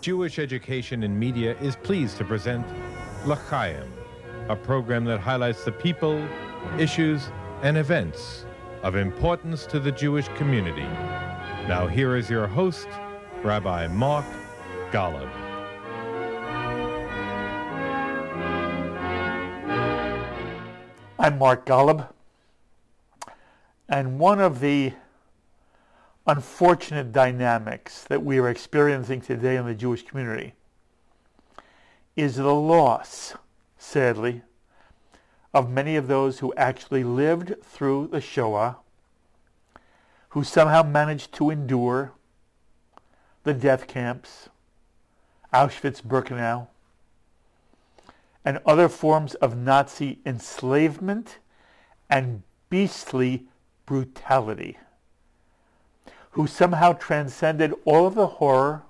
Jewish 0.00 0.38
Education 0.38 1.02
in 1.02 1.18
Media 1.18 1.54
is 1.60 1.76
pleased 1.76 2.16
to 2.16 2.24
present 2.24 2.66
L'Chaim, 3.26 3.86
a 4.48 4.56
program 4.56 5.04
that 5.04 5.20
highlights 5.20 5.62
the 5.64 5.72
people, 5.72 6.26
issues, 6.78 7.28
and 7.62 7.76
events 7.76 8.46
of 8.82 8.96
importance 8.96 9.66
to 9.66 9.78
the 9.78 9.92
Jewish 9.92 10.26
community. 10.28 10.88
Now, 11.68 11.86
here 11.86 12.16
is 12.16 12.30
your 12.30 12.46
host, 12.46 12.88
Rabbi 13.42 13.88
Mark 13.88 14.24
Golub. 14.90 15.30
I'm 21.18 21.38
Mark 21.38 21.66
Golub, 21.66 22.08
and 23.90 24.18
one 24.18 24.40
of 24.40 24.60
the 24.60 24.94
unfortunate 26.26 27.12
dynamics 27.12 28.04
that 28.04 28.22
we 28.22 28.38
are 28.38 28.48
experiencing 28.48 29.20
today 29.20 29.56
in 29.56 29.66
the 29.66 29.74
Jewish 29.74 30.04
community 30.04 30.54
is 32.16 32.36
the 32.36 32.54
loss, 32.54 33.34
sadly, 33.78 34.42
of 35.52 35.70
many 35.70 35.96
of 35.96 36.06
those 36.06 36.38
who 36.38 36.54
actually 36.54 37.02
lived 37.02 37.54
through 37.62 38.08
the 38.08 38.20
Shoah, 38.20 38.76
who 40.30 40.44
somehow 40.44 40.82
managed 40.82 41.32
to 41.34 41.50
endure 41.50 42.12
the 43.42 43.54
death 43.54 43.86
camps, 43.86 44.48
Auschwitz, 45.52 46.02
Birkenau, 46.02 46.68
and 48.44 48.60
other 48.64 48.88
forms 48.88 49.34
of 49.36 49.56
Nazi 49.56 50.18
enslavement 50.24 51.38
and 52.08 52.42
beastly 52.68 53.46
brutality, 53.86 54.78
who 56.32 56.46
somehow 56.46 56.92
transcended 56.92 57.74
all 57.84 58.06
of 58.06 58.14
the 58.14 58.26
horror 58.26 58.82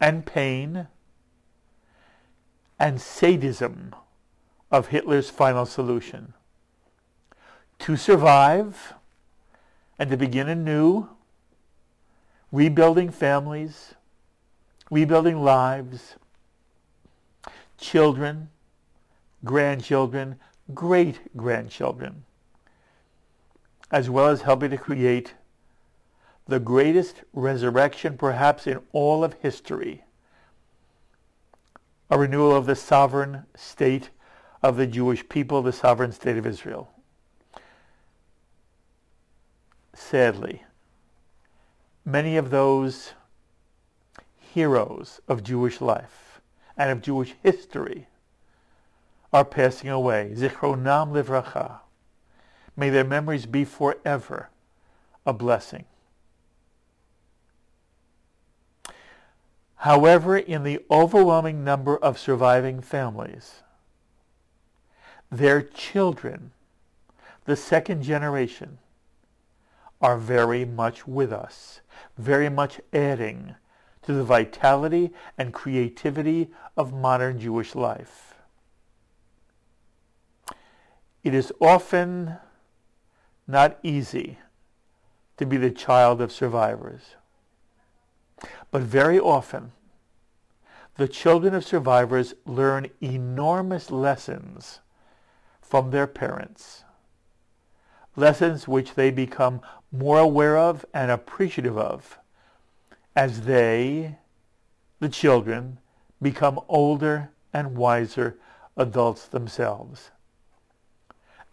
and 0.00 0.24
pain 0.24 0.88
and 2.78 3.00
sadism 3.00 3.94
of 4.70 4.88
Hitler's 4.88 5.28
final 5.28 5.66
solution. 5.66 6.32
To 7.80 7.96
survive 7.96 8.94
and 9.98 10.10
to 10.10 10.16
begin 10.16 10.48
anew, 10.48 11.08
rebuilding 12.50 13.10
families, 13.10 13.94
rebuilding 14.90 15.42
lives, 15.42 16.16
children, 17.76 18.48
grandchildren, 19.44 20.36
great 20.74 21.36
grandchildren, 21.36 22.24
as 23.90 24.08
well 24.08 24.28
as 24.28 24.42
helping 24.42 24.70
to 24.70 24.78
create 24.78 25.34
the 26.50 26.60
greatest 26.60 27.22
resurrection 27.32 28.18
perhaps 28.18 28.66
in 28.66 28.80
all 28.92 29.22
of 29.22 29.34
history, 29.34 30.04
a 32.10 32.18
renewal 32.18 32.54
of 32.54 32.66
the 32.66 32.74
sovereign 32.74 33.44
state 33.54 34.10
of 34.60 34.76
the 34.76 34.86
Jewish 34.86 35.26
people, 35.28 35.62
the 35.62 35.72
sovereign 35.72 36.10
state 36.10 36.36
of 36.36 36.44
Israel. 36.44 36.90
Sadly, 39.94 40.64
many 42.04 42.36
of 42.36 42.50
those 42.50 43.12
heroes 44.38 45.20
of 45.28 45.44
Jewish 45.44 45.80
life 45.80 46.40
and 46.76 46.90
of 46.90 47.00
Jewish 47.00 47.34
history 47.44 48.08
are 49.32 49.44
passing 49.44 49.88
away. 49.88 50.32
Zichronam 50.34 51.12
livracha. 51.12 51.78
May 52.76 52.90
their 52.90 53.04
memories 53.04 53.46
be 53.46 53.64
forever 53.64 54.48
a 55.24 55.32
blessing. 55.32 55.84
However, 59.80 60.36
in 60.36 60.62
the 60.62 60.84
overwhelming 60.90 61.64
number 61.64 61.96
of 61.96 62.18
surviving 62.18 62.82
families, 62.82 63.62
their 65.30 65.62
children, 65.62 66.52
the 67.46 67.56
second 67.56 68.02
generation, 68.02 68.76
are 70.02 70.18
very 70.18 70.66
much 70.66 71.06
with 71.06 71.32
us, 71.32 71.80
very 72.18 72.50
much 72.50 72.78
adding 72.92 73.54
to 74.02 74.12
the 74.12 74.22
vitality 74.22 75.12
and 75.38 75.54
creativity 75.54 76.50
of 76.76 76.92
modern 76.92 77.40
Jewish 77.40 77.74
life. 77.74 78.34
It 81.24 81.32
is 81.32 81.54
often 81.58 82.36
not 83.46 83.78
easy 83.82 84.40
to 85.38 85.46
be 85.46 85.56
the 85.56 85.70
child 85.70 86.20
of 86.20 86.32
survivors. 86.32 87.16
But 88.70 88.82
very 88.82 89.18
often, 89.18 89.72
the 91.00 91.08
children 91.08 91.54
of 91.54 91.64
survivors 91.64 92.34
learn 92.44 92.86
enormous 93.00 93.90
lessons 93.90 94.80
from 95.62 95.92
their 95.92 96.06
parents. 96.06 96.84
Lessons 98.16 98.68
which 98.68 98.92
they 98.96 99.10
become 99.10 99.62
more 99.90 100.18
aware 100.18 100.58
of 100.58 100.84
and 100.92 101.10
appreciative 101.10 101.78
of 101.78 102.18
as 103.16 103.46
they, 103.46 104.18
the 104.98 105.08
children, 105.08 105.78
become 106.20 106.60
older 106.68 107.30
and 107.50 107.78
wiser 107.78 108.36
adults 108.76 109.26
themselves. 109.26 110.10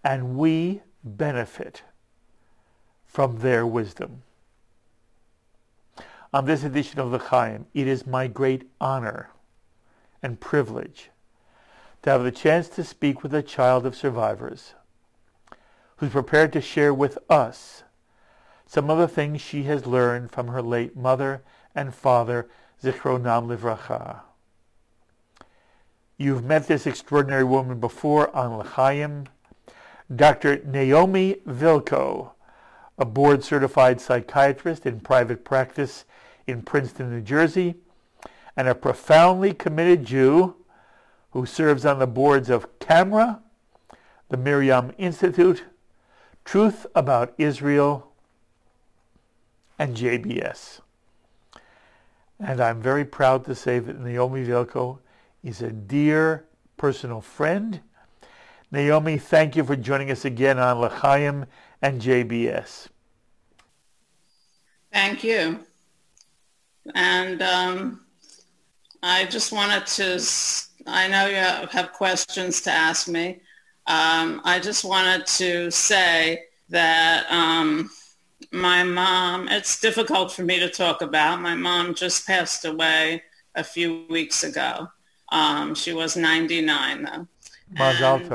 And 0.04 0.36
we 0.36 0.82
benefit 1.06 1.84
from 3.06 3.38
their 3.38 3.66
wisdom. 3.66 4.24
On 6.34 6.44
this 6.44 6.66
edition 6.66 7.00
of 7.00 7.14
L'Chaim, 7.14 7.66
it 7.74 7.88
is 7.88 8.06
my 8.06 8.28
great 8.28 8.70
honor 8.82 9.30
and 10.28 10.42
privilege 10.42 11.10
to 12.04 12.10
have 12.10 12.22
the 12.22 12.32
chance 12.32 12.68
to 12.68 12.84
speak 12.84 13.24
with 13.24 13.34
a 13.34 13.42
child 13.42 13.86
of 13.86 13.96
survivors 13.96 14.74
who's 15.96 16.12
prepared 16.12 16.52
to 16.52 16.60
share 16.60 16.94
with 16.94 17.18
us 17.30 17.84
some 18.66 18.90
of 18.90 18.98
the 18.98 19.08
things 19.08 19.40
she 19.40 19.64
has 19.64 19.86
learned 19.86 20.30
from 20.30 20.50
her 20.50 20.62
late 20.62 20.98
mother 20.98 21.42
and 21.74 21.96
father, 21.96 22.46
Zichronam 22.84 23.48
Livracha. 23.48 24.20
You've 26.18 26.44
met 26.44 26.68
this 26.68 26.86
extraordinary 26.86 27.46
woman 27.46 27.80
before 27.80 28.36
on 28.36 28.58
L'Chaim, 28.58 29.28
Dr. 30.14 30.62
Naomi 30.66 31.38
Vilko, 31.48 32.32
a 32.98 33.06
board-certified 33.06 34.02
psychiatrist 34.02 34.86
in 34.86 35.00
private 35.00 35.46
practice 35.46 36.04
in 36.46 36.64
Princeton, 36.64 37.12
New 37.12 37.22
Jersey, 37.22 37.76
and 38.58 38.68
a 38.68 38.74
profoundly 38.76 39.54
committed 39.54 40.04
Jew 40.04 40.56
who 41.32 41.46
serves 41.46 41.86
on 41.86 42.00
the 42.00 42.08
boards 42.08 42.50
of 42.50 42.80
CAMERA, 42.80 43.40
the 44.30 44.38
Miriam 44.38 44.92
Institute, 44.98 45.64
Truth 46.44 46.88
About 46.96 47.36
Israel, 47.38 48.12
and 49.78 49.96
JBS. 49.96 50.82
And 52.40 52.60
I'm 52.60 52.82
very 52.82 53.06
proud 53.06 53.46
to 53.46 53.54
say 53.54 53.78
that 53.78 54.00
Naomi 54.00 54.44
Vilko 54.44 55.00
is 55.44 55.62
a 55.62 55.72
dear 55.72 56.46
personal 56.78 57.22
friend. 57.22 57.82
Naomi, 58.72 59.20
thank 59.20 59.56
you 59.56 59.64
for 59.64 59.76
joining 59.76 60.10
us 60.10 60.26
again 60.26 60.58
on 60.58 60.82
L'Chaim 60.82 61.46
and 61.82 62.02
JBS. 62.02 62.88
Thank 64.92 65.24
you. 65.24 65.60
And 66.96 67.42
um, 67.42 68.07
I 69.04 69.26
just 69.26 69.52
wanted 69.52 69.86
to, 69.88 70.22
I 70.86 71.08
know 71.08 71.28
you 71.28 71.68
have 71.68 71.94
questions 71.94 72.62
to 72.62 72.72
ask 72.72 73.08
me. 73.08 73.42
Um, 73.86 74.42
I 74.44 74.60
just 74.60 74.84
wanted 74.84 75.26
to 75.28 75.72
say 75.72 76.44
that 76.70 77.26
um, 77.32 77.90
my 78.52 78.84
mom, 78.84 79.48
it's 79.48 79.80
difficult 79.80 80.32
for 80.32 80.44
me 80.44 80.60
to 80.60 80.70
talk 80.70 81.02
about. 81.02 81.42
My 81.42 81.56
mom 81.56 81.94
just 81.94 82.28
passed 82.28 82.66
away 82.66 83.24
a 83.56 83.64
few 83.64 84.06
weeks 84.10 84.44
ago. 84.44 84.88
Um, 85.32 85.76
she 85.76 85.94
was 85.94 86.16
99 86.16 87.04
though. 87.04 87.28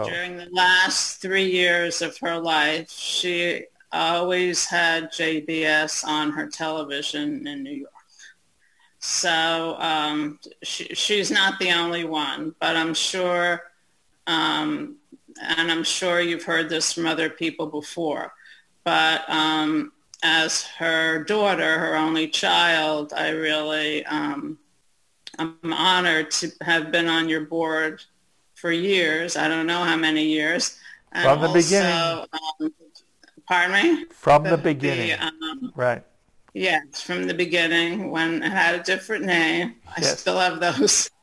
During 0.04 0.36
the 0.36 0.48
last 0.52 1.22
three 1.22 1.50
years 1.50 2.02
of 2.02 2.16
her 2.19 2.38
life, 2.38 2.90
she 2.90 3.64
always 3.90 4.66
had 4.66 5.12
JBS 5.12 6.04
on 6.06 6.31
her 6.32 6.46
television 6.48 7.46
in 7.46 7.62
New 7.62 7.72
York. 7.72 7.92
So 9.04 9.76
um, 9.81 10.38
she, 10.62 10.84
she's 10.94 11.32
not 11.32 11.58
the 11.58 11.72
only 11.72 12.04
one, 12.04 12.54
but 12.60 12.76
I'm 12.76 12.94
sure, 12.94 13.60
um, 14.28 14.94
and 15.43 15.72
I'm 15.72 15.82
sure 15.82 16.20
you've 16.20 16.44
heard 16.44 16.69
this 16.69 16.93
from 16.93 17.06
other 17.06 17.28
people 17.28 17.66
before, 17.66 18.32
but 18.84 19.28
um, 19.28 19.90
as 20.22 20.62
her 20.78 21.25
daughter, 21.25 21.81
her 21.81 21.96
only 21.96 22.28
child, 22.28 23.12
I 23.12 23.31
really, 23.31 24.06
um, 24.06 24.56
I'm 25.37 25.58
honored 25.64 26.31
to 26.32 26.52
have 26.60 26.93
been 26.93 27.08
on 27.08 27.28
your 27.28 27.40
board 27.40 28.05
for 28.55 28.70
years. 28.70 29.37
I 29.37 29.48
don't 29.48 29.66
know 29.66 29.82
how 29.82 29.96
many 29.96 30.26
years. 30.26 30.78
And 31.10 31.25
From 31.25 31.40
the 31.40 31.48
also, 31.48 31.60
beginning. 31.60 32.28
Um, 32.60 32.75
pardon 33.48 33.72
me? 33.72 34.05
From 34.10 34.44
the, 34.44 34.50
the 34.50 34.58
beginning. 34.58 35.08
The, 35.08 35.25
um, 35.25 35.72
right. 35.75 36.05
Yes, 36.54 37.00
from 37.00 37.26
the 37.26 37.34
beginning 37.34 38.10
when 38.10 38.43
it 38.43 38.52
had 38.52 38.75
a 38.75 38.82
different 38.82 39.25
name. 39.25 39.76
I 39.88 40.00
Yes. 40.00 40.20
still 40.20 40.38
have 40.38 40.60
those. 40.60 41.10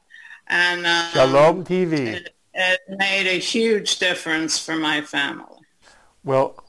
And 0.51 0.83
um, 0.83 1.11
Shalom 1.13 1.63
TV. 1.63 2.07
It, 2.15 2.33
it 2.55 2.79
made 2.89 3.27
a 3.27 3.37
huge 3.37 3.99
difference 3.99 4.57
for 4.57 4.75
my 4.75 5.01
family. 5.01 5.59
Well, 6.23 6.63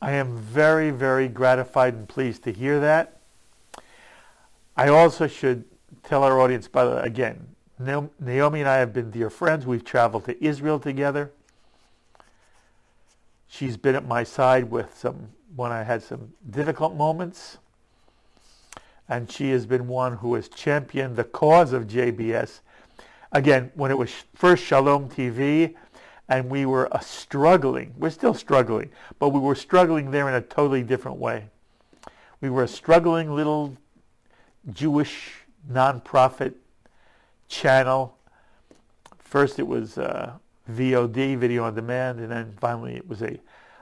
I 0.00 0.12
am 0.12 0.38
very, 0.38 0.90
very 0.90 1.28
gratified 1.28 1.92
and 1.92 2.08
pleased 2.08 2.44
to 2.44 2.52
hear 2.52 2.80
that. 2.80 3.20
I 4.74 4.88
also 4.88 5.26
should 5.26 5.64
tell 6.02 6.24
our 6.24 6.40
audience, 6.40 6.66
by 6.66 6.86
the 6.86 7.02
again, 7.02 7.54
Naomi 7.78 8.60
and 8.60 8.68
I 8.70 8.76
have 8.76 8.94
been 8.94 9.10
dear 9.10 9.28
friends. 9.28 9.66
We've 9.66 9.84
traveled 9.84 10.24
to 10.24 10.42
Israel 10.42 10.78
together. 10.78 11.30
She's 13.48 13.76
been 13.76 13.94
at 13.96 14.06
my 14.06 14.22
side 14.24 14.70
with 14.70 14.96
some 14.96 15.28
when 15.54 15.72
I 15.72 15.82
had 15.82 16.02
some 16.02 16.32
difficult 16.48 16.94
moments. 16.94 17.58
And 19.10 19.30
she 19.30 19.50
has 19.50 19.66
been 19.66 19.88
one 19.88 20.16
who 20.18 20.34
has 20.34 20.48
championed 20.48 21.16
the 21.16 21.24
cause 21.24 21.72
of 21.72 21.88
JBS. 21.88 22.60
Again, 23.32 23.72
when 23.74 23.90
it 23.90 23.98
was 23.98 24.10
first 24.34 24.64
Shalom 24.64 25.08
TV, 25.10 25.74
and 26.28 26.48
we 26.48 26.64
were 26.64 26.88
struggling, 27.02 27.92
we're 27.98 28.10
still 28.10 28.34
struggling, 28.34 28.90
but 29.18 29.30
we 29.30 29.40
were 29.40 29.56
struggling 29.56 30.12
there 30.12 30.28
in 30.28 30.34
a 30.34 30.40
totally 30.40 30.84
different 30.84 31.18
way. 31.18 31.48
We 32.40 32.50
were 32.50 32.62
a 32.62 32.68
struggling 32.68 33.34
little 33.34 33.76
Jewish 34.72 35.32
nonprofit 35.68 36.54
channel. 37.48 38.16
First 39.18 39.58
it 39.58 39.66
was 39.66 39.98
uh, 39.98 40.34
VOD, 40.70 41.36
video 41.36 41.64
on 41.64 41.74
demand, 41.74 42.20
and 42.20 42.30
then 42.30 42.56
finally 42.60 42.94
it 42.94 43.08
was 43.08 43.22
a 43.22 43.40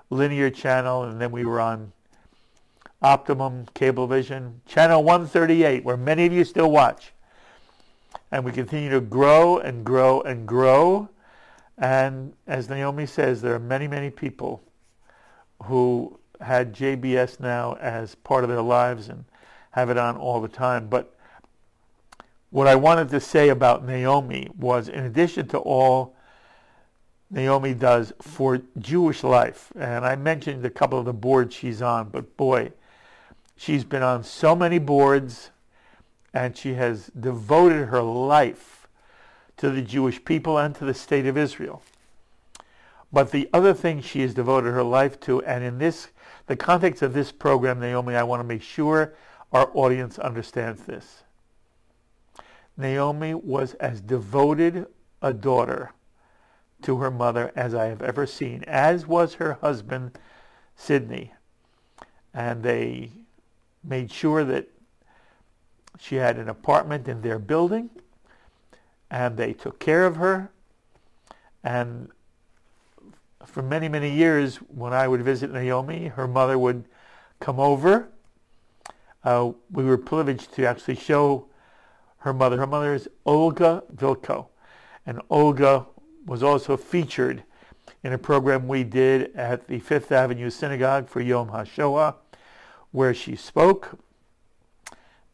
linear 0.09 0.49
channel, 0.49 1.05
and 1.05 1.21
then 1.21 1.31
we 1.31 1.45
were 1.45 1.61
on 1.61 1.93
Optimum 3.01 3.67
Cablevision, 3.75 4.55
channel 4.67 5.05
138, 5.05 5.85
where 5.85 5.97
many 5.97 6.27
of 6.27 6.33
you 6.33 6.45
still 6.45 6.71
watch. 6.71 7.13
And 8.33 8.45
we 8.45 8.51
continue 8.51 8.91
to 8.91 9.01
grow 9.01 9.59
and 9.59 9.85
grow 9.85 10.21
and 10.23 10.49
grow. 10.49 11.09
And 11.77 12.33
as 12.49 12.69
Naomi 12.69 13.07
says, 13.07 13.41
there 13.41 13.55
are 13.55 13.61
many, 13.61 13.87
many 13.87 14.11
people 14.11 14.63
who 15.65 16.19
had 16.41 16.75
JBS 16.75 17.39
now 17.39 17.75
as 17.81 18.17
part 18.17 18.43
of 18.43 18.51
their 18.51 18.63
lives 18.63 19.09
and 19.09 19.25
have 19.71 19.91
it 19.91 19.97
on 19.97 20.17
all 20.17 20.41
the 20.41 20.49
time. 20.49 20.89
But 20.89 21.15
what 22.51 22.67
I 22.67 22.75
wanted 22.75 23.11
to 23.11 23.21
say 23.21 23.51
about 23.51 23.85
Naomi 23.85 24.49
was, 24.59 24.89
in 24.89 25.05
addition 25.05 25.47
to 25.49 25.59
all 25.59 26.17
Naomi 27.31 27.75
does 27.75 28.13
for 28.21 28.61
Jewish 28.79 29.23
life, 29.23 29.71
and 29.79 30.05
I 30.05 30.17
mentioned 30.17 30.65
a 30.65 30.71
couple 30.71 30.99
of 30.99 31.05
the 31.05 31.13
boards 31.13 31.55
she's 31.55 31.83
on, 31.83 32.09
but 32.09 32.37
boy, 32.37 32.73
she's 33.59 33.85
been 33.85 34.03
on 34.03 34.23
so 34.23 34.55
many 34.55 34.79
boards 34.79 35.51
and 36.33 36.57
she 36.57 36.75
has 36.75 37.11
devoted 37.19 37.87
her 37.89 38.01
life 38.01 38.87
to 39.57 39.69
the 39.71 39.83
Jewish 39.83 40.25
people 40.25 40.57
and 40.57 40.75
to 40.77 40.85
the 40.85 40.95
state 40.95 41.27
of 41.27 41.37
Israel. 41.37 41.83
But 43.13 43.33
the 43.33 43.51
other 43.53 43.75
thing 43.75 44.01
she 44.01 44.21
has 44.21 44.33
devoted 44.33 44.71
her 44.71 44.85
life 44.85 45.19
to, 45.21 45.43
and 45.43 45.65
in 45.65 45.79
this, 45.79 46.09
the 46.47 46.57
context 46.57 47.03
of 47.03 47.15
this 47.15 47.33
program, 47.33 47.81
Naomi, 47.81 48.15
I 48.15 48.23
want 48.23 48.41
to 48.41 48.45
make 48.45 48.63
sure 48.63 49.15
our 49.53 49.71
audience 49.75 50.19
understands 50.19 50.85
this. 50.85 51.25
Naomi 52.77 53.35
was 53.35 53.75
as 53.75 54.01
devoted 54.01 54.87
a 55.21 55.33
daughter 55.33 55.93
to 56.83 56.99
her 56.99 57.11
mother 57.11 57.51
as 57.57 57.75
I 57.75 57.87
have 57.87 58.03
ever 58.03 58.25
seen, 58.25 58.63
as 58.69 59.05
was 59.05 59.35
her 59.35 59.55
husband, 59.55 60.17
Sidney. 60.77 61.33
And 62.33 62.63
they 62.63 63.11
made 63.89 64.13
sure 64.13 64.45
that 64.45 64.69
she 65.99 66.17
had 66.17 66.39
an 66.39 66.49
apartment 66.49 67.09
in 67.09 67.23
their 67.23 67.39
building, 67.39 67.91
and 69.11 69.37
they 69.37 69.53
took 69.53 69.79
care 69.79 70.07
of 70.07 70.17
her. 70.17 70.51
And 71.65 72.09
for 73.45 73.63
many, 73.63 73.89
many 73.89 74.11
years, 74.11 74.57
when 74.57 74.93
I 74.93 75.09
would 75.09 75.23
visit 75.23 75.51
Naomi, 75.51 76.09
her 76.09 76.29
mother 76.29 76.59
would 76.59 76.85
come 77.41 77.59
over. 77.59 78.11
Uh, 79.25 79.53
we 79.71 79.85
were 79.85 79.99
privileged 79.99 80.53
to 80.55 80.67
actually 80.67 80.97
show 80.97 81.47
her 82.19 82.33
mother. 82.33 82.59
Her 82.59 82.67
mother 82.67 82.95
is 82.95 83.09
Olga 83.25 83.83
Vilko. 83.95 84.49
And 85.07 85.21
Olga 85.31 85.87
was 86.27 86.43
also 86.43 86.77
featured 86.77 87.43
in 88.03 88.13
a 88.13 88.19
program 88.19 88.69
we 88.69 88.85
did 88.85 89.35
at 89.35 89.67
the 89.67 89.79
Fifth 89.81 90.13
Avenue 90.13 90.51
Synagogue 90.51 91.09
for 91.09 91.21
Yom 91.21 91.49
HaShoah, 91.49 92.15
where 92.93 93.15
she 93.15 93.37
spoke. 93.37 93.99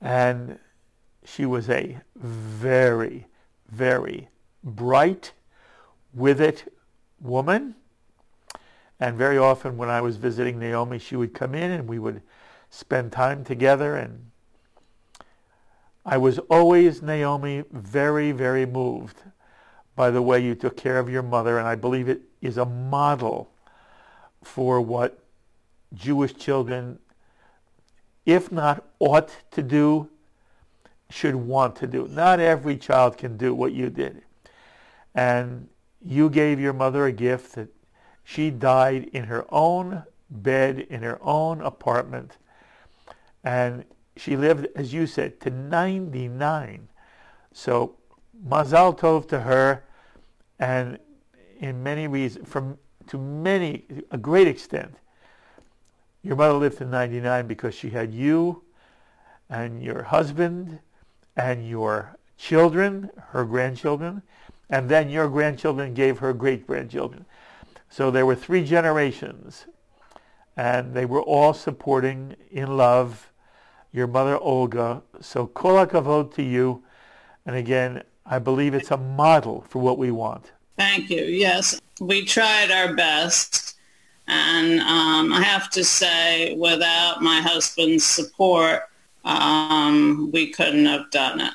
And 0.00 0.58
she 1.24 1.46
was 1.46 1.70
a 1.70 1.98
very, 2.16 3.26
very 3.68 4.28
bright, 4.62 5.32
with 6.12 6.40
it 6.40 6.72
woman. 7.20 7.74
And 9.00 9.16
very 9.16 9.38
often 9.38 9.76
when 9.76 9.88
I 9.88 10.00
was 10.00 10.16
visiting 10.16 10.58
Naomi, 10.58 10.98
she 10.98 11.16
would 11.16 11.34
come 11.34 11.54
in 11.54 11.70
and 11.70 11.88
we 11.88 11.98
would 11.98 12.22
spend 12.70 13.12
time 13.12 13.44
together. 13.44 13.96
And 13.96 14.30
I 16.06 16.16
was 16.16 16.38
always, 16.50 17.02
Naomi, 17.02 17.64
very, 17.70 18.32
very 18.32 18.66
moved 18.66 19.18
by 19.96 20.10
the 20.10 20.22
way 20.22 20.40
you 20.40 20.54
took 20.54 20.76
care 20.76 20.98
of 20.98 21.08
your 21.08 21.22
mother. 21.22 21.58
And 21.58 21.66
I 21.66 21.74
believe 21.74 22.08
it 22.08 22.22
is 22.40 22.56
a 22.58 22.64
model 22.64 23.50
for 24.42 24.80
what 24.80 25.18
Jewish 25.94 26.34
children, 26.34 26.98
if 28.26 28.50
not 28.50 28.84
ought 28.98 29.30
to 29.52 29.62
do, 29.62 30.08
should 31.10 31.34
want 31.34 31.76
to 31.76 31.86
do. 31.86 32.08
Not 32.08 32.40
every 32.40 32.76
child 32.76 33.16
can 33.16 33.36
do 33.36 33.54
what 33.54 33.72
you 33.72 33.90
did. 33.90 34.22
And 35.14 35.68
you 36.04 36.28
gave 36.28 36.58
your 36.58 36.72
mother 36.72 37.06
a 37.06 37.12
gift 37.12 37.54
that 37.54 37.68
she 38.24 38.50
died 38.50 39.10
in 39.12 39.24
her 39.24 39.44
own 39.50 40.02
bed, 40.30 40.80
in 40.90 41.02
her 41.02 41.18
own 41.22 41.60
apartment. 41.60 42.38
And 43.44 43.84
she 44.16 44.36
lived, 44.36 44.66
as 44.74 44.92
you 44.92 45.06
said, 45.06 45.40
to 45.40 45.50
99. 45.50 46.88
So 47.52 47.96
mazal 48.46 48.98
tov 48.98 49.28
to 49.28 49.40
her. 49.40 49.84
And 50.58 50.98
in 51.58 51.82
many 51.82 52.06
reasons, 52.08 52.48
from 52.48 52.78
to 53.08 53.18
many, 53.18 53.84
a 54.10 54.18
great 54.18 54.48
extent, 54.48 54.94
your 56.24 56.36
mother 56.36 56.54
lived 56.54 56.78
to 56.78 56.86
99 56.86 57.46
because 57.46 57.74
she 57.74 57.90
had 57.90 58.12
you 58.12 58.62
and 59.50 59.82
your 59.82 60.02
husband 60.04 60.80
and 61.36 61.68
your 61.68 62.16
children, 62.38 63.10
her 63.28 63.44
grandchildren, 63.44 64.22
and 64.70 64.88
then 64.88 65.10
your 65.10 65.28
grandchildren 65.28 65.92
gave 65.92 66.18
her 66.18 66.32
great 66.32 66.66
grandchildren. 66.66 67.26
So 67.90 68.10
there 68.10 68.26
were 68.26 68.34
three 68.34 68.64
generations, 68.64 69.66
and 70.56 70.94
they 70.94 71.04
were 71.04 71.22
all 71.22 71.52
supporting 71.52 72.34
in 72.50 72.76
love 72.76 73.30
your 73.92 74.06
mother 74.06 74.38
Olga. 74.38 75.02
So 75.20 75.46
kol 75.46 75.86
to 75.86 76.42
you, 76.42 76.82
and 77.44 77.54
again, 77.54 78.02
I 78.26 78.38
believe 78.38 78.74
it's 78.74 78.90
a 78.90 78.96
model 78.96 79.64
for 79.68 79.80
what 79.80 79.98
we 79.98 80.10
want. 80.10 80.52
Thank 80.78 81.10
you. 81.10 81.22
Yes, 81.22 81.80
we 82.00 82.24
tried 82.24 82.70
our 82.70 82.94
best. 82.94 83.63
And 84.26 84.80
um, 84.80 85.32
I 85.32 85.42
have 85.42 85.70
to 85.70 85.84
say, 85.84 86.54
without 86.56 87.20
my 87.20 87.40
husband's 87.40 88.04
support, 88.04 88.88
um, 89.24 90.30
we 90.32 90.50
couldn't 90.50 90.86
have 90.86 91.10
done 91.10 91.40
it. 91.40 91.52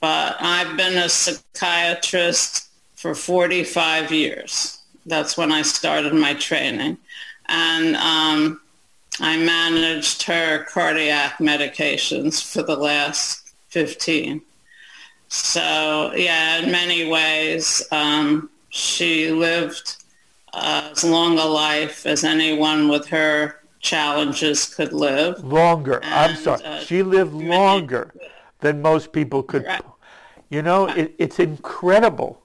But 0.00 0.36
I've 0.40 0.76
been 0.76 0.96
a 0.98 1.08
psychiatrist 1.08 2.68
for 2.94 3.14
45 3.14 4.12
years. 4.12 4.78
That's 5.06 5.36
when 5.36 5.50
I 5.50 5.62
started 5.62 6.14
my 6.14 6.34
training. 6.34 6.98
And 7.46 7.96
um, 7.96 8.60
I 9.20 9.36
managed 9.36 10.22
her 10.24 10.64
cardiac 10.64 11.38
medications 11.38 12.42
for 12.42 12.62
the 12.62 12.76
last 12.76 13.54
15. 13.70 14.40
So, 15.28 16.12
yeah, 16.14 16.58
in 16.58 16.70
many 16.70 17.08
ways, 17.08 17.82
um, 17.90 18.50
she 18.70 19.30
lived 19.30 20.03
uh, 20.54 20.88
as 20.92 21.04
long 21.04 21.38
a 21.38 21.44
life 21.44 22.06
as 22.06 22.24
anyone 22.24 22.88
with 22.88 23.08
her 23.08 23.60
challenges 23.80 24.74
could 24.74 24.92
live. 24.92 25.44
Longer. 25.44 26.00
I'm 26.02 26.36
sorry. 26.36 26.64
uh, 26.64 26.80
she 26.80 27.02
lived 27.02 27.32
longer 27.32 28.14
than 28.60 28.80
most 28.80 29.12
people 29.12 29.42
could. 29.42 29.64
Right. 29.64 29.82
You 30.48 30.62
know, 30.62 30.86
it, 30.86 31.14
it's 31.18 31.38
incredible 31.38 32.42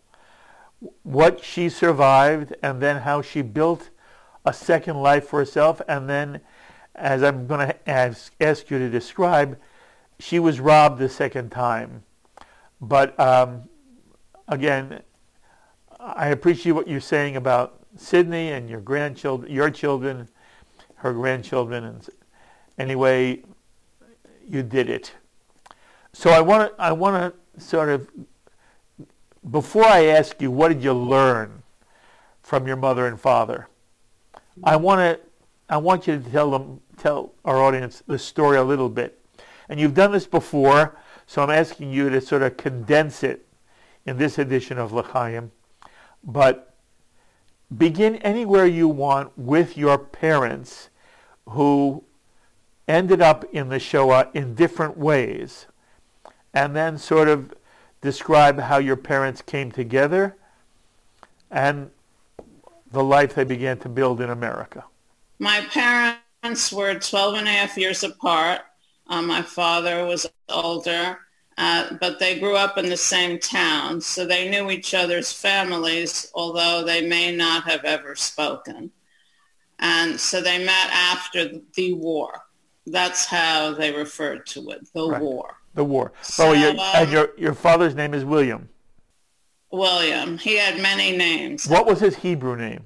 what 1.04 1.44
she 1.44 1.70
survived 1.70 2.56
and 2.62 2.82
then 2.82 3.01
how 3.01 3.22
she 3.22 3.42
built 3.42 3.89
a 4.46 4.54
second 4.54 5.01
life 5.01 5.28
for 5.28 5.39
herself. 5.39 5.82
And 5.88 6.10
then, 6.10 6.42
as 6.96 7.24
I'm 7.24 7.48
going 7.48 7.68
to 7.68 7.89
ask, 7.89 8.34
ask 8.42 8.70
you 8.70 8.80
to 8.80 8.89
describe, 8.89 9.58
she 10.20 10.39
was 10.39 10.60
robbed 10.60 11.00
the 11.00 11.10
second 11.10 11.51
time. 11.51 12.04
But 12.82 13.18
um, 13.20 13.70
again, 14.48 15.01
I 16.00 16.28
appreciate 16.30 16.72
what 16.74 16.88
you're 16.88 17.01
saying 17.01 17.36
about 17.36 17.78
Sydney 17.96 18.51
and 18.51 18.69
your 18.69 18.81
grandchildren, 18.81 19.51
your 19.51 19.69
children, 19.69 20.27
her 20.96 21.13
grandchildren. 21.13 21.84
And 21.84 22.10
anyway, 22.77 23.43
you 24.48 24.63
did 24.63 24.89
it. 24.89 25.13
So 26.13 26.31
I 26.31 26.41
want 26.41 26.75
to 26.75 26.81
I 26.81 26.91
want 26.91 27.34
to 27.55 27.62
sort 27.62 27.89
of 27.89 28.10
before 29.50 29.86
I 29.86 30.05
ask 30.05 30.41
you 30.41 30.51
what 30.51 30.69
did 30.69 30.84
you 30.84 30.93
learn 30.93 31.63
from 32.41 32.65
your 32.65 32.75
mother 32.75 33.05
and 33.05 33.19
father, 33.19 33.67
I 34.63 34.75
want 34.75 35.00
to 35.00 35.19
I 35.69 35.77
want 35.77 36.08
you 36.08 36.19
to 36.19 36.29
tell 36.31 36.50
them 36.50 36.81
tell 36.98 37.34
our 37.46 37.58
audience 37.58 38.03
the 38.08 38.17
story 38.17 38.58
a 38.58 38.63
little 38.63 38.89
bit. 38.89 39.24
And 39.69 39.79
you've 39.79 39.93
done 39.93 40.12
this 40.12 40.25
before, 40.25 40.98
so 41.27 41.43
I'm 41.43 41.51
asking 41.51 41.93
you 41.93 42.10
to 42.10 42.19
sort 42.19 42.41
of 42.41 42.58
condense 42.58 43.24
it 43.24 43.48
in 44.05 44.17
this 44.17 44.39
edition 44.39 44.79
of 44.79 44.91
L'chaim. 44.91 45.51
But 46.24 46.69
begin 47.76 48.16
anywhere 48.18 48.66
you 48.66 48.88
want 48.88 49.38
with 49.38 49.78
your 49.78 49.98
parents 49.98 50.90
who 51.50 52.04
ended 52.88 53.22
up 53.22 53.46
in 53.54 53.70
the 53.70 53.80
Shoah 53.80 54.30
in 54.34 54.56
different 54.56 54.98
ways, 54.98 55.68
and 56.54 56.76
then 56.76 56.98
sort 56.98 57.28
of 57.28 57.54
describe 58.02 58.60
how 58.60 58.78
your 58.78 58.96
parents 58.96 59.42
came 59.42 59.72
together 59.72 60.36
and 61.52 61.92
the 62.92 63.04
life 63.04 63.36
they 63.36 63.44
began 63.44 63.78
to 63.80 63.90
build 63.90 64.22
in 64.22 64.30
America. 64.30 64.84
My 65.38 65.62
parents 65.72 66.72
were 66.72 66.96
12 66.96 67.36
and 67.36 67.48
a 67.48 67.52
half 67.52 67.78
years 67.78 68.04
apart. 68.04 68.62
Uh, 69.08 69.22
my 69.22 69.42
father 69.42 70.06
was 70.06 70.28
older, 70.50 71.20
uh, 71.60 71.94
but 72.01 72.18
they 72.18 72.39
grew 72.39 72.56
up 72.56 72.78
in 72.78 72.89
the 72.89 72.98
same 72.98 73.38
town, 73.38 74.01
so 74.01 74.25
they 74.25 74.50
knew 74.50 74.72
each 74.72 74.94
other's 74.94 75.32
families, 75.32 76.32
although 76.34 76.84
they 76.84 77.08
may 77.08 77.36
not 77.36 77.70
have 77.70 77.84
ever 77.84 78.16
spoken. 78.16 78.89
And 79.78 80.20
so 80.20 80.42
they 80.42 80.58
met 80.66 80.89
after 80.92 81.51
the 81.75 81.94
war 81.94 82.44
that's 82.92 83.25
how 83.25 83.74
they 83.74 83.92
referred 83.92 84.46
to 84.48 84.70
it, 84.72 84.88
the 84.94 85.08
right. 85.08 85.22
war. 85.22 85.56
The 85.75 85.84
war. 85.84 86.12
So, 86.22 86.50
oh, 86.50 86.54
your, 86.54 86.72
um, 86.72 86.80
and 86.80 87.12
your, 87.12 87.30
your 87.38 87.54
father's 87.54 87.96
name 87.96 88.13
is 88.13 88.25
William. 88.25 88.70
William. 89.72 90.38
He 90.38 90.58
had 90.58 90.82
many 90.82 91.16
names. 91.16 91.68
What 91.68 91.86
was 91.86 92.00
his 92.00 92.16
Hebrew 92.16 92.56
name? 92.56 92.84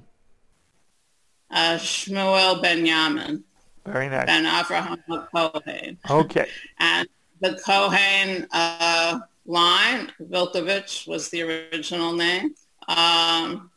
Uh, 1.50 1.76
Shmuel 1.76 2.60
Benjamin. 2.60 3.44
Very 3.86 4.08
nice. 4.08 4.28
And 4.28 4.46
Avraham 4.46 4.98
Kohen. 5.34 5.98
Okay. 6.08 6.48
and 6.78 7.08
the 7.40 7.60
Cohen 7.64 8.46
uh, 8.52 9.20
line, 9.46 10.12
Vilkovich 10.20 11.06
was 11.06 11.28
the 11.28 11.42
original 11.42 12.12
name. 12.12 12.54
Um, 12.88 13.70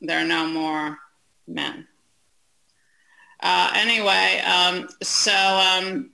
there 0.00 0.20
are 0.20 0.26
no 0.26 0.46
more 0.46 0.98
men. 1.46 1.86
Uh, 3.42 3.72
anyway, 3.74 4.42
um, 4.46 4.88
so 5.02 5.32
um, 5.32 6.10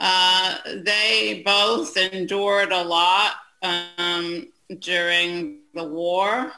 uh, 0.00 0.56
they 0.84 1.42
both 1.44 1.96
endured 1.96 2.72
a 2.72 2.82
lot 2.82 3.32
um, 3.62 4.48
during 4.80 5.60
the 5.74 5.84
war, 5.84 6.52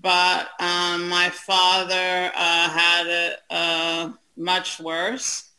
but 0.00 0.48
um, 0.60 1.08
my 1.08 1.30
father 1.30 2.32
uh, 2.34 2.68
had 2.68 3.06
it 3.06 3.40
uh, 3.50 4.12
much 4.36 4.80
worse 4.80 5.49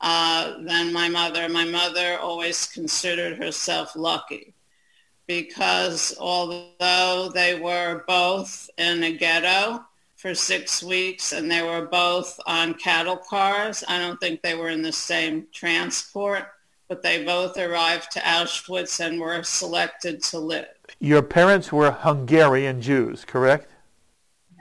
uh, 0.00 0.58
than 0.60 0.92
my 0.92 1.08
mother. 1.08 1.48
My 1.48 1.64
mother 1.64 2.18
always 2.18 2.66
considered 2.66 3.36
herself 3.38 3.94
lucky 3.96 4.54
because 5.26 6.16
although 6.18 7.30
they 7.32 7.60
were 7.60 8.04
both 8.06 8.68
in 8.78 9.04
a 9.04 9.12
ghetto, 9.12 9.84
for 10.20 10.34
six 10.34 10.82
weeks 10.82 11.32
and 11.32 11.50
they 11.50 11.62
were 11.62 11.86
both 11.86 12.38
on 12.44 12.74
cattle 12.74 13.16
cars. 13.16 13.82
I 13.88 13.98
don't 13.98 14.20
think 14.20 14.42
they 14.42 14.54
were 14.54 14.68
in 14.68 14.82
the 14.82 14.92
same 14.92 15.46
transport, 15.50 16.44
but 16.88 17.02
they 17.02 17.24
both 17.24 17.56
arrived 17.56 18.12
to 18.12 18.20
Auschwitz 18.20 19.00
and 19.00 19.18
were 19.18 19.42
selected 19.42 20.22
to 20.24 20.38
live. 20.38 20.68
Your 20.98 21.22
parents 21.22 21.72
were 21.72 21.90
Hungarian 21.90 22.82
Jews, 22.82 23.24
correct? 23.24 23.70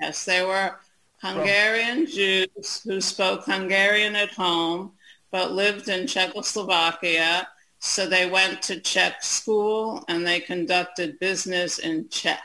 Yes, 0.01 0.23
they 0.23 0.45
were 0.45 0.75
Hungarian 1.21 2.05
Jews 2.05 2.81
who 2.85 3.01
spoke 3.01 3.43
Hungarian 3.43 4.15
at 4.15 4.29
home 4.29 4.93
but 5.31 5.51
lived 5.51 5.89
in 5.89 6.07
Czechoslovakia. 6.07 7.47
So 7.79 8.07
they 8.07 8.29
went 8.29 8.61
to 8.63 8.79
Czech 8.79 9.23
school 9.23 10.03
and 10.07 10.25
they 10.25 10.39
conducted 10.39 11.19
business 11.19 11.79
in 11.79 12.09
Czech. 12.09 12.41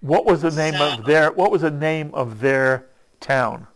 What 0.00 0.26
was 0.26 0.42
the 0.42 0.50
name 0.50 0.74
so, 0.74 0.92
of 0.92 1.04
their 1.04 1.30
What 1.30 1.52
was 1.52 1.62
the 1.62 1.70
name 1.70 2.10
of 2.12 2.40
their 2.40 2.86
town? 3.20 3.68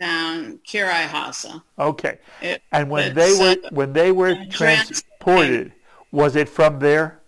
Town 0.00 0.58
Királyháza. 0.66 1.62
Okay. 1.78 2.18
It, 2.40 2.62
and 2.72 2.90
when 2.90 3.14
they 3.14 3.32
were 3.38 3.56
uh, 3.64 3.68
when 3.70 3.92
they 3.92 4.10
were 4.10 4.34
transported, 4.50 5.72
was 6.10 6.34
it 6.34 6.48
from 6.48 6.80
there? 6.80 7.20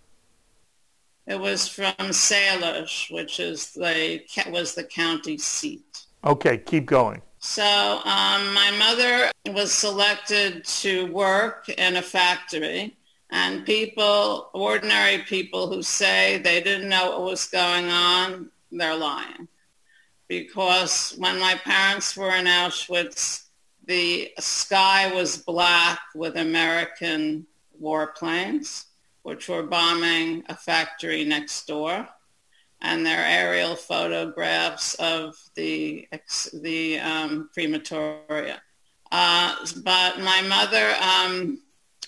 It 1.26 1.40
was 1.40 1.68
from 1.68 1.94
Salish, 2.11 3.11
which 3.11 3.38
is 3.38 3.71
the 3.73 4.23
was 4.49 4.75
the 4.75 4.85
county 4.85 5.38
seat. 5.38 6.04
Okay, 6.25 6.59
keep 6.59 6.87
going. 6.87 7.23
So 7.47 8.01
um, 8.07 8.55
my 8.55 8.75
mother 8.79 9.31
was 9.53 9.71
selected 9.71 10.65
to 10.65 11.13
work 11.13 11.69
in 11.69 11.97
a 11.97 12.03
factory 12.03 12.97
and 13.31 13.67
people, 13.67 14.49
ordinary 14.55 15.19
people 15.19 15.69
who 15.69 15.83
say 15.83 16.39
they 16.39 16.63
didn't 16.63 16.89
know 16.89 17.11
what 17.11 17.23
was 17.25 17.47
going 17.47 17.91
on, 17.91 18.51
they're 18.73 18.97
lying. 18.97 19.47
Because 20.27 21.15
when 21.19 21.39
my 21.39 21.55
parents 21.55 22.17
were 22.17 22.35
in 22.35 22.47
Auschwitz, 22.47 23.45
the 23.85 24.33
sky 24.39 25.15
was 25.15 25.37
black 25.37 26.01
with 26.15 26.39
American 26.39 27.47
warplanes, 27.81 28.87
which 29.23 29.51
were 29.51 29.63
bombing 29.63 30.45
a 30.49 30.57
factory 30.57 31.25
next 31.25 31.67
door. 31.67 32.09
And 32.85 33.05
there 33.05 33.19
are 33.19 33.26
aerial 33.26 33.75
photographs 33.75 34.95
of 34.95 35.35
the, 35.57 36.07
the 36.53 37.00
um, 37.00 37.50
crematoria. 37.57 38.59
Uh, 39.11 39.57
but 39.83 40.21
my 40.21 40.43
mother 40.43 40.95
um, 41.00 41.59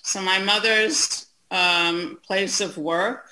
so 0.07 0.23
my 0.23 0.39
mother's 0.39 1.27
um, 1.51 2.21
place 2.25 2.61
of 2.61 2.79
work, 2.79 3.29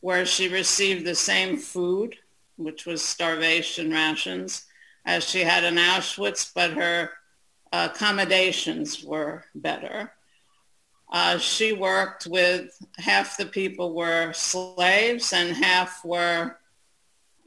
where 0.00 0.24
she 0.24 0.48
received 0.48 1.04
the 1.04 1.14
same 1.14 1.58
food, 1.58 2.16
which 2.56 2.86
was 2.86 3.04
starvation 3.04 3.92
rations, 3.92 4.64
as 5.04 5.28
she 5.28 5.40
had 5.40 5.64
in 5.64 5.74
Auschwitz, 5.74 6.50
but 6.54 6.72
her 6.72 7.10
accommodations 7.74 9.04
were 9.04 9.44
better. 9.54 10.14
Uh, 11.12 11.36
she 11.36 11.74
worked 11.74 12.26
with 12.26 12.70
half 12.96 13.36
the 13.36 13.44
people 13.44 13.92
were 13.92 14.32
slaves 14.32 15.34
and 15.34 15.54
half 15.54 16.02
were 16.06 16.56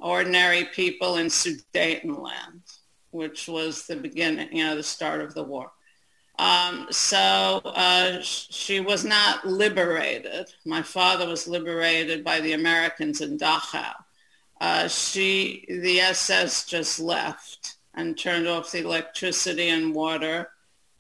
ordinary 0.02 0.66
people 0.66 1.18
in 1.18 1.28
Sudetenland, 1.28 2.62
which 3.12 3.48
was 3.48 3.86
the 3.86 3.96
beginning, 3.96 4.56
you 4.56 4.64
know, 4.64 4.76
the 4.76 4.84
start 4.84 5.22
of 5.22 5.34
the 5.34 5.44
war. 5.44 5.72
Um, 6.40 6.88
so 6.90 7.62
uh, 7.64 8.20
she 8.22 8.80
was 8.80 9.06
not 9.06 9.46
liberated. 9.46 10.48
My 10.66 10.82
father 10.82 11.28
was 11.28 11.48
liberated 11.48 12.24
by 12.24 12.40
the 12.40 12.54
Americans 12.54 13.22
in 13.22 13.38
Dachau. 13.38 13.94
Uh, 14.60 14.88
she, 14.88 15.66
the 15.70 16.00
SS 16.00 16.66
just 16.66 17.00
left 17.00 17.76
and 17.94 18.18
turned 18.18 18.48
off 18.48 18.72
the 18.72 18.84
electricity 18.84 19.70
and 19.70 19.94
water. 19.94 20.50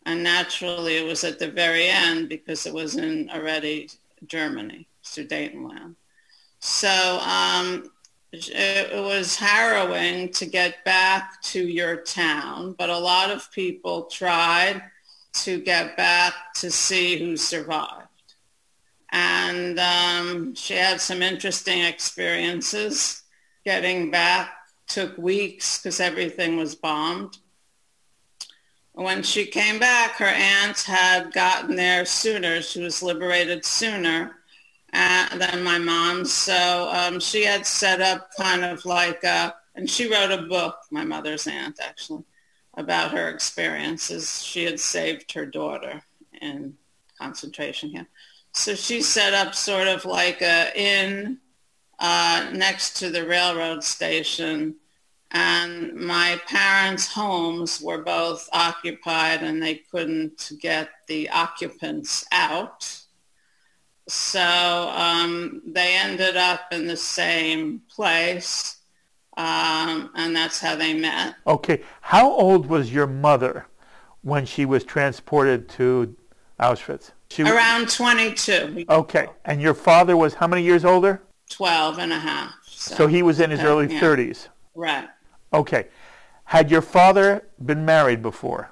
And 0.06 0.24
naturally 0.24 0.98
it 0.98 1.06
was 1.06 1.24
at 1.24 1.40
the 1.40 1.50
very 1.50 1.88
end 1.88 2.30
because 2.30 2.66
it 2.66 2.74
was 2.74 2.96
in 2.96 3.30
already 3.34 3.90
Germany, 4.28 4.88
Sudetenland. 5.04 5.96
So 6.60 7.20
um, 7.24 7.92
it, 8.34 8.94
was 8.94 9.36
harrowing 9.36 10.32
to 10.34 10.46
get 10.46 10.84
back 10.86 11.42
to 11.44 11.68
your 11.68 11.98
town, 11.98 12.74
but 12.78 12.90
a 12.90 12.98
lot 12.98 13.30
of 13.30 13.52
people 13.52 14.06
tried 14.06 14.82
to 15.34 15.60
get 15.60 15.98
back 15.98 16.34
to 16.56 16.72
see 16.72 17.18
who 17.18 17.38
survived. 17.38 18.08
And 19.12 19.80
um, 19.80 20.56
she 20.56 20.76
had 20.76 21.02
some 21.02 21.22
interesting 21.22 21.82
experiences. 21.82 23.24
Getting 23.66 24.10
back 24.10 24.52
took 24.88 25.18
weeks 25.18 25.78
because 25.78 26.00
everything 26.00 26.58
was 26.58 26.76
bombed. 26.76 27.38
When 28.94 29.24
she 29.24 29.46
came 29.46 29.80
back, 29.80 30.14
her 30.16 30.26
aunt 30.26 30.80
had 30.82 31.32
gotten 31.32 31.76
there 31.76 32.06
sooner. 32.06 32.62
She 32.62 32.82
was 32.82 33.04
liberated 33.04 33.66
sooner 33.66 34.41
uh, 34.94 35.38
than 35.38 35.64
my 35.64 35.78
mom. 35.78 36.26
So 36.26 36.90
um, 36.94 37.20
she 37.20 37.44
had 37.44 37.66
set 37.66 38.02
up 38.02 38.30
kind 38.38 38.64
of 38.64 38.86
like 38.86 39.24
a, 39.24 39.56
and 39.76 39.90
she 39.90 40.12
wrote 40.12 40.32
a 40.32 40.44
book, 40.44 40.76
my 40.92 41.06
mother's 41.06 41.48
aunt 41.48 41.80
actually, 41.82 42.24
about 42.76 43.12
her 43.12 43.30
experiences. 43.30 44.44
She 44.44 44.66
had 44.66 44.80
saved 44.80 45.32
her 45.34 45.46
daughter 45.46 46.02
in 46.42 46.76
concentration 47.20 47.92
camp. 47.92 48.10
So 48.54 48.76
she 48.76 49.02
set 49.02 49.34
up 49.34 49.56
sort 49.56 49.88
of 49.88 50.06
like 50.06 50.42
a 50.42 50.78
inn 50.78 51.40
uh, 52.00 52.50
next 52.54 52.98
to 52.98 53.10
the 53.10 53.26
railroad 53.26 53.84
station. 53.84 54.76
And 55.32 55.94
my 55.94 56.42
parents' 56.48 57.08
homes 57.08 57.80
were 57.80 58.04
both 58.04 58.50
occupied 58.52 59.44
and 59.44 59.62
they 59.62 59.76
couldn't 59.76 60.52
get 60.60 60.90
the 61.08 61.30
occupants 61.30 62.26
out. 62.34 63.01
So 64.12 64.92
um, 64.94 65.62
they 65.66 65.96
ended 65.96 66.36
up 66.36 66.74
in 66.74 66.86
the 66.86 66.98
same 66.98 67.82
place, 67.90 68.80
um, 69.38 70.12
and 70.16 70.36
that's 70.36 70.60
how 70.60 70.76
they 70.76 70.94
met. 70.94 71.36
Okay. 71.48 71.82
How 72.02 72.30
old 72.30 72.66
was 72.66 72.94
your 72.94 73.08
mother 73.08 73.68
when 74.22 74.46
she 74.46 74.66
was 74.66 74.84
transported 74.84 75.70
to 75.70 76.14
Auschwitz? 76.60 77.12
She 77.30 77.44
was, 77.44 77.54
Around 77.54 77.90
22, 77.90 78.86
okay. 78.90 79.28
And 79.46 79.62
your 79.62 79.74
father 79.74 80.18
was 80.18 80.34
how 80.34 80.48
many 80.48 80.64
years 80.64 80.84
older? 80.84 81.22
12 81.50 82.00
and 82.00 82.12
a 82.12 82.20
half. 82.20 82.54
So, 82.66 82.96
So 82.96 83.08
he 83.08 83.24
was 83.24 83.40
in 83.40 83.50
his 83.50 83.62
uh, 83.62 83.68
early 83.68 83.94
yeah. 83.94 84.02
30s. 84.02 84.50
right. 84.76 85.08
Okay. 85.54 85.88
Had 86.44 86.70
your 86.70 86.82
father 86.82 87.48
been 87.66 87.86
married 87.86 88.22
before? 88.22 88.72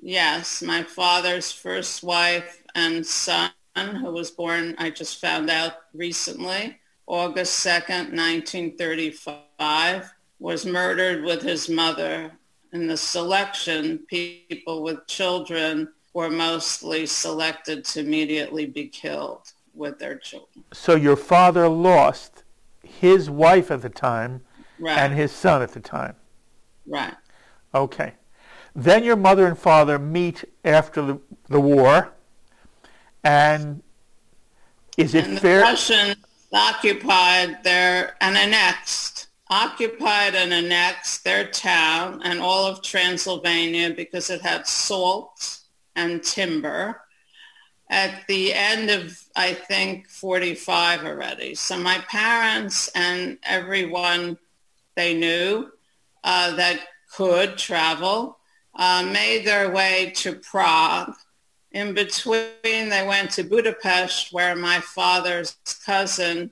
Yes, 0.00 0.62
my 0.62 0.82
father's 0.82 1.52
first 1.52 2.02
wife 2.02 2.62
and 2.76 3.04
son, 3.04 3.50
who 3.74 4.12
was 4.12 4.30
born, 4.30 4.76
I 4.78 4.90
just 4.90 5.20
found 5.20 5.50
out 5.50 5.72
recently, 5.94 6.78
August 7.06 7.66
2nd, 7.66 8.12
1935, 8.12 10.14
was 10.38 10.66
murdered 10.66 11.24
with 11.24 11.42
his 11.42 11.68
mother. 11.68 12.30
In 12.72 12.86
the 12.86 12.96
selection, 12.96 13.98
people 14.06 14.82
with 14.82 15.06
children 15.06 15.88
were 16.12 16.30
mostly 16.30 17.06
selected 17.06 17.84
to 17.86 18.00
immediately 18.00 18.66
be 18.66 18.88
killed 18.88 19.52
with 19.74 19.98
their 19.98 20.16
children. 20.16 20.64
So 20.72 20.94
your 20.94 21.16
father 21.16 21.68
lost 21.68 22.44
his 22.82 23.30
wife 23.30 23.70
at 23.70 23.82
the 23.82 23.88
time 23.88 24.42
Right, 24.78 24.98
and 24.98 25.14
his 25.14 25.32
son 25.32 25.62
at 25.62 25.72
the 25.72 25.80
time. 25.80 26.16
right. 26.86 27.14
Okay. 27.74 28.12
Then 28.74 29.04
your 29.04 29.16
mother 29.16 29.46
and 29.46 29.58
father 29.58 29.98
meet 29.98 30.44
after 30.64 31.00
the, 31.00 31.18
the 31.48 31.60
war. 31.60 32.12
And 33.26 33.82
is 34.96 35.14
it 35.16 35.24
And 35.24 35.36
the 35.36 35.40
fair? 35.40 35.62
Russians 35.62 36.16
occupied 36.52 37.64
their 37.64 38.16
and 38.20 38.36
annexed, 38.36 39.26
occupied 39.50 40.36
and 40.36 40.52
annexed 40.52 41.24
their 41.24 41.48
town 41.48 42.22
and 42.22 42.38
all 42.38 42.66
of 42.66 42.82
Transylvania 42.82 43.90
because 43.90 44.30
it 44.30 44.42
had 44.42 44.68
salt 44.68 45.58
and 45.96 46.22
timber 46.22 47.00
at 47.90 48.24
the 48.28 48.54
end 48.54 48.90
of, 48.90 49.20
I 49.34 49.54
think, 49.54 50.08
45 50.08 51.04
already. 51.04 51.56
So 51.56 51.76
my 51.78 51.98
parents 52.08 52.88
and 52.94 53.38
everyone 53.42 54.38
they 54.94 55.14
knew 55.14 55.72
uh, 56.22 56.54
that 56.54 56.78
could 57.12 57.58
travel 57.58 58.38
uh, 58.76 59.02
made 59.02 59.44
their 59.44 59.72
way 59.72 60.12
to 60.16 60.36
Prague. 60.36 61.14
In 61.72 61.94
between, 61.94 62.52
they 62.62 63.04
went 63.06 63.32
to 63.32 63.42
Budapest, 63.42 64.32
where 64.32 64.56
my 64.56 64.80
father's 64.80 65.56
cousin 65.84 66.50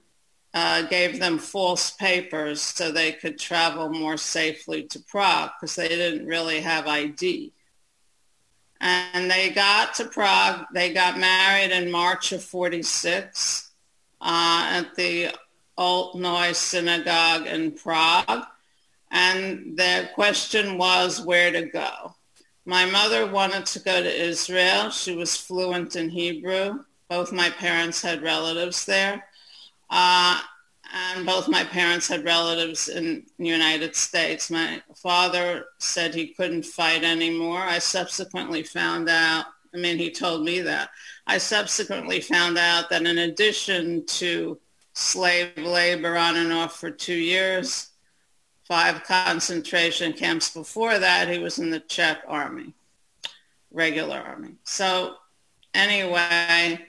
uh, 0.54 0.82
gave 0.82 1.18
them 1.18 1.38
false 1.38 1.90
papers 1.92 2.62
so 2.62 2.90
they 2.90 3.12
could 3.12 3.38
travel 3.38 3.88
more 3.88 4.16
safely 4.16 4.84
to 4.84 5.00
Prague 5.00 5.50
because 5.58 5.74
they 5.74 5.88
didn't 5.88 6.26
really 6.26 6.60
have 6.60 6.86
ID. 6.86 7.52
And 8.80 9.30
they 9.30 9.50
got 9.50 9.94
to 9.94 10.04
Prague. 10.04 10.66
They 10.72 10.92
got 10.92 11.18
married 11.18 11.72
in 11.72 11.90
March 11.90 12.32
of 12.32 12.44
46 12.44 13.70
uh, 14.20 14.66
at 14.70 14.94
the 14.94 15.34
Old 15.76 16.20
Noise 16.20 16.58
Synagogue 16.58 17.46
in 17.46 17.72
Prague. 17.72 18.44
And 19.10 19.76
the 19.76 20.08
question 20.14 20.78
was 20.78 21.20
where 21.20 21.50
to 21.50 21.66
go. 21.66 22.14
My 22.66 22.86
mother 22.86 23.26
wanted 23.26 23.66
to 23.66 23.80
go 23.80 24.02
to 24.02 24.22
Israel. 24.22 24.90
She 24.90 25.14
was 25.14 25.36
fluent 25.36 25.96
in 25.96 26.08
Hebrew. 26.08 26.84
Both 27.08 27.32
my 27.32 27.50
parents 27.50 28.00
had 28.00 28.22
relatives 28.22 28.86
there. 28.86 29.24
Uh, 29.90 30.40
and 30.92 31.26
both 31.26 31.48
my 31.48 31.64
parents 31.64 32.08
had 32.08 32.24
relatives 32.24 32.88
in 32.88 33.26
the 33.38 33.46
United 33.46 33.94
States. 33.96 34.50
My 34.50 34.80
father 34.96 35.66
said 35.78 36.14
he 36.14 36.28
couldn't 36.28 36.64
fight 36.64 37.04
anymore. 37.04 37.60
I 37.60 37.80
subsequently 37.80 38.62
found 38.62 39.08
out, 39.08 39.46
I 39.74 39.78
mean, 39.78 39.98
he 39.98 40.10
told 40.10 40.44
me 40.44 40.60
that. 40.60 40.90
I 41.26 41.38
subsequently 41.38 42.20
found 42.20 42.58
out 42.58 42.88
that 42.90 43.04
in 43.04 43.18
addition 43.18 44.06
to 44.06 44.58
slave 44.92 45.56
labor 45.58 46.16
on 46.16 46.36
and 46.36 46.52
off 46.52 46.78
for 46.78 46.90
two 46.90 47.14
years, 47.14 47.88
five 48.64 49.04
concentration 49.04 50.12
camps 50.12 50.52
before 50.52 50.98
that, 50.98 51.28
he 51.28 51.38
was 51.38 51.58
in 51.58 51.70
the 51.70 51.80
Czech 51.80 52.22
army, 52.26 52.72
regular 53.70 54.16
army. 54.16 54.54
So 54.64 55.16
anyway, 55.74 56.86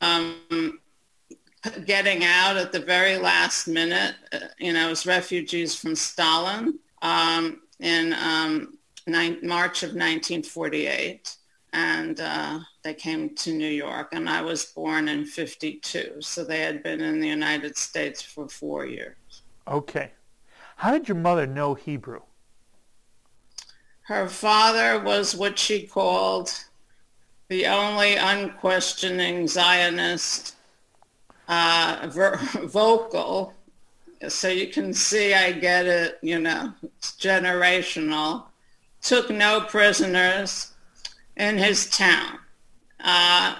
um, 0.00 0.78
getting 1.86 2.24
out 2.24 2.56
at 2.56 2.72
the 2.72 2.80
very 2.80 3.16
last 3.16 3.66
minute, 3.66 4.14
uh, 4.32 4.38
you 4.58 4.72
know, 4.72 4.90
as 4.90 5.06
refugees 5.06 5.74
from 5.74 5.96
Stalin 5.96 6.78
um, 7.02 7.60
in 7.80 8.12
um, 8.14 8.78
March 9.06 9.82
of 9.82 9.90
1948. 9.90 11.36
And 11.74 12.20
uh, 12.20 12.60
they 12.84 12.94
came 12.94 13.34
to 13.34 13.52
New 13.52 13.66
York, 13.68 14.10
and 14.12 14.28
I 14.28 14.42
was 14.42 14.64
born 14.64 15.08
in 15.08 15.26
52. 15.26 16.18
So 16.20 16.44
they 16.44 16.60
had 16.60 16.84
been 16.84 17.00
in 17.00 17.18
the 17.18 17.26
United 17.26 17.76
States 17.76 18.22
for 18.22 18.48
four 18.48 18.86
years. 18.86 19.16
Okay. 19.66 20.12
How 20.76 20.92
did 20.92 21.08
your 21.08 21.16
mother 21.16 21.48
know 21.48 21.74
Hebrew? 21.74 22.20
Her 24.02 24.28
father 24.28 25.02
was 25.02 25.34
what 25.34 25.58
she 25.58 25.84
called 25.84 26.52
the 27.48 27.66
only 27.66 28.14
unquestioning 28.14 29.48
Zionist 29.48 30.54
uh, 31.48 32.08
ver- 32.08 32.36
vocal. 32.62 33.52
So 34.28 34.48
you 34.48 34.68
can 34.68 34.94
see 34.94 35.34
I 35.34 35.50
get 35.50 35.86
it, 35.86 36.18
you 36.22 36.38
know, 36.38 36.72
it's 36.84 37.12
generational. 37.12 38.44
Took 39.02 39.28
no 39.28 39.62
prisoners 39.62 40.73
in 41.36 41.58
his 41.58 41.88
town. 41.90 42.38
Uh, 43.00 43.56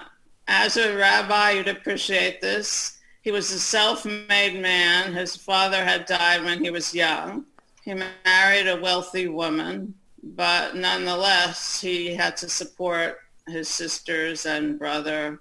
as 0.47 0.77
a 0.77 0.95
rabbi, 0.95 1.51
you'd 1.51 1.67
appreciate 1.67 2.41
this. 2.41 2.99
He 3.21 3.31
was 3.31 3.51
a 3.51 3.59
self-made 3.59 4.61
man. 4.61 5.13
His 5.13 5.35
father 5.35 5.83
had 5.83 6.05
died 6.05 6.43
when 6.43 6.63
he 6.63 6.69
was 6.69 6.93
young. 6.93 7.45
He 7.83 7.93
married 7.93 8.67
a 8.67 8.79
wealthy 8.81 9.27
woman, 9.27 9.93
but 10.23 10.75
nonetheless, 10.75 11.79
he 11.81 12.13
had 12.13 12.37
to 12.37 12.49
support 12.49 13.19
his 13.47 13.67
sisters 13.67 14.45
and 14.45 14.79
brother, 14.79 15.39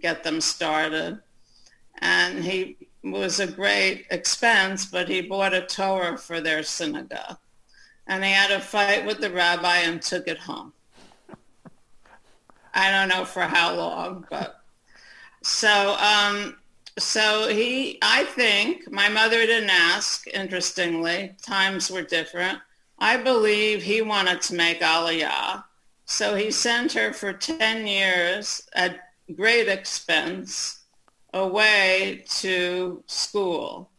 get 0.00 0.22
them 0.22 0.40
started. 0.40 1.18
And 1.98 2.44
he 2.44 2.76
was 3.02 3.40
a 3.40 3.46
great 3.46 4.06
expense, 4.10 4.86
but 4.86 5.08
he 5.08 5.22
bought 5.22 5.54
a 5.54 5.62
Torah 5.62 6.18
for 6.18 6.40
their 6.40 6.62
synagogue. 6.62 7.38
And 8.06 8.22
he 8.24 8.30
had 8.30 8.50
a 8.50 8.60
fight 8.60 9.06
with 9.06 9.20
the 9.20 9.30
rabbi 9.30 9.78
and 9.78 10.02
took 10.02 10.28
it 10.28 10.38
home. 10.38 10.72
I 12.76 12.90
don't 12.90 13.08
know 13.08 13.24
for 13.24 13.42
how 13.42 13.74
long, 13.74 14.26
but 14.30 14.60
so 15.42 15.96
um, 15.98 16.56
so 16.98 17.48
he, 17.48 17.98
I 18.02 18.24
think, 18.24 18.90
my 18.92 19.08
mother 19.08 19.46
didn't 19.46 19.70
ask. 19.70 20.26
Interestingly, 20.28 21.34
times 21.42 21.90
were 21.90 22.02
different. 22.02 22.58
I 22.98 23.16
believe 23.16 23.82
he 23.82 24.02
wanted 24.02 24.42
to 24.42 24.54
make 24.54 24.80
Aliyah, 24.80 25.64
so 26.04 26.34
he 26.34 26.50
sent 26.50 26.92
her 26.92 27.14
for 27.14 27.32
ten 27.32 27.86
years 27.86 28.62
at 28.74 29.00
great 29.34 29.68
expense 29.68 30.84
away 31.32 32.24
to 32.40 33.02
school. 33.06 33.90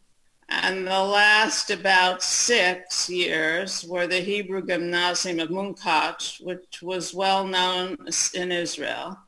And 0.48 0.86
the 0.86 1.02
last 1.02 1.70
about 1.70 2.22
six 2.22 3.10
years 3.10 3.84
were 3.84 4.06
the 4.06 4.20
Hebrew 4.20 4.64
Gymnasium 4.64 5.40
of 5.40 5.50
Munkach, 5.50 6.42
which 6.42 6.80
was 6.80 7.12
well 7.12 7.46
known 7.46 7.98
in 8.32 8.50
Israel. 8.50 9.18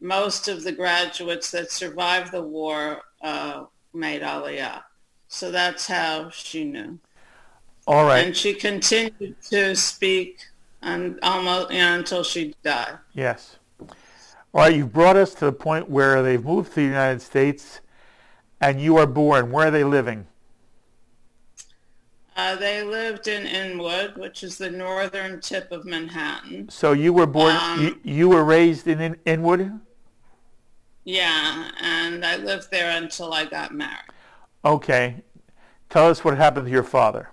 Most 0.00 0.46
of 0.46 0.62
the 0.62 0.70
graduates 0.70 1.50
that 1.50 1.72
survived 1.72 2.30
the 2.30 2.42
war 2.42 3.02
uh, 3.22 3.64
made 3.92 4.22
Aliyah. 4.22 4.82
So 5.26 5.50
that's 5.50 5.88
how 5.88 6.30
she 6.30 6.64
knew. 6.64 7.00
All 7.86 8.04
right. 8.04 8.26
And 8.26 8.36
she 8.36 8.54
continued 8.54 9.36
to 9.50 9.74
speak 9.74 10.38
and 10.82 11.18
almost 11.22 11.72
you 11.72 11.78
know, 11.78 11.94
until 11.94 12.22
she 12.22 12.54
died. 12.62 12.98
Yes. 13.14 13.58
All 13.80 14.62
right, 14.64 14.74
you've 14.74 14.92
brought 14.92 15.16
us 15.16 15.34
to 15.34 15.46
the 15.46 15.52
point 15.52 15.90
where 15.90 16.22
they've 16.22 16.42
moved 16.42 16.70
to 16.70 16.74
the 16.76 16.82
United 16.82 17.20
States 17.20 17.80
and 18.60 18.80
you 18.80 18.96
are 18.96 19.06
born. 19.06 19.50
Where 19.50 19.68
are 19.68 19.70
they 19.70 19.84
living? 19.84 20.26
Uh, 22.38 22.54
they 22.54 22.84
lived 22.84 23.26
in 23.26 23.48
Inwood, 23.48 24.16
which 24.16 24.44
is 24.44 24.58
the 24.58 24.70
northern 24.70 25.40
tip 25.40 25.72
of 25.72 25.84
Manhattan. 25.84 26.68
So 26.68 26.92
you 26.92 27.12
were 27.12 27.26
born, 27.26 27.56
Um, 27.56 27.80
you, 27.82 28.00
you 28.04 28.28
were 28.28 28.44
raised 28.44 28.86
in, 28.86 29.00
in 29.00 29.16
Inwood? 29.26 29.80
Yeah, 31.02 31.72
and 31.80 32.24
I 32.24 32.36
lived 32.36 32.70
there 32.70 32.96
until 32.96 33.32
I 33.32 33.44
got 33.44 33.74
married. 33.74 34.12
Okay. 34.64 35.24
Tell 35.90 36.06
us 36.08 36.22
what 36.22 36.36
happened 36.36 36.66
to 36.66 36.72
your 36.72 36.84
father. 36.84 37.30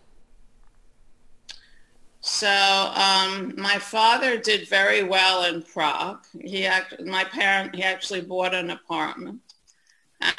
So 2.22 2.48
um, 2.48 3.54
my 3.58 3.78
father 3.78 4.39
did 4.39 4.68
very 4.68 5.04
well 5.04 5.44
in 5.46 5.62
Prague. 5.62 6.26
He 6.41 6.65
act- 6.65 7.06
my 7.06 7.26
parent 7.26 7.76
he 7.76 7.84
actually 7.84 8.22
bought 8.22 8.56
an 8.56 8.72
apartment, 8.72 9.41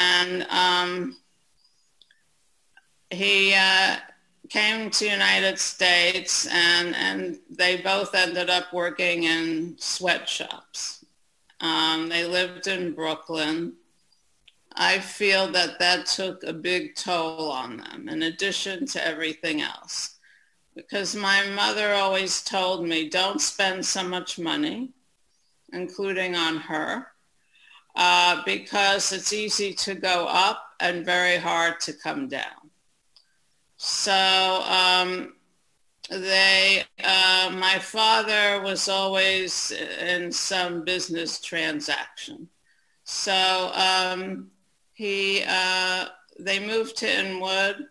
and 0.01 0.45
um, 0.51 1.17
he 3.13 3.55
uh, 3.55 3.99
came 4.49 4.91
to 4.91 5.09
United 5.09 5.59
States, 5.59 6.47
and 6.47 6.95
and 6.95 7.39
they 7.51 7.79
both 7.79 8.15
ended 8.15 8.51
up 8.51 8.73
working 8.73 9.25
in 9.25 9.77
sweatshops. 9.79 11.05
Um, 11.61 12.09
they 12.09 12.25
lived 12.25 12.67
in 12.67 12.93
Brooklyn. 12.93 13.75
I 14.75 14.99
feel 14.99 15.51
that 15.53 15.79
that 15.79 16.07
took 16.07 16.43
a 16.43 16.53
big 16.53 16.97
toll 16.97 17.51
on 17.51 17.79
them, 17.79 18.09
in 18.09 18.23
addition 18.25 18.87
to 18.89 19.07
everything 19.07 19.63
else 19.63 20.17
because 20.77 21.17
my 21.17 21.45
mother 21.55 21.95
always 21.95 22.43
told 22.43 22.87
me, 22.87 23.09
don't 23.09 23.41
spend 23.41 23.85
so 23.85 24.05
much 24.05 24.39
money, 24.39 24.91
including 25.73 26.37
on 26.37 26.59
her, 26.59 27.07
uh, 27.97 28.43
because 28.45 29.11
it's 29.11 29.33
easy 29.33 29.73
to 29.73 29.95
go 29.95 30.27
up 30.29 30.63
and 30.79 31.05
very 31.05 31.39
hard 31.39 31.81
to 31.81 31.95
come 31.95 32.29
down. 32.29 32.66
So 33.77 34.13
um, 34.13 35.35
they, 36.11 36.85
uh, 37.03 37.51
my 37.55 37.79
father 37.79 38.63
was 38.63 38.89
always 38.89 39.73
in 39.73 40.33
some 40.33 40.85
business 40.85 41.41
transaction. 41.41 42.49
So 43.05 43.71
um, 43.75 44.51
he, 44.93 45.45
uh, 45.47 46.07
they 46.39 46.59
moved 46.59 46.97
to 46.99 47.07
Inwood 47.07 47.87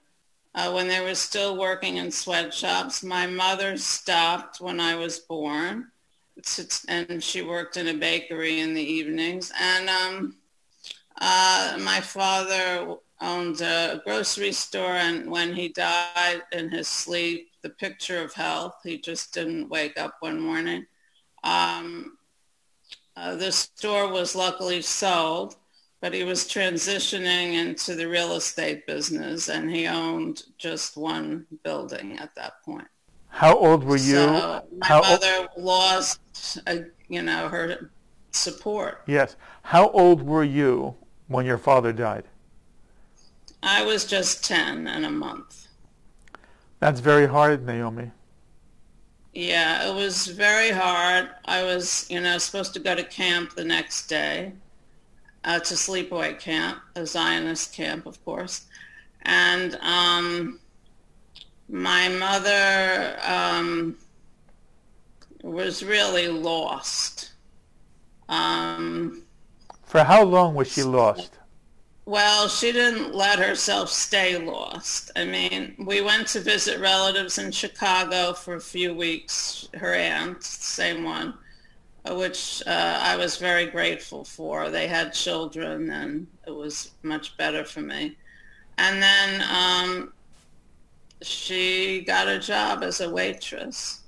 uh, 0.56 0.72
when 0.72 0.88
they 0.88 1.02
were 1.02 1.16
still 1.16 1.58
working 1.58 1.98
in 1.98 2.12
sweatshops. 2.12 3.04
My 3.04 3.28
mother 3.28 3.78
stopped 3.78 4.62
when 4.62 4.80
I 4.80 4.96
was 4.96 5.20
born, 5.20 5.92
and 6.88 7.24
she 7.24 7.42
worked 7.42 7.78
in 7.78 7.88
a 7.88 7.94
bakery 7.94 8.60
in 8.60 8.74
the 8.74 8.82
evenings. 8.82 9.52
And 9.60 9.90
um, 9.90 10.36
uh, 11.20 11.78
my 11.82 12.02
father 12.02 12.96
owned 13.22 13.62
a 13.62 14.02
grocery 14.06 14.52
store, 14.52 14.96
and 14.96 15.30
when 15.30 15.54
he 15.54 15.70
died 15.70 16.42
in 16.52 16.70
his 16.70 16.88
sleep, 16.88 17.50
the 17.62 17.70
picture 17.70 18.22
of 18.22 18.34
health, 18.34 18.76
he 18.84 19.00
just 19.00 19.34
didn't 19.34 19.70
wake 19.70 19.98
up 20.00 20.16
one 20.20 20.40
morning. 20.40 20.86
Um, 21.44 22.18
uh, 23.16 23.36
the 23.36 23.52
store 23.52 24.12
was 24.12 24.36
luckily 24.36 24.82
sold 24.82 25.56
but 26.06 26.14
he 26.14 26.24
was 26.24 26.44
transitioning 26.44 27.54
into 27.54 27.96
the 27.96 28.08
real 28.08 28.34
estate 28.34 28.86
business 28.86 29.50
and 29.50 29.72
he 29.72 29.88
owned 29.88 30.44
just 30.60 30.96
one 30.96 31.48
building 31.64 32.20
at 32.20 32.30
that 32.36 32.62
point. 32.64 32.88
How 33.30 33.58
old 33.58 33.84
were 33.84 33.98
you? 33.98 34.14
So 34.14 34.62
my 34.78 34.88
How 34.88 35.02
mother 35.02 35.48
o- 35.58 35.62
lost, 35.62 36.20
uh, 36.68 36.76
you 37.08 37.24
know, 37.24 37.50
her 37.50 37.90
support. 38.30 39.02
Yes. 39.08 39.36
How 39.64 39.90
old 39.90 40.22
were 40.22 40.44
you 40.44 40.96
when 41.28 41.44
your 41.44 41.58
father 41.58 41.92
died? 41.92 42.26
I 43.66 43.84
was 43.84 44.06
just 44.06 44.46
10 44.46 44.88
and 44.88 45.06
a 45.06 45.10
month. 45.10 45.68
That's 46.80 47.00
very 47.00 47.26
hard, 47.26 47.66
Naomi. 47.66 48.12
Yeah, 49.34 49.90
it 49.90 49.96
was 49.96 50.28
very 50.28 50.70
hard. 50.70 51.32
I 51.46 51.64
was, 51.64 52.06
you 52.08 52.22
know, 52.22 52.38
supposed 52.38 52.76
to 52.76 52.80
go 52.80 52.94
to 52.94 53.04
camp 53.04 53.56
the 53.56 53.66
next 53.66 54.06
day 54.06 54.54
uh, 55.44 55.60
to 55.60 55.74
sleepaway 55.74 56.40
camp, 56.40 56.78
a 56.96 57.08
Zionist 57.08 57.74
camp, 57.74 58.06
of 58.06 58.24
course. 58.24 58.68
And 59.24 59.76
um, 59.82 60.60
my 61.68 62.08
mother 62.08 63.18
um, 63.26 63.98
was 65.42 65.84
really 65.84 66.28
lost. 66.28 67.32
Um, 68.30 69.24
For 69.84 70.04
how 70.04 70.24
long 70.24 70.54
was 70.54 70.72
she 70.72 70.84
lost? 70.84 71.40
Well, 72.06 72.48
she 72.48 72.72
didn't 72.72 73.16
let 73.16 73.40
herself 73.40 73.90
stay 73.90 74.38
lost. 74.38 75.12
I 75.16 75.26
mean, 75.26 75.76
we 75.80 76.02
went 76.02 76.28
to 76.30 76.40
visit 76.40 76.80
relatives 76.80 77.38
in 77.38 77.52
Chicago 77.52 78.34
for 78.34 78.56
a 78.56 78.62
few 78.62 78.94
weeks, 78.94 79.68
her 79.74 79.94
aunt, 79.94 80.44
same 80.44 81.04
one 81.04 81.34
which 82.14 82.62
uh, 82.68 83.00
I 83.02 83.16
was 83.16 83.38
very 83.38 83.66
grateful 83.66 84.24
for. 84.24 84.70
They 84.70 84.88
had 84.88 85.14
children, 85.14 85.90
and 85.90 86.28
it 86.46 86.52
was 86.52 86.92
much 87.02 87.36
better 87.38 87.64
for 87.64 87.82
me. 87.82 88.16
And 88.78 89.02
then 89.02 89.44
um, 89.50 90.14
she 91.22 92.02
got 92.02 92.28
a 92.28 92.40
job 92.40 92.84
as 92.84 93.02
a 93.02 93.10
waitress 93.10 94.02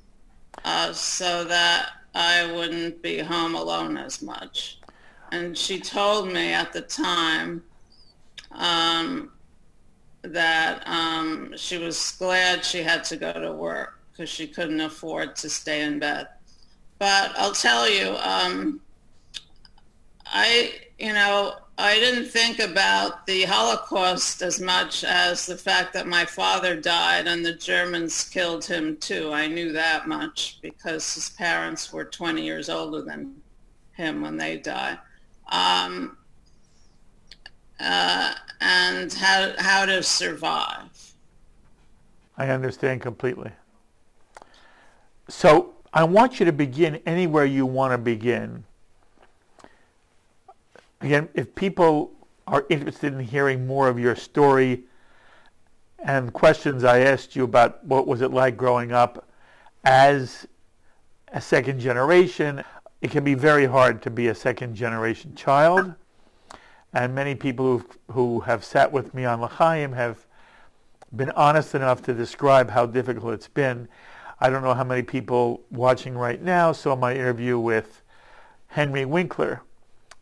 uh, 0.64 0.94
so 0.94 1.44
that 1.46 1.90
I 2.14 2.52
wouldn't 2.52 3.02
be 3.02 3.20
home 3.20 3.56
alone 3.56 3.98
as 3.98 4.22
much. 4.22 4.80
And 5.32 5.58
she 5.58 5.80
told 5.80 6.32
me 6.32 6.54
at 6.54 6.74
the 6.74 6.82
time 6.82 7.64
um, 8.58 9.32
that 10.24 10.84
um, 10.86 11.54
she 11.56 11.78
was 11.78 12.12
glad 12.20 12.65
she 12.65 12.84
had 12.84 13.04
to 13.06 13.15
go 13.15 13.32
to 13.32 13.52
work 13.52 14.00
because 14.12 14.30
she 14.30 14.48
couldn't 14.48 14.82
afford 14.82 15.36
to 15.38 15.50
stay 15.50 15.84
in 15.84 16.00
bed. 16.00 16.28
But 17.00 17.34
I'll 17.38 17.54
tell 17.54 17.89
you, 17.89 18.15
um, 18.17 18.82
I, 20.26 20.74
you 20.98 21.13
know, 21.13 21.56
I 21.78 21.96
didn't 22.00 22.26
think 22.26 22.58
about 22.58 23.28
the 23.28 23.43
Holocaust 23.43 24.41
as 24.41 24.60
much 24.60 25.04
as 25.04 25.46
the 25.46 25.58
fact 25.58 25.93
that 25.93 26.08
my 26.08 26.26
father 26.26 26.76
died 26.76 27.28
and 27.28 27.46
the 27.46 27.54
Germans 27.54 28.24
killed 28.24 28.65
him 28.65 28.98
too. 28.98 29.32
I 29.32 29.46
knew 29.46 29.72
that 29.74 30.08
much 30.08 30.58
because 30.63 31.13
his 31.13 31.30
parents 31.30 31.93
were 31.93 32.06
20 32.06 32.41
years 32.41 32.70
older 32.70 33.04
than 33.04 33.36
him 33.93 34.22
when 34.22 34.38
they 34.38 34.58
died. 34.58 34.98
Um, 35.50 36.17
uh, 37.80 38.34
and 38.62 39.13
how, 39.13 39.54
how 39.58 39.86
to 39.86 40.02
survive. 40.04 41.13
I 42.38 42.50
understand 42.50 43.02
completely. 43.02 43.52
So 45.28 45.74
I 45.94 46.04
want 46.04 46.40
you 46.40 46.46
to 46.46 46.52
begin 46.52 47.02
anywhere 47.06 47.46
you 47.46 47.66
want 47.66 47.94
to 47.94 47.98
begin. 47.98 48.63
Again, 51.02 51.30
if 51.34 51.54
people 51.56 52.12
are 52.48 52.66
interested 52.70 53.13
in 53.13 53.20
hearing 53.20 53.68
more 53.68 53.88
of 53.88 54.00
your 54.00 54.16
story 54.16 54.84
and 56.00 56.32
questions 56.32 56.84
I 56.84 57.00
asked 57.00 57.36
you 57.36 57.44
about 57.44 57.84
what 57.84 58.08
was 58.08 58.22
it 58.22 58.32
like 58.32 58.56
growing 58.56 58.92
up 58.92 59.28
as 59.84 60.48
a 61.30 61.42
second 61.42 61.80
generation, 61.80 62.63
it 63.02 63.12
can 63.12 63.24
be 63.24 63.34
very 63.34 63.66
hard 63.66 64.02
to 64.04 64.10
be 64.10 64.28
a 64.28 64.36
second 64.36 64.76
generation 64.76 65.36
child. 65.36 65.94
And 66.98 67.14
many 67.14 67.36
people 67.36 67.84
who 68.14 68.40
have 68.40 68.66
sat 68.66 68.92
with 68.92 69.14
me 69.14 69.24
on 69.24 69.40
L'chaim 69.40 69.92
have 69.94 70.26
been 71.16 71.30
honest 71.36 71.76
enough 71.76 72.02
to 72.02 72.14
describe 72.16 72.72
how 72.72 72.88
difficult 72.88 73.36
it's 73.36 73.48
been. 73.48 73.88
I 74.40 74.50
don't 74.50 74.64
know 74.64 74.74
how 74.74 74.84
many 74.84 75.04
people 75.04 75.62
watching 75.70 76.18
right 76.18 76.42
now 76.42 76.72
saw 76.72 76.96
my 76.96 77.14
interview 77.14 77.60
with 77.60 78.02
Henry 78.70 79.06
Winkler, 79.06 79.62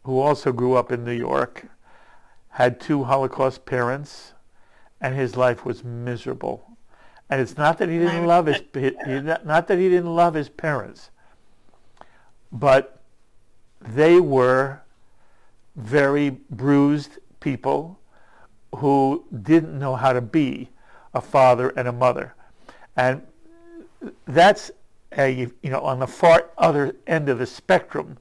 who 0.03 0.19
also 0.19 0.51
grew 0.51 0.73
up 0.73 0.91
in 0.91 1.05
New 1.05 1.13
York, 1.13 1.65
had 2.49 2.81
two 2.81 3.05
Holocaust 3.05 3.65
parents, 3.65 4.33
and 4.99 5.15
his 5.15 5.37
life 5.37 5.63
was 5.63 5.81
miserable. 5.81 6.77
And 7.29 7.39
it's 7.39 7.55
not 7.55 7.77
that 7.77 7.87
he 7.87 7.99
didn't 7.99 8.25
love 8.25 8.47
his 8.47 8.61
not 9.45 9.67
that 9.69 9.77
he 9.77 9.87
didn't 9.87 10.13
love 10.13 10.33
his 10.33 10.49
parents, 10.49 11.09
but 12.51 13.01
they 13.79 14.19
were 14.19 14.81
very 15.75 16.29
bruised 16.29 17.17
people 17.39 17.99
who 18.75 19.25
didn't 19.43 19.77
know 19.77 19.95
how 19.95 20.13
to 20.13 20.21
be 20.21 20.69
a 21.13 21.21
father 21.21 21.69
and 21.69 21.87
a 21.87 21.91
mother. 21.91 22.33
And 22.95 23.21
that's 24.25 24.71
a, 25.17 25.31
you 25.61 25.69
know 25.69 25.81
on 25.81 25.99
the 25.99 26.07
far 26.07 26.49
other 26.57 26.95
end 27.07 27.29
of 27.29 27.39
the 27.39 27.45
spectrum. 27.45 28.17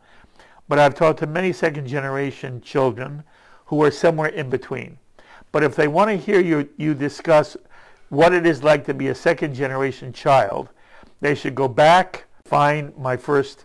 But 0.69 0.79
I've 0.79 0.95
talked 0.95 1.19
to 1.21 1.27
many 1.27 1.53
second 1.53 1.87
generation 1.87 2.61
children 2.61 3.23
who 3.67 3.83
are 3.83 3.91
somewhere 3.91 4.31
in 4.31 4.49
between. 4.49 4.99
But 5.53 5.63
if 5.63 5.77
they 5.77 5.89
want 5.89 6.11
to 6.11 6.17
hear 6.17 6.41
you, 6.41 6.69
you 6.77 6.95
discuss 6.95 7.57
what 8.09 8.33
it 8.33 8.47
is 8.47 8.63
like 8.63 8.85
to 8.87 8.95
be 8.95 9.09
a 9.09 9.15
second 9.15 9.55
generation 9.55 10.13
child, 10.13 10.69
they 11.21 11.35
should 11.35 11.55
go 11.55 11.69
back, 11.69 12.25
find 12.45 12.97
my 12.97 13.17
first 13.17 13.65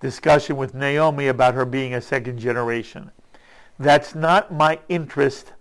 discussion 0.00 0.56
with 0.56 0.74
Naomi 0.74 1.26
about 1.28 1.54
her 1.54 1.64
being 1.64 1.94
a 1.94 2.00
second 2.00 2.38
generation. 2.38 3.10
That's 3.78 4.14
not 4.14 4.52
my 4.52 4.80
interest 4.88 5.52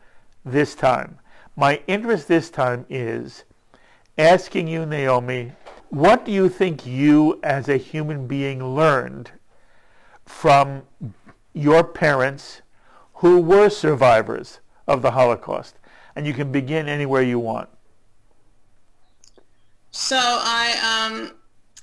this 0.46 0.76
time. 0.76 1.20
My 1.56 1.82
interest 1.88 2.28
this 2.28 2.50
time 2.50 2.86
is 2.90 3.44
asking 4.18 4.68
you, 4.68 4.86
Naomi, 4.86 5.52
what 5.90 6.26
do 6.26 6.32
you 6.32 6.50
think 6.50 6.86
you 6.86 7.40
as 7.44 7.70
a 7.70 7.78
human 7.78 8.28
being 8.28 8.76
learned 8.76 9.32
from 10.26 10.84
your 11.54 11.84
parents 11.84 12.62
who 13.16 13.40
were 13.40 13.70
survivors 13.70 14.60
of 14.88 15.02
the 15.02 15.12
Holocaust? 15.12 15.76
And 16.16 16.26
you 16.26 16.34
can 16.34 16.52
begin 16.52 16.88
anywhere 16.88 17.22
you 17.22 17.40
want. 17.40 17.70
So 19.92 20.18
I, 20.18 21.08
um, 21.08 21.32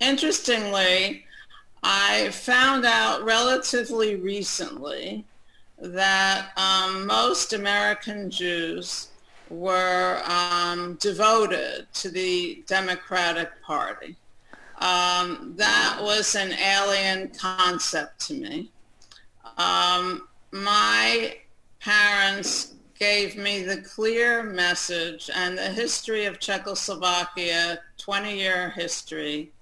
interestingly, 0.00 1.24
I 1.86 2.30
found 2.30 2.86
out 2.86 3.22
relatively 3.24 4.16
recently 4.16 5.26
that 5.78 6.48
um, 6.56 7.06
most 7.06 7.52
American 7.52 8.30
Jews 8.30 9.08
were 9.50 10.22
um, 10.24 10.94
devoted 10.94 11.86
to 11.92 12.08
the 12.08 12.64
Democratic 12.66 13.50
Party. 13.62 14.16
Um, 14.78 15.52
that 15.56 15.98
was 16.00 16.34
an 16.34 16.54
alien 16.54 17.28
concept 17.28 18.18
to 18.28 18.34
me. 18.34 18.70
Um, 19.58 20.26
my 20.52 21.36
parents 21.80 22.72
gave 22.98 23.36
me 23.36 23.62
the 23.62 23.82
clear 23.82 24.42
message 24.42 25.28
and 25.34 25.58
the 25.58 25.68
history 25.68 26.24
of 26.24 26.40
Czechoslovakia, 26.40 27.80
20-year 27.98 28.70
history 28.70 29.52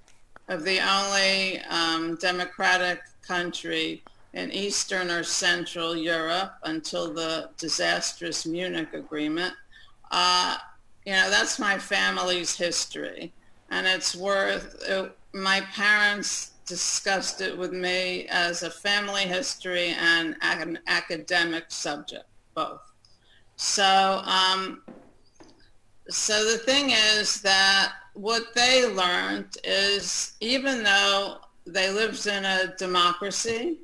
of 0.49 0.65
the 0.65 0.81
only 0.81 1.61
um, 1.71 2.17
democratic 2.17 3.01
country 3.27 4.03
in 4.35 4.51
Eastern 4.51 5.11
or 5.11 5.23
Central 5.23 5.97
Europe 5.97 6.55
until 6.65 7.13
the 7.13 7.51
disastrous 7.59 8.47
Munich 8.47 8.93
Agreement. 8.95 9.55
Uh, 10.11 10.57
you 11.05 11.13
know, 11.13 11.31
that's 11.31 11.59
my 11.59 11.79
family's 11.79 12.57
history. 12.57 13.33
And 13.71 13.87
it's 13.87 14.15
worth, 14.15 14.83
it, 14.89 14.93
uh, 14.93 15.09
my 15.35 15.61
parents 15.73 16.53
discussed 16.67 17.41
it 17.41 17.57
with 17.57 17.73
me 17.73 18.27
as 18.29 18.63
a 18.63 18.71
family 18.71 19.23
history 19.23 19.95
and 19.99 20.37
an 20.43 20.79
academic 20.87 21.65
subject, 21.69 22.27
both. 22.55 22.81
So, 23.57 24.23
um, 24.25 24.83
so 26.09 26.51
the 26.51 26.59
thing 26.59 26.91
is 26.91 27.41
that 27.43 27.93
what 28.15 28.55
they 28.55 28.87
learned 28.87 29.57
is 29.65 30.35
even 30.41 30.83
though 30.83 31.39
they 31.67 31.91
lived 31.91 32.27
in 32.27 32.45
a 32.45 32.75
democracy, 32.77 33.79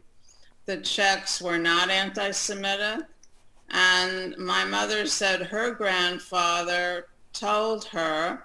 the 0.66 0.78
Czechs 0.78 1.40
were 1.40 1.58
not 1.58 1.90
anti-Semitic. 1.90 3.06
And 3.70 4.36
my 4.38 4.64
mother 4.64 5.06
said 5.06 5.42
her 5.42 5.72
grandfather 5.72 7.06
told 7.32 7.84
her 7.86 8.44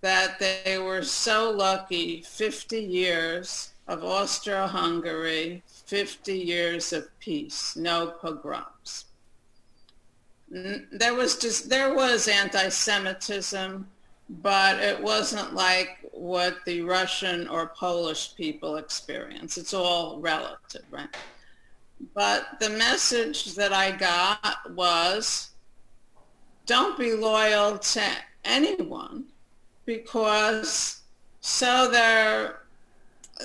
that 0.00 0.38
they 0.38 0.78
were 0.78 1.02
so 1.02 1.50
lucky 1.50 2.22
50 2.22 2.78
years 2.78 3.72
of 3.88 4.04
Austro-Hungary, 4.04 5.62
50 5.86 6.38
years 6.38 6.92
of 6.92 7.08
peace, 7.18 7.74
no 7.76 8.14
pogroms. 8.20 9.06
There 10.50 11.14
was 11.14 11.36
just, 11.36 11.68
there 11.68 11.94
was 11.94 12.28
anti-Semitism, 12.28 13.88
but 14.28 14.78
it 14.80 15.02
wasn't 15.02 15.54
like 15.54 15.98
what 16.12 16.56
the 16.66 16.82
Russian 16.82 17.48
or 17.48 17.68
Polish 17.68 18.34
people 18.34 18.76
experience. 18.76 19.56
It's 19.56 19.72
all 19.72 20.20
relative, 20.20 20.84
right? 20.90 21.08
But 22.14 22.60
the 22.60 22.70
message 22.70 23.54
that 23.54 23.72
I 23.72 23.92
got 23.92 24.72
was, 24.74 25.50
don't 26.66 26.98
be 26.98 27.14
loyal 27.14 27.78
to 27.78 28.02
anyone 28.44 29.24
because 29.86 31.00
so 31.40 31.90
they're 31.90 32.60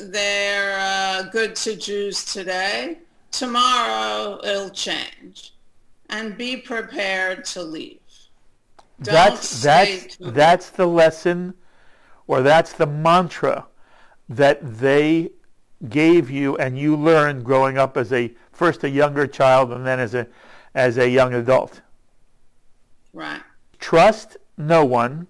they're 0.02 0.80
uh, 0.80 1.24
good 1.32 1.56
to 1.58 1.76
Jews 1.76 2.26
today. 2.26 2.98
Tomorrow 3.32 4.40
it'll 4.44 4.70
change, 4.70 5.54
and 6.10 6.38
be 6.38 6.58
prepared 6.58 7.46
to 7.46 7.64
leave. 7.64 8.03
Don't 9.02 9.14
that's 9.14 9.62
that's 9.62 10.18
that's 10.20 10.70
the 10.70 10.86
lesson, 10.86 11.54
or 12.28 12.42
that's 12.42 12.74
the 12.74 12.86
mantra 12.86 13.68
that 14.30 14.80
they 14.80 15.32
gave 15.90 16.30
you 16.30 16.56
and 16.58 16.78
you 16.78 16.96
learned 16.96 17.44
growing 17.44 17.78
up 17.78 17.98
as 17.98 18.14
a 18.14 18.34
first 18.52 18.84
a 18.84 18.90
younger 18.90 19.28
child 19.28 19.72
and 19.72 19.86
then 19.86 20.00
as 20.00 20.14
a 20.14 20.28
as 20.74 20.98
a 20.98 21.10
young 21.10 21.34
adult. 21.34 21.82
Right. 23.12 23.42
Trust 23.80 24.38
no 24.58 24.86
one 24.86 25.28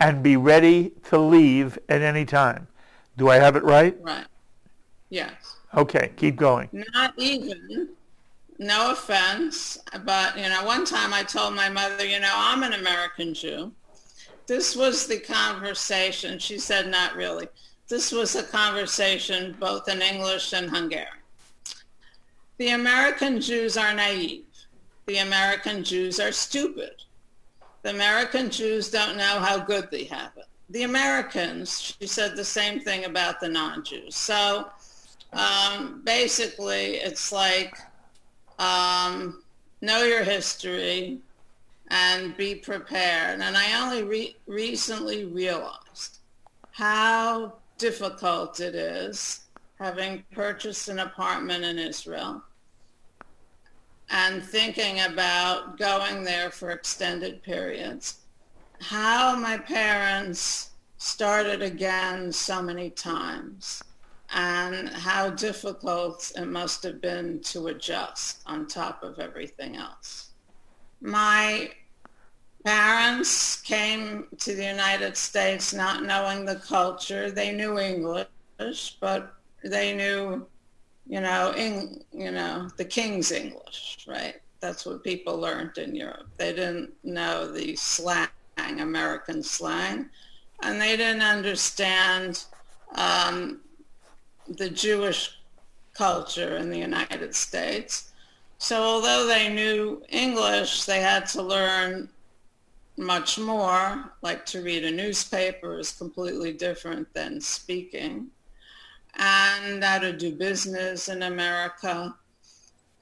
and 0.00 0.22
be 0.22 0.36
ready 0.36 0.92
to 1.04 1.18
leave 1.18 1.78
at 1.88 2.02
any 2.02 2.24
time. 2.24 2.66
Do 3.16 3.28
I 3.28 3.36
have 3.36 3.56
it 3.56 3.62
right? 3.62 3.96
Right. 4.00 4.26
Yes. 5.10 5.32
Okay, 5.74 6.12
keep 6.16 6.36
going. 6.36 6.68
Not 6.72 7.14
even. 7.18 7.90
No 8.62 8.92
offense, 8.92 9.76
but 10.04 10.36
you 10.36 10.48
know, 10.48 10.64
one 10.64 10.84
time 10.84 11.12
I 11.12 11.24
told 11.24 11.54
my 11.54 11.68
mother, 11.68 12.06
you 12.06 12.20
know, 12.20 12.32
I'm 12.32 12.62
an 12.62 12.74
American 12.74 13.34
Jew. 13.34 13.72
This 14.46 14.76
was 14.76 15.08
the 15.08 15.18
conversation. 15.18 16.38
She 16.38 16.58
said, 16.58 16.88
not 16.88 17.16
really. 17.16 17.48
This 17.88 18.12
was 18.12 18.36
a 18.36 18.44
conversation 18.44 19.56
both 19.58 19.88
in 19.88 20.00
English 20.00 20.52
and 20.52 20.70
Hungarian. 20.70 21.08
The 22.58 22.68
American 22.68 23.40
Jews 23.40 23.76
are 23.76 23.92
naive. 23.94 24.44
The 25.06 25.18
American 25.18 25.82
Jews 25.82 26.20
are 26.20 26.30
stupid. 26.30 27.02
The 27.82 27.90
American 27.90 28.48
Jews 28.48 28.92
don't 28.92 29.16
know 29.16 29.40
how 29.40 29.58
good 29.58 29.90
they 29.90 30.04
have 30.04 30.30
it. 30.36 30.46
The 30.70 30.84
Americans, 30.84 31.80
she 31.80 32.06
said 32.06 32.36
the 32.36 32.44
same 32.44 32.78
thing 32.78 33.06
about 33.06 33.40
the 33.40 33.48
non-Jews. 33.48 34.14
So 34.14 34.70
um, 35.32 36.02
basically, 36.04 36.98
it's 36.98 37.32
like 37.32 37.74
um, 38.62 39.42
know 39.80 40.04
your 40.04 40.22
history 40.22 41.18
and 41.88 42.36
be 42.36 42.54
prepared. 42.54 43.40
And 43.40 43.56
I 43.56 43.82
only 43.82 44.02
re- 44.04 44.36
recently 44.46 45.24
realized 45.24 46.18
how 46.70 47.54
difficult 47.78 48.60
it 48.60 48.74
is 48.74 49.40
having 49.78 50.22
purchased 50.32 50.88
an 50.88 51.00
apartment 51.00 51.64
in 51.64 51.78
Israel 51.78 52.42
and 54.10 54.44
thinking 54.44 55.00
about 55.00 55.76
going 55.76 56.22
there 56.22 56.50
for 56.50 56.70
extended 56.70 57.42
periods. 57.42 58.20
How 58.80 59.34
my 59.34 59.58
parents 59.58 60.70
started 60.98 61.62
again 61.62 62.30
so 62.30 62.62
many 62.62 62.90
times 62.90 63.82
and 64.32 64.88
how 64.88 65.30
difficult 65.30 66.32
it 66.36 66.46
must 66.46 66.82
have 66.82 67.00
been 67.00 67.40
to 67.40 67.68
adjust 67.68 68.40
on 68.46 68.66
top 68.66 69.02
of 69.02 69.18
everything 69.18 69.76
else. 69.76 70.30
My 71.00 71.70
parents 72.64 73.60
came 73.60 74.26
to 74.38 74.54
the 74.54 74.64
United 74.64 75.16
States 75.16 75.74
not 75.74 76.04
knowing 76.04 76.44
the 76.44 76.56
culture. 76.56 77.30
They 77.30 77.52
knew 77.52 77.78
English, 77.78 78.96
but 79.00 79.34
they 79.64 79.94
knew 79.94 80.46
you 81.06 81.20
know, 81.20 81.54
you 82.12 82.30
know, 82.30 82.70
the 82.76 82.84
King's 82.84 83.32
English, 83.32 84.06
right? 84.08 84.36
That's 84.60 84.86
what 84.86 85.02
people 85.02 85.36
learned 85.36 85.78
in 85.78 85.94
Europe. 85.94 86.28
They 86.36 86.52
didn't 86.52 86.92
know 87.02 87.50
the 87.50 87.74
slang, 87.76 88.28
American 88.56 89.42
slang, 89.42 90.08
and 90.62 90.80
they 90.80 90.96
didn't 90.96 91.22
understand 91.22 92.44
um, 92.94 93.60
the 94.48 94.70
Jewish 94.70 95.38
culture 95.94 96.56
in 96.56 96.70
the 96.70 96.78
United 96.78 97.34
States. 97.34 98.12
So 98.58 98.82
although 98.82 99.26
they 99.26 99.52
knew 99.52 100.02
English, 100.08 100.84
they 100.84 101.00
had 101.00 101.26
to 101.30 101.42
learn 101.42 102.08
much 102.96 103.38
more, 103.38 104.12
like 104.22 104.44
to 104.46 104.62
read 104.62 104.84
a 104.84 104.90
newspaper 104.90 105.78
is 105.78 105.92
completely 105.92 106.52
different 106.52 107.12
than 107.14 107.40
speaking 107.40 108.28
and 109.16 109.82
how 109.82 109.98
to 109.98 110.12
do 110.12 110.34
business 110.34 111.08
in 111.08 111.22
America. 111.22 112.14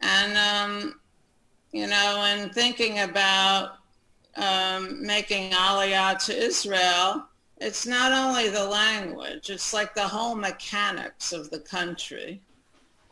And, 0.00 0.36
um, 0.36 1.00
you 1.72 1.86
know, 1.86 2.24
and 2.26 2.52
thinking 2.52 3.00
about 3.00 3.76
um, 4.36 5.04
making 5.04 5.52
Aliyah 5.52 6.24
to 6.26 6.36
Israel, 6.36 7.26
it's 7.60 7.86
not 7.86 8.12
only 8.12 8.48
the 8.48 8.64
language, 8.64 9.50
it's 9.50 9.74
like 9.74 9.94
the 9.94 10.08
whole 10.08 10.34
mechanics 10.34 11.32
of 11.32 11.50
the 11.50 11.58
country. 11.60 12.40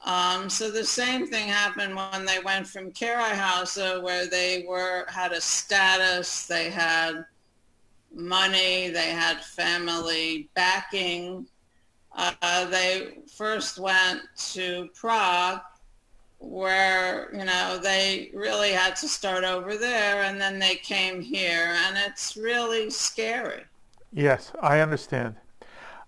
Um, 0.05 0.49
so 0.49 0.71
the 0.71 0.85
same 0.85 1.27
thing 1.27 1.49
happened 1.49 1.95
when 1.95 2.25
they 2.25 2.39
went 2.39 2.67
from 2.67 2.93
Királyháza, 2.93 4.03
where 4.03 4.27
they 4.27 4.65
were 4.67 5.05
had 5.09 5.33
a 5.33 5.41
status, 5.41 6.47
they 6.47 6.71
had 6.71 7.27
money, 8.15 8.89
they 8.89 9.11
had 9.11 9.45
family 9.45 10.49
backing, 10.55 11.47
uh, 12.17 12.65
they 12.67 13.19
first 13.37 13.79
went 13.79 14.23
to 14.53 14.89
Prague 14.95 15.61
where, 16.39 17.29
you 17.37 17.45
know, 17.45 17.79
they 17.83 18.31
really 18.33 18.71
had 18.71 18.97
to 18.97 19.09
start 19.09 19.45
over 19.45 19.77
there 19.77 20.23
and 20.23 20.41
then 20.41 20.59
they 20.59 20.77
came 20.77 21.21
here 21.21 21.75
and 21.87 21.99
it's 21.99 22.37
really 22.37 22.89
scary. 22.89 23.65
Yes, 24.13 24.53
I 24.61 24.81
understand. 24.81 25.37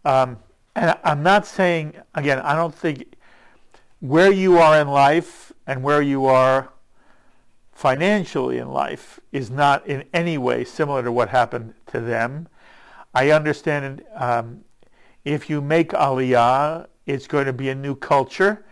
Um, 0.04 0.38
and 0.74 0.96
I'm 1.04 1.22
not 1.22 1.46
saying, 1.46 1.94
again, 2.14 2.38
I 2.38 2.54
don't 2.54 2.74
think 2.74 3.14
where 4.00 4.32
you 4.32 4.58
are 4.58 4.80
in 4.80 4.88
life 4.88 5.52
and 5.66 5.82
where 5.82 6.00
you 6.00 6.24
are 6.24 6.72
financially 7.72 8.58
in 8.58 8.68
life 8.68 9.20
is 9.32 9.50
not 9.50 9.86
in 9.86 10.04
any 10.12 10.38
way 10.38 10.64
similar 10.64 11.02
to 11.02 11.12
what 11.12 11.28
happened 11.28 11.74
to 11.86 12.00
them. 12.00 12.48
I 13.14 13.30
understand 13.30 14.04
um, 14.14 14.64
If 15.24 15.50
you 15.50 15.60
make 15.60 15.90
Aliyah, 15.90 16.86
it's 17.06 17.26
going 17.26 17.46
to 17.46 17.52
be 17.52 17.68
a 17.68 17.74
new 17.74 17.94
culture. 17.94 18.64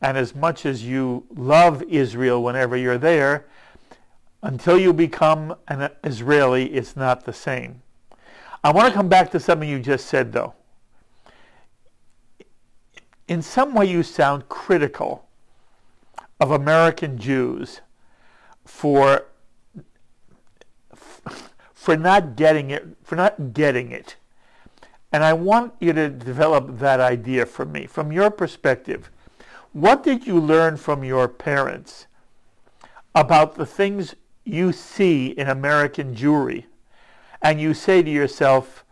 And 0.00 0.18
as 0.18 0.34
much 0.34 0.66
as 0.66 0.84
you 0.84 1.26
love 1.34 1.82
Israel 1.84 2.42
whenever 2.42 2.76
you're 2.76 2.98
there, 2.98 3.46
until 4.42 4.78
you 4.78 4.92
become 4.92 5.54
an 5.68 5.90
Israeli, 6.02 6.66
it's 6.74 6.96
not 6.96 7.24
the 7.24 7.32
same. 7.32 7.82
I 8.64 8.72
want 8.72 8.88
to 8.88 8.94
come 8.94 9.08
back 9.08 9.30
to 9.32 9.40
something 9.40 9.68
you 9.68 9.78
just 9.78 10.06
said, 10.06 10.32
though. 10.32 10.54
In 13.28 13.42
some 13.42 13.74
way, 13.74 13.84
you 13.84 14.02
sound 14.02 14.48
critical 14.48 15.28
of 16.40 16.50
American 16.50 17.18
Jews 17.18 17.82
for 18.64 19.26
for 21.74 21.96
not 21.98 22.34
getting 22.36 22.70
it 22.70 22.96
for 23.04 23.16
not 23.16 23.52
getting 23.52 23.92
it. 23.92 24.16
And 25.12 25.22
I 25.22 25.34
want 25.34 25.74
you 25.78 25.92
to 25.92 26.08
develop 26.08 26.78
that 26.78 27.00
idea 27.00 27.44
for 27.44 27.66
me 27.66 27.86
from 27.86 28.10
your 28.10 28.30
perspective. 28.30 29.10
What 29.72 30.02
did 30.02 30.26
you 30.26 30.40
learn 30.40 30.78
from 30.78 31.04
your 31.04 31.28
parents 31.28 32.06
about 33.14 33.56
the 33.56 33.66
things 33.66 34.14
you 34.44 34.72
see 34.72 35.28
in 35.28 35.48
American 35.48 36.14
Jewry 36.14 36.64
and 37.44 37.60
you 37.60 37.74
say 37.74 38.02
to 38.02 38.10
yourself, 38.10 38.84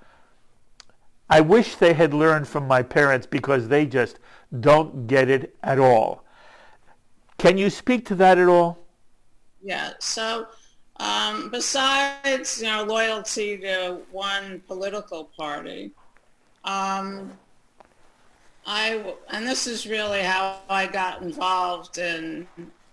I 1.31 1.41
wish 1.41 1.77
they 1.77 1.95
had 1.95 2.13
learned 2.13 2.47
from 2.47 2.69
my 2.69 2.83
parents 2.83 3.27
because 3.27 3.69
they 3.69 3.87
just 3.87 4.19
don't 4.61 5.07
get 5.07 5.31
it 5.31 5.57
at 5.63 5.79
all. 5.79 6.23
Can 7.39 7.57
you 7.57 7.71
speak 7.71 8.05
to 8.07 8.15
that 8.17 8.37
at 8.39 8.49
all? 8.49 8.79
Yeah. 9.63 9.93
So, 9.99 10.47
um, 10.99 11.49
besides 11.51 12.61
you 12.61 12.67
know 12.67 12.85
loyalty 12.85 13.57
to 13.59 14.03
one 14.11 14.63
political 14.69 15.31
party, 15.37 15.93
um, 16.65 17.33
I 18.67 19.15
and 19.31 19.47
this 19.47 19.67
is 19.67 19.87
really 19.87 20.21
how 20.21 20.61
I 20.69 20.87
got 20.87 21.23
involved 21.23 21.97
in 21.97 22.47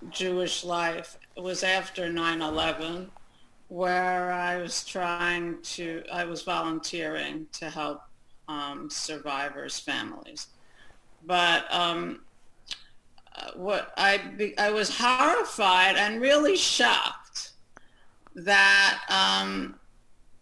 Jewish 0.10 0.64
life. 0.64 1.18
It 1.36 1.44
was 1.44 1.64
after 1.64 2.10
9/11 2.10 3.10
where 3.70 4.32
I 4.32 4.58
was 4.58 4.84
trying 4.84 5.62
to, 5.62 6.04
I 6.12 6.26
was 6.26 6.42
volunteering 6.42 7.48
to 7.54 7.70
help 7.70 8.02
um, 8.48 8.90
survivors' 8.90 9.80
families. 9.80 10.48
But 11.26 11.72
um, 11.74 12.22
what 13.56 13.94
I, 13.96 14.54
I 14.58 14.72
was 14.72 14.98
horrified 14.98 15.96
and 15.96 16.20
really 16.20 16.58
shocked 16.58 17.52
that 18.36 19.02
um, 19.10 19.76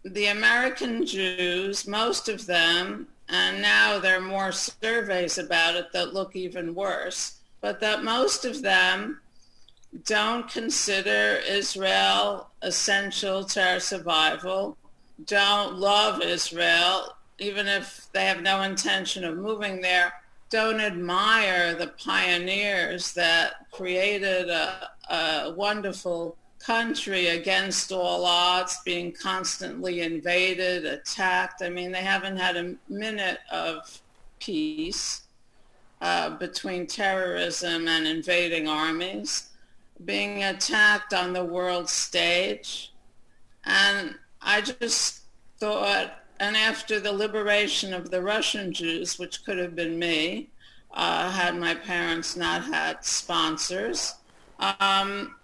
the 0.04 0.26
American 0.26 1.04
Jews, 1.04 1.86
most 1.86 2.28
of 2.28 2.46
them, 2.46 3.08
and 3.28 3.60
now 3.60 3.98
there 3.98 4.16
are 4.16 4.22
more 4.22 4.52
surveys 4.52 5.36
about 5.36 5.74
it 5.74 5.92
that 5.92 6.14
look 6.14 6.34
even 6.34 6.74
worse, 6.74 7.40
but 7.60 7.78
that 7.80 8.04
most 8.04 8.44
of 8.46 8.62
them 8.62 9.20
don't 10.04 10.48
consider 10.48 11.40
Israel 11.48 12.50
essential 12.62 13.44
to 13.44 13.62
our 13.62 13.80
survival, 13.80 14.76
don't 15.24 15.76
love 15.76 16.22
Israel, 16.22 17.16
even 17.38 17.66
if 17.66 18.08
they 18.12 18.26
have 18.26 18.42
no 18.42 18.62
intention 18.62 19.24
of 19.24 19.36
moving 19.36 19.80
there, 19.80 20.12
don't 20.50 20.80
admire 20.80 21.74
the 21.74 21.88
pioneers 22.02 23.12
that 23.14 23.70
created 23.70 24.48
a, 24.48 24.90
a 25.10 25.54
wonderful 25.56 26.36
country 26.58 27.28
against 27.28 27.92
all 27.92 28.24
odds, 28.24 28.78
being 28.84 29.12
constantly 29.12 30.00
invaded, 30.00 30.84
attacked. 30.84 31.62
I 31.62 31.68
mean, 31.68 31.92
they 31.92 32.02
haven't 32.02 32.36
had 32.36 32.56
a 32.56 32.74
minute 32.88 33.38
of 33.50 34.00
peace 34.40 35.22
uh, 36.00 36.30
between 36.30 36.86
terrorism 36.86 37.88
and 37.88 38.06
invading 38.06 38.68
armies 38.68 39.47
being 40.04 40.44
attacked 40.44 41.12
on 41.12 41.32
the 41.32 41.44
world 41.44 41.88
stage. 41.88 42.92
And 43.64 44.14
I 44.40 44.60
just 44.60 45.22
thought, 45.58 46.12
and 46.40 46.56
after 46.56 47.00
the 47.00 47.12
liberation 47.12 47.92
of 47.92 48.10
the 48.10 48.22
Russian 48.22 48.72
Jews, 48.72 49.18
which 49.18 49.44
could 49.44 49.58
have 49.58 49.74
been 49.74 49.98
me, 49.98 50.50
uh, 50.92 51.30
had 51.30 51.56
my 51.56 51.74
parents 51.74 52.36
not 52.36 52.64
had 52.64 53.04
sponsors, 53.04 54.14
um, 54.58 55.34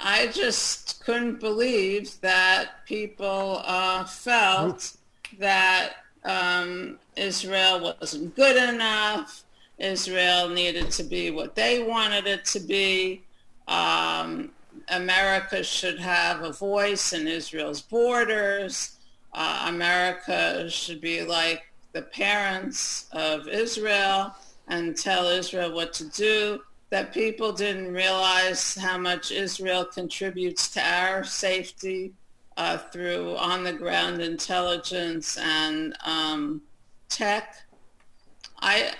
I 0.00 0.28
just 0.28 1.04
couldn't 1.04 1.40
believe 1.40 2.20
that 2.20 2.86
people 2.86 3.62
uh, 3.64 4.04
felt 4.04 4.96
that 5.38 5.94
um, 6.24 6.98
Israel 7.16 7.96
wasn't 8.00 8.34
good 8.36 8.56
enough, 8.56 9.44
Israel 9.78 10.48
needed 10.48 10.90
to 10.92 11.04
be 11.04 11.30
what 11.30 11.54
they 11.54 11.82
wanted 11.82 12.26
it 12.26 12.44
to 12.46 12.60
be. 12.60 13.22
Um, 13.68 14.50
America 14.88 15.62
should 15.62 15.98
have 15.98 16.42
a 16.42 16.52
voice 16.52 17.12
in 17.12 17.28
Israel's 17.28 17.82
borders. 17.82 18.96
Uh, 19.32 19.66
America 19.68 20.68
should 20.68 21.00
be 21.00 21.22
like 21.22 21.62
the 21.92 22.02
parents 22.02 23.06
of 23.12 23.46
Israel 23.48 24.34
and 24.68 24.96
tell 24.96 25.26
Israel 25.26 25.74
what 25.74 25.92
to 25.94 26.08
do. 26.08 26.60
That 26.90 27.12
people 27.12 27.52
didn't 27.52 27.92
realize 27.92 28.74
how 28.74 28.96
much 28.96 29.30
Israel 29.30 29.84
contributes 29.84 30.68
to 30.70 30.80
our 30.80 31.22
safety 31.22 32.14
uh, 32.56 32.78
through 32.78 33.36
on-the-ground 33.36 34.22
intelligence 34.22 35.36
and 35.36 35.94
um, 36.04 36.62
tech. 37.10 37.56
I, 38.60 38.92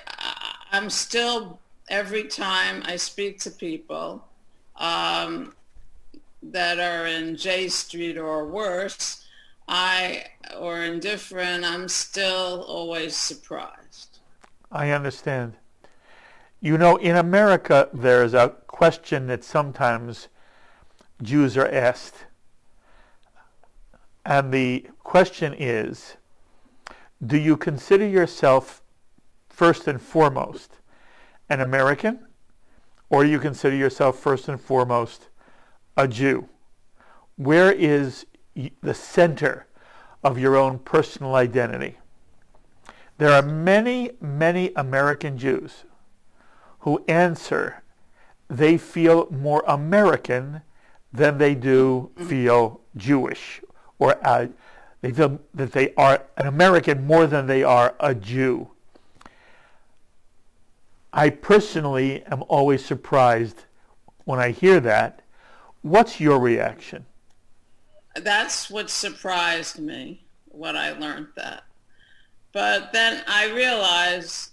I'm 0.70 0.90
still 0.90 1.60
every 1.88 2.24
time 2.24 2.82
I 2.84 2.96
speak 2.96 3.40
to 3.40 3.50
people 3.50 4.24
um, 4.76 5.54
that 6.42 6.78
are 6.78 7.06
in 7.06 7.36
J 7.36 7.68
Street 7.68 8.18
or 8.18 8.46
worse, 8.46 9.24
I 9.66 10.24
or 10.58 10.82
indifferent, 10.82 11.64
I'm 11.64 11.88
still 11.88 12.64
always 12.66 13.16
surprised. 13.16 14.18
I 14.70 14.90
understand. 14.90 15.54
You 16.60 16.76
know, 16.76 16.96
in 16.96 17.16
America, 17.16 17.88
there's 17.92 18.34
a 18.34 18.54
question 18.66 19.26
that 19.28 19.44
sometimes 19.44 20.28
Jews 21.22 21.56
are 21.56 21.68
asked. 21.68 22.26
And 24.24 24.52
the 24.52 24.88
question 25.02 25.54
is, 25.56 26.16
do 27.24 27.38
you 27.38 27.56
consider 27.56 28.06
yourself 28.06 28.82
first 29.58 29.88
and 29.88 30.00
foremost 30.00 30.70
an 31.50 31.60
American, 31.60 32.20
or 33.10 33.24
you 33.24 33.40
consider 33.40 33.74
yourself 33.74 34.16
first 34.16 34.48
and 34.48 34.60
foremost 34.60 35.30
a 35.96 36.06
Jew? 36.06 36.48
Where 37.34 37.72
is 37.72 38.24
the 38.54 38.94
center 38.94 39.66
of 40.22 40.38
your 40.38 40.54
own 40.54 40.78
personal 40.78 41.34
identity? 41.34 41.98
There 43.16 43.32
are 43.32 43.42
many, 43.42 44.12
many 44.20 44.70
American 44.76 45.36
Jews 45.36 45.82
who 46.80 47.04
answer 47.08 47.82
they 48.48 48.78
feel 48.78 49.26
more 49.28 49.64
American 49.66 50.62
than 51.12 51.38
they 51.38 51.56
do 51.56 52.12
feel 52.28 52.80
Jewish, 52.96 53.60
or 53.98 54.24
uh, 54.24 54.46
they 55.00 55.10
feel 55.10 55.40
that 55.52 55.72
they 55.72 55.92
are 55.94 56.22
an 56.36 56.46
American 56.46 57.04
more 57.04 57.26
than 57.26 57.48
they 57.48 57.64
are 57.64 57.96
a 57.98 58.14
Jew. 58.14 58.70
I 61.12 61.30
personally 61.30 62.22
am 62.24 62.44
always 62.48 62.84
surprised 62.84 63.64
when 64.24 64.38
I 64.38 64.50
hear 64.50 64.80
that. 64.80 65.22
What's 65.82 66.20
your 66.20 66.38
reaction? 66.38 67.06
That's 68.16 68.68
what 68.68 68.90
surprised 68.90 69.78
me, 69.78 70.24
when 70.46 70.76
I 70.76 70.90
learned 70.92 71.28
that. 71.36 71.64
But 72.52 72.92
then 72.92 73.22
I 73.26 73.50
realized 73.52 74.50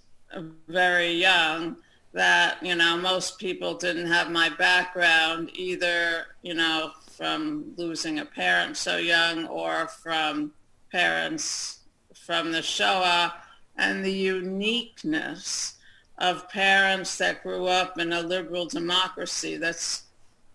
very 0.68 1.12
young 1.12 1.78
that, 2.14 2.64
you 2.64 2.76
know, 2.76 2.98
most 2.98 3.40
people 3.40 3.74
didn't 3.74 4.08
have 4.08 4.32
my 4.32 4.50
background 4.50 5.52
either, 5.56 6.28
you 6.42 6.54
know, 6.54 6.92
from 7.18 7.74
losing 7.78 8.20
a 8.20 8.26
parent 8.26 8.78
so 8.78 8.98
young 8.98 9.46
or 9.48 9.88
from 9.88 10.52
parents 10.92 11.80
from 12.14 12.52
the 12.52 12.62
Shoah 12.62 13.34
and 13.78 14.04
the 14.04 14.12
uniqueness 14.12 15.75
of 16.18 16.50
parents 16.50 17.18
that 17.18 17.44
grew 17.44 17.68
up 17.68 18.00
in 18.00 18.14
a 18.14 18.22
liberal 18.22 18.66
democracy. 18.66 19.58
That's 19.58 20.04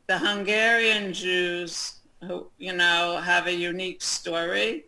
the 0.07 0.19
Hungarian 0.19 1.13
Jews 1.13 2.01
who, 2.23 2.49
you 2.59 2.73
know, 2.73 3.19
have 3.19 3.47
a 3.47 3.55
unique 3.55 4.03
story, 4.03 4.85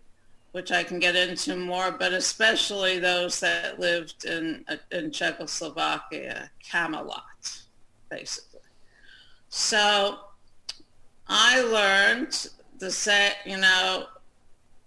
which 0.53 0.73
I 0.73 0.83
can 0.83 0.99
get 0.99 1.17
into 1.17 1.57
more, 1.57 1.93
but 1.93 2.13
especially 2.13 2.99
those 2.99 3.41
that 3.41 3.79
lived 3.79 4.25
in, 4.25 4.65
in 4.91 5.11
Czechoslovakia, 5.11 6.51
Camelot, 6.63 7.63
basically. 8.11 8.61
So 9.49 10.19
I 11.29 11.61
learned 11.63 12.49
to 12.81 12.91
say, 12.91 13.33
you 13.47 13.59
know, 13.59 14.07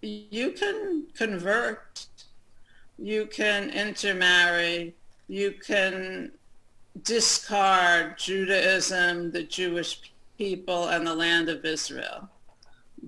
you 0.01 0.51
can 0.51 1.05
convert 1.15 2.07
you 2.97 3.25
can 3.25 3.69
intermarry, 3.71 4.95
you 5.27 5.51
can 5.51 6.31
discard 7.03 8.17
Judaism, 8.17 9.31
the 9.31 9.43
Jewish 9.43 10.13
people, 10.37 10.89
and 10.89 11.05
the 11.05 11.15
land 11.15 11.49
of 11.49 11.65
Israel. 11.65 12.29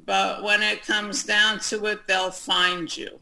But 0.05 0.43
when 0.43 0.61
it 0.61 0.85
comes 0.85 1.23
down 1.23 1.59
to 1.59 1.85
it, 1.85 2.07
they'll 2.07 2.31
find 2.31 2.95
you. 2.95 3.19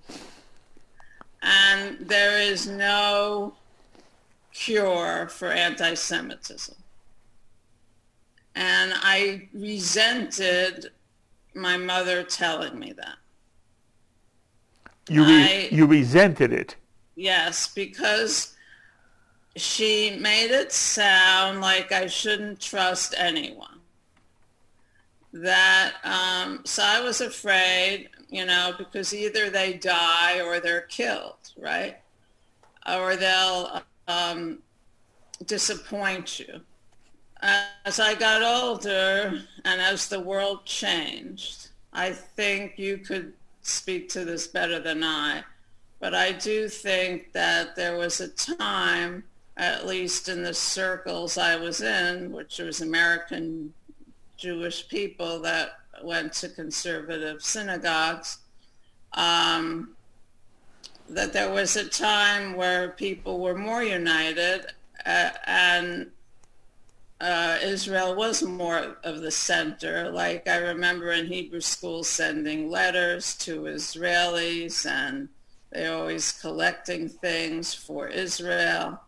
And 1.41 1.97
there 1.99 2.39
is 2.39 2.67
no 2.67 3.53
cure 4.53 5.27
for 5.29 5.51
anti-Semitism. 5.51 6.75
And 8.55 8.93
I 8.95 9.49
resented 9.53 10.87
my 11.53 11.77
mother 11.77 12.23
telling 12.23 12.79
me 12.79 12.93
that. 12.93 13.17
You, 15.09 15.23
re- 15.23 15.43
I, 15.43 15.69
you 15.71 15.85
resented 15.85 16.51
it? 16.51 16.75
Yes, 17.15 17.67
because 17.67 18.54
she 19.55 20.17
made 20.19 20.51
it 20.51 20.71
sound 20.71 21.61
like 21.61 21.91
I 21.91 22.07
shouldn't 22.07 22.59
trust 22.59 23.15
anyone. 23.17 23.79
That, 25.33 25.93
um, 26.03 26.61
so 26.65 26.83
I 26.83 27.01
was 27.01 27.21
afraid, 27.21 28.09
you 28.29 28.45
know, 28.45 28.73
because 28.77 29.13
either 29.13 29.49
they 29.49 29.73
die 29.73 30.41
or 30.41 30.59
they're 30.59 30.81
killed, 30.81 31.51
right? 31.57 31.97
Or 32.87 33.15
they'll 33.15 33.81
um, 34.07 34.59
disappoint 35.45 36.39
you. 36.39 36.61
As 37.41 37.99
I 37.99 38.15
got 38.15 38.41
older 38.41 39.41
and 39.65 39.81
as 39.81 40.07
the 40.07 40.19
world 40.19 40.65
changed, 40.65 41.69
I 41.93 42.11
think 42.11 42.77
you 42.77 42.97
could 42.97 43.33
speak 43.61 44.09
to 44.09 44.25
this 44.25 44.47
better 44.47 44.79
than 44.79 45.03
I, 45.03 45.43
but 45.99 46.13
I 46.13 46.33
do 46.33 46.67
think 46.69 47.31
that 47.33 47.75
there 47.75 47.97
was 47.97 48.19
a 48.19 48.27
time, 48.29 49.23
at 49.57 49.87
least 49.87 50.27
in 50.27 50.43
the 50.43 50.53
circles 50.53 51.37
I 51.37 51.55
was 51.55 51.81
in, 51.81 52.31
which 52.31 52.59
was 52.59 52.81
American 52.81 53.73
Jewish 54.37 54.87
people 54.89 55.39
that 55.41 55.79
went 56.03 56.33
to 56.33 56.49
conservative 56.49 57.41
synagogues, 57.41 58.39
um, 59.13 59.95
that 61.09 61.31
there 61.31 61.51
was 61.51 61.75
a 61.75 61.87
time 61.87 62.55
where 62.55 62.89
people 62.89 63.39
were 63.39 63.55
more 63.55 63.83
united 63.83 64.65
uh, 65.05 65.29
and 65.45 66.11
uh, 67.21 67.57
Israel 67.63 68.15
was 68.15 68.43
more 68.43 68.97
of 69.03 69.21
the 69.21 69.31
center. 69.31 70.11
Like 70.11 70.47
I 70.47 70.57
remember 70.57 71.11
in 71.11 71.27
Hebrew 71.27 71.61
school 71.61 72.03
sending 72.03 72.69
letters 72.69 73.35
to 73.37 73.61
Israelis 73.61 74.85
and 74.85 75.29
they 75.71 75.87
always 75.87 76.31
collecting 76.31 77.07
things 77.07 77.73
for 77.73 78.07
Israel. 78.07 78.99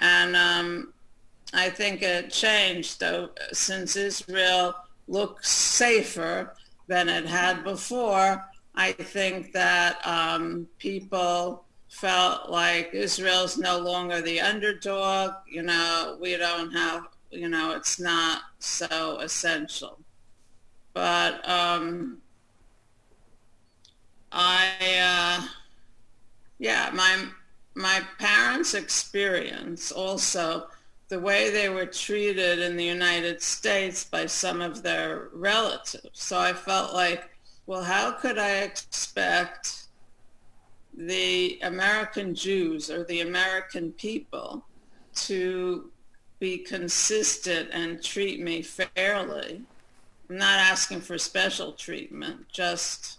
And 0.00 0.34
um, 0.34 0.92
I 1.54 1.70
think 1.70 2.02
it 2.02 2.30
changed 2.30 3.00
though 3.00 3.30
since 3.52 3.96
Israel 3.96 4.74
looks 5.08 5.48
safer 5.50 6.54
than 6.88 7.08
it 7.08 7.26
had 7.26 7.62
before. 7.62 8.44
I 8.74 8.92
think 8.92 9.52
that 9.52 10.04
um, 10.06 10.66
people 10.78 11.64
felt 11.88 12.50
like 12.50 12.90
Israel's 12.92 13.58
no 13.58 13.78
longer 13.78 14.20
the 14.20 14.40
underdog. 14.40 15.34
You 15.48 15.62
know, 15.62 16.18
we 16.20 16.36
don't 16.36 16.72
have 16.72 17.06
you 17.30 17.48
know, 17.48 17.72
it's 17.72 18.00
not 18.00 18.42
so 18.58 19.18
essential. 19.20 19.98
But 20.92 21.48
um, 21.48 22.20
I, 24.32 24.70
uh, 25.00 25.46
yeah, 26.58 26.90
my 26.92 27.24
my 27.74 28.02
parents' 28.18 28.74
experience 28.74 29.92
also 29.92 30.68
the 31.08 31.20
way 31.20 31.50
they 31.50 31.68
were 31.68 31.86
treated 31.86 32.60
in 32.60 32.76
the 32.76 32.84
United 32.84 33.42
States 33.42 34.04
by 34.04 34.26
some 34.26 34.60
of 34.60 34.82
their 34.82 35.28
relatives. 35.32 36.10
So 36.12 36.38
I 36.38 36.52
felt 36.52 36.94
like, 36.94 37.28
well, 37.66 37.82
how 37.82 38.12
could 38.12 38.38
I 38.38 38.58
expect 38.58 39.86
the 40.96 41.58
American 41.62 42.34
Jews 42.34 42.90
or 42.90 43.04
the 43.04 43.20
American 43.20 43.92
people 43.92 44.64
to 45.14 45.90
be 46.40 46.58
consistent 46.58 47.68
and 47.72 48.02
treat 48.02 48.40
me 48.40 48.62
fairly. 48.62 49.62
I'm 50.28 50.36
not 50.38 50.58
asking 50.58 51.02
for 51.02 51.18
special 51.18 51.72
treatment, 51.72 52.48
just 52.50 53.18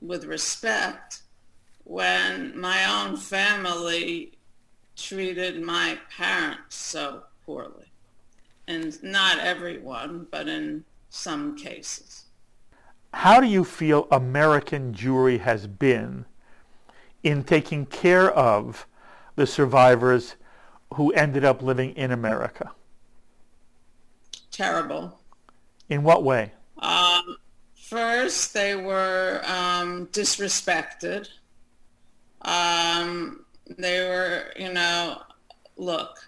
with 0.00 0.24
respect. 0.24 1.21
When 1.84 2.58
my 2.58 2.84
own 2.84 3.16
family 3.16 4.32
treated 4.96 5.62
my 5.62 5.98
parents 6.16 6.76
so 6.76 7.24
poorly. 7.44 7.92
And 8.68 9.02
not 9.02 9.38
everyone, 9.38 10.26
but 10.30 10.48
in 10.48 10.84
some 11.10 11.56
cases. 11.56 12.26
How 13.12 13.40
do 13.40 13.46
you 13.46 13.64
feel 13.64 14.08
American 14.10 14.94
Jewry 14.94 15.40
has 15.40 15.66
been 15.66 16.24
in 17.22 17.44
taking 17.44 17.86
care 17.86 18.30
of 18.30 18.86
the 19.36 19.46
survivors 19.46 20.36
who 20.94 21.12
ended 21.12 21.44
up 21.44 21.62
living 21.62 21.94
in 21.94 22.10
America? 22.10 22.72
Terrible. 24.50 25.20
In 25.88 26.02
what 26.02 26.22
way? 26.22 26.52
Um, 26.78 27.36
first, 27.74 28.54
they 28.54 28.74
were 28.74 29.42
um, 29.44 30.06
disrespected. 30.06 31.28
Um, 32.42 33.44
they 33.78 34.00
were, 34.00 34.52
you 34.56 34.72
know, 34.72 35.22
look, 35.76 36.18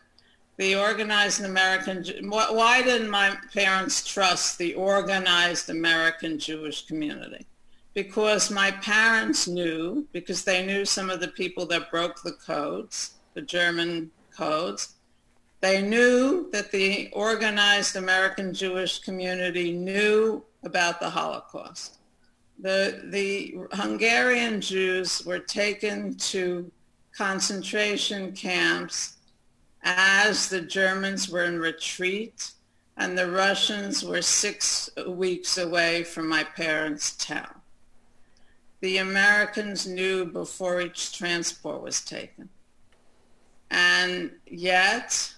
the 0.56 0.76
organized 0.76 1.44
American, 1.44 2.04
why 2.28 2.82
didn't 2.82 3.10
my 3.10 3.36
parents 3.52 4.06
trust 4.06 4.58
the 4.58 4.74
organized 4.74 5.68
American 5.68 6.38
Jewish 6.38 6.86
community? 6.86 7.44
Because 7.92 8.50
my 8.50 8.70
parents 8.70 9.48
knew, 9.48 10.06
because 10.12 10.44
they 10.44 10.64
knew 10.64 10.84
some 10.84 11.10
of 11.10 11.20
the 11.20 11.28
people 11.28 11.66
that 11.66 11.90
broke 11.90 12.22
the 12.22 12.32
codes, 12.32 13.14
the 13.34 13.42
German 13.42 14.10
codes. 14.36 14.94
They 15.60 15.82
knew 15.82 16.50
that 16.52 16.70
the 16.70 17.10
organized 17.12 17.96
American 17.96 18.52
Jewish 18.52 19.00
community 19.00 19.72
knew 19.72 20.44
about 20.62 21.00
the 21.00 21.10
Holocaust. 21.10 21.98
The, 22.58 23.02
the 23.04 23.56
Hungarian 23.72 24.60
Jews 24.60 25.24
were 25.26 25.38
taken 25.38 26.14
to 26.16 26.70
concentration 27.16 28.32
camps 28.32 29.16
as 29.82 30.48
the 30.48 30.60
Germans 30.60 31.28
were 31.28 31.44
in 31.44 31.58
retreat 31.58 32.52
and 32.96 33.18
the 33.18 33.30
Russians 33.30 34.04
were 34.04 34.22
six 34.22 34.88
weeks 35.06 35.58
away 35.58 36.04
from 36.04 36.28
my 36.28 36.44
parents' 36.44 37.12
town. 37.16 37.60
The 38.80 38.98
Americans 38.98 39.86
knew 39.86 40.24
before 40.26 40.80
each 40.80 41.16
transport 41.16 41.82
was 41.82 42.02
taken. 42.02 42.48
And 43.70 44.30
yet, 44.46 45.34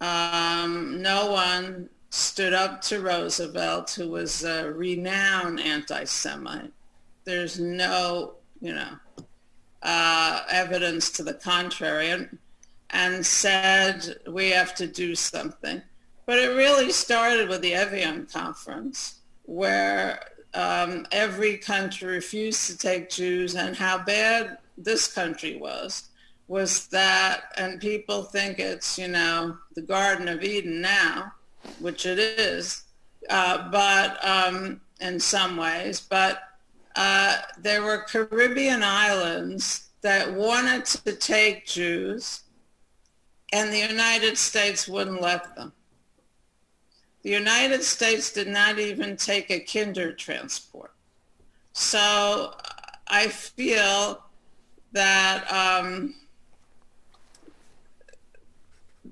um, 0.00 1.00
no 1.00 1.32
one 1.32 1.88
stood 2.10 2.52
up 2.52 2.82
to 2.82 3.00
Roosevelt, 3.00 3.90
who 3.92 4.10
was 4.10 4.44
a 4.44 4.70
renowned 4.72 5.60
anti-Semite. 5.60 6.72
There's 7.24 7.58
no, 7.60 8.34
you 8.60 8.74
know, 8.74 8.96
uh, 9.82 10.42
evidence 10.50 11.10
to 11.12 11.22
the 11.22 11.34
contrary, 11.34 12.10
and, 12.10 12.38
and 12.90 13.24
said 13.24 14.16
we 14.28 14.50
have 14.50 14.74
to 14.74 14.86
do 14.86 15.14
something. 15.14 15.80
But 16.26 16.38
it 16.38 16.56
really 16.56 16.90
started 16.90 17.48
with 17.48 17.62
the 17.62 17.74
Evian 17.74 18.26
conference, 18.26 19.20
where 19.44 20.20
um, 20.54 21.06
every 21.12 21.56
country 21.56 22.14
refused 22.14 22.66
to 22.70 22.76
take 22.76 23.10
Jews, 23.10 23.54
and 23.54 23.76
how 23.76 23.98
bad 23.98 24.58
this 24.76 25.12
country 25.12 25.56
was 25.56 26.08
was 26.48 26.88
that, 26.88 27.52
and 27.56 27.80
people 27.80 28.24
think 28.24 28.58
it's, 28.58 28.98
you 28.98 29.06
know, 29.06 29.56
the 29.76 29.82
Garden 29.82 30.26
of 30.26 30.42
Eden 30.42 30.80
now, 30.80 31.32
which 31.78 32.06
it 32.06 32.18
is, 32.18 32.84
uh, 33.28 33.70
but 33.70 34.24
um, 34.24 34.80
in 35.00 35.18
some 35.20 35.56
ways, 35.56 36.00
but 36.00 36.42
uh, 36.96 37.36
there 37.58 37.82
were 37.82 38.04
Caribbean 38.04 38.82
islands 38.82 39.88
that 40.02 40.32
wanted 40.32 40.84
to 40.84 41.12
take 41.12 41.66
Jews 41.66 42.42
and 43.52 43.72
the 43.72 43.78
United 43.78 44.38
States 44.38 44.88
wouldn't 44.88 45.20
let 45.20 45.54
them. 45.56 45.72
The 47.22 47.30
United 47.30 47.82
States 47.82 48.32
did 48.32 48.48
not 48.48 48.78
even 48.78 49.16
take 49.16 49.50
a 49.50 49.60
Kindertransport. 49.60 50.90
So 51.72 52.54
I 53.08 53.28
feel 53.28 54.22
that 54.92 55.52
um, 55.52 56.14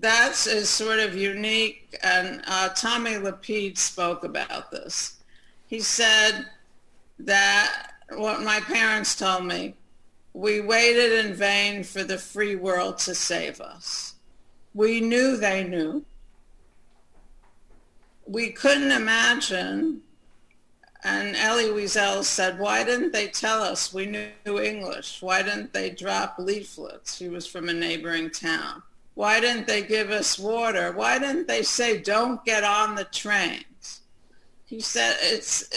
that's 0.00 0.46
is 0.46 0.68
sort 0.68 1.00
of 1.00 1.16
unique, 1.16 1.98
and 2.02 2.42
uh, 2.46 2.68
Tommy 2.70 3.12
Lapid 3.12 3.76
spoke 3.76 4.24
about 4.24 4.70
this. 4.70 5.16
He 5.66 5.80
said 5.80 6.46
that 7.18 7.92
what 8.14 8.42
my 8.42 8.60
parents 8.60 9.16
told 9.16 9.44
me 9.44 9.74
we 10.32 10.60
waited 10.60 11.26
in 11.26 11.34
vain 11.34 11.82
for 11.82 12.04
the 12.04 12.18
free 12.18 12.54
world 12.54 12.98
to 12.98 13.14
save 13.14 13.60
us. 13.60 14.14
We 14.72 15.00
knew 15.00 15.36
they 15.36 15.64
knew. 15.64 16.04
We 18.26 18.50
couldn't 18.52 18.92
imagine. 18.92 20.02
And 21.02 21.34
Elie 21.34 21.70
Wiesel 21.70 22.22
said, 22.24 22.58
why 22.58 22.84
didn't 22.84 23.12
they 23.12 23.28
tell 23.28 23.62
us 23.62 23.92
we 23.92 24.06
knew 24.06 24.60
English? 24.60 25.22
Why 25.22 25.42
didn't 25.42 25.72
they 25.72 25.90
drop 25.90 26.36
leaflets? 26.38 27.16
She 27.16 27.28
was 27.28 27.46
from 27.46 27.68
a 27.68 27.72
neighboring 27.72 28.30
town. 28.30 28.82
Why 29.18 29.40
didn't 29.40 29.66
they 29.66 29.82
give 29.82 30.12
us 30.12 30.38
water? 30.38 30.92
Why 30.92 31.18
didn't 31.18 31.48
they 31.48 31.64
say, 31.64 31.98
don't 31.98 32.44
get 32.44 32.62
on 32.62 32.94
the 32.94 33.02
trains? 33.02 34.02
He 34.64 34.78
said, 34.78 35.16
it's, 35.20 35.68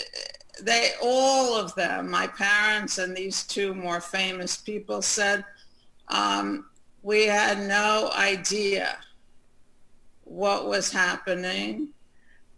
they, 0.62 0.92
all 1.02 1.56
of 1.56 1.74
them, 1.74 2.12
my 2.12 2.28
parents 2.28 3.00
and 3.00 3.18
these 3.18 3.42
two 3.42 3.74
more 3.74 4.00
famous 4.00 4.58
people 4.58 5.02
said, 5.02 5.44
um, 6.10 6.68
we 7.02 7.26
had 7.26 7.58
no 7.68 8.12
idea 8.16 9.00
what 10.24 10.68
was 10.68 10.92
happening 10.92 11.88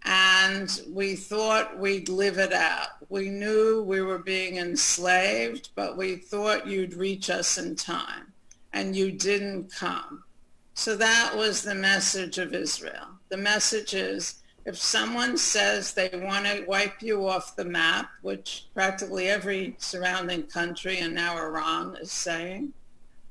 and 0.03 0.81
we 0.89 1.15
thought 1.15 1.79
we'd 1.79 2.09
live 2.09 2.39
it 2.39 2.51
out. 2.51 2.89
We 3.07 3.29
knew 3.29 3.83
we 3.83 4.01
were 4.01 4.19
being 4.19 4.57
enslaved, 4.57 5.69
but 5.75 5.95
we 5.95 6.17
thought 6.17 6.67
you'd 6.67 6.93
reach 6.93 7.29
us 7.29 7.57
in 7.57 7.77
time 7.77 8.33
and 8.73 8.93
you 8.93 9.13
didn't 9.13 9.73
come. 9.73 10.25
So 10.73 10.95
that 10.97 11.35
was 11.35 11.61
the 11.61 11.75
message 11.75 12.37
of 12.37 12.53
Israel. 12.53 13.07
The 13.29 13.37
message 13.37 13.93
is 13.93 14.43
if 14.65 14.77
someone 14.77 15.37
says 15.37 15.93
they 15.93 16.09
want 16.13 16.45
to 16.45 16.65
wipe 16.65 17.01
you 17.01 17.27
off 17.27 17.55
the 17.55 17.65
map, 17.65 18.09
which 18.21 18.65
practically 18.73 19.27
every 19.27 19.75
surrounding 19.77 20.43
country 20.43 20.99
and 20.99 21.13
now 21.13 21.37
Iran 21.37 21.97
is 22.01 22.11
saying, 22.11 22.73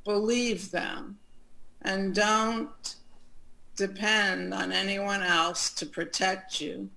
believe 0.04 0.70
them 0.70 1.18
and 1.82 2.14
don't 2.14 2.96
depend 3.76 4.52
on 4.52 4.70
anyone 4.72 5.22
else 5.22 5.70
to 5.70 5.86
protect 5.86 6.60
you. 6.60 6.90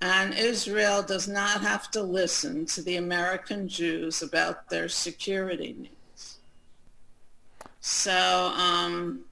And 0.00 0.34
Israel 0.34 1.02
does 1.02 1.28
not 1.28 1.60
have 1.60 1.90
to 1.92 2.02
listen 2.02 2.66
to 2.66 2.82
the 2.82 2.96
American 2.96 3.68
Jews 3.68 4.20
about 4.22 4.68
their 4.68 4.88
security 4.88 5.76
needs. 5.78 6.38
So, 7.80 8.52
um, 8.56 9.24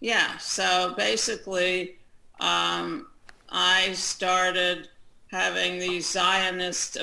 yeah, 0.00 0.38
so 0.38 0.94
basically, 0.96 1.96
um, 2.40 3.06
I 3.50 3.92
started 3.92 4.88
having 5.30 5.78
these 5.78 6.10
Zionist 6.10 6.96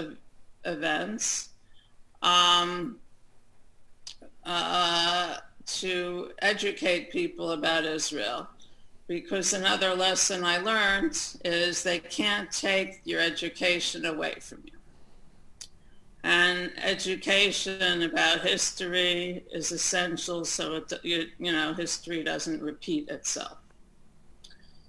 events 0.65 1.49
um, 2.21 2.97
uh, 4.43 5.37
to 5.65 6.31
educate 6.41 7.11
people 7.11 7.51
about 7.51 7.85
Israel. 7.85 8.47
Because 9.07 9.53
another 9.53 9.95
lesson 9.95 10.43
I 10.43 10.57
learned 10.57 11.17
is 11.45 11.83
they 11.83 11.99
can't 11.99 12.51
take 12.51 12.99
your 13.05 13.21
education 13.21 14.05
away 14.05 14.35
from 14.41 14.63
you. 14.65 14.76
And 16.27 16.73
education 16.83 18.01
about 18.01 18.41
history 18.41 19.45
is 19.49 19.71
essential 19.71 20.43
so 20.43 20.75
it, 20.75 20.91
you, 21.01 21.27
you 21.39 21.53
know, 21.53 21.73
history 21.73 22.21
doesn't 22.21 22.61
repeat 22.61 23.07
itself. 23.07 23.59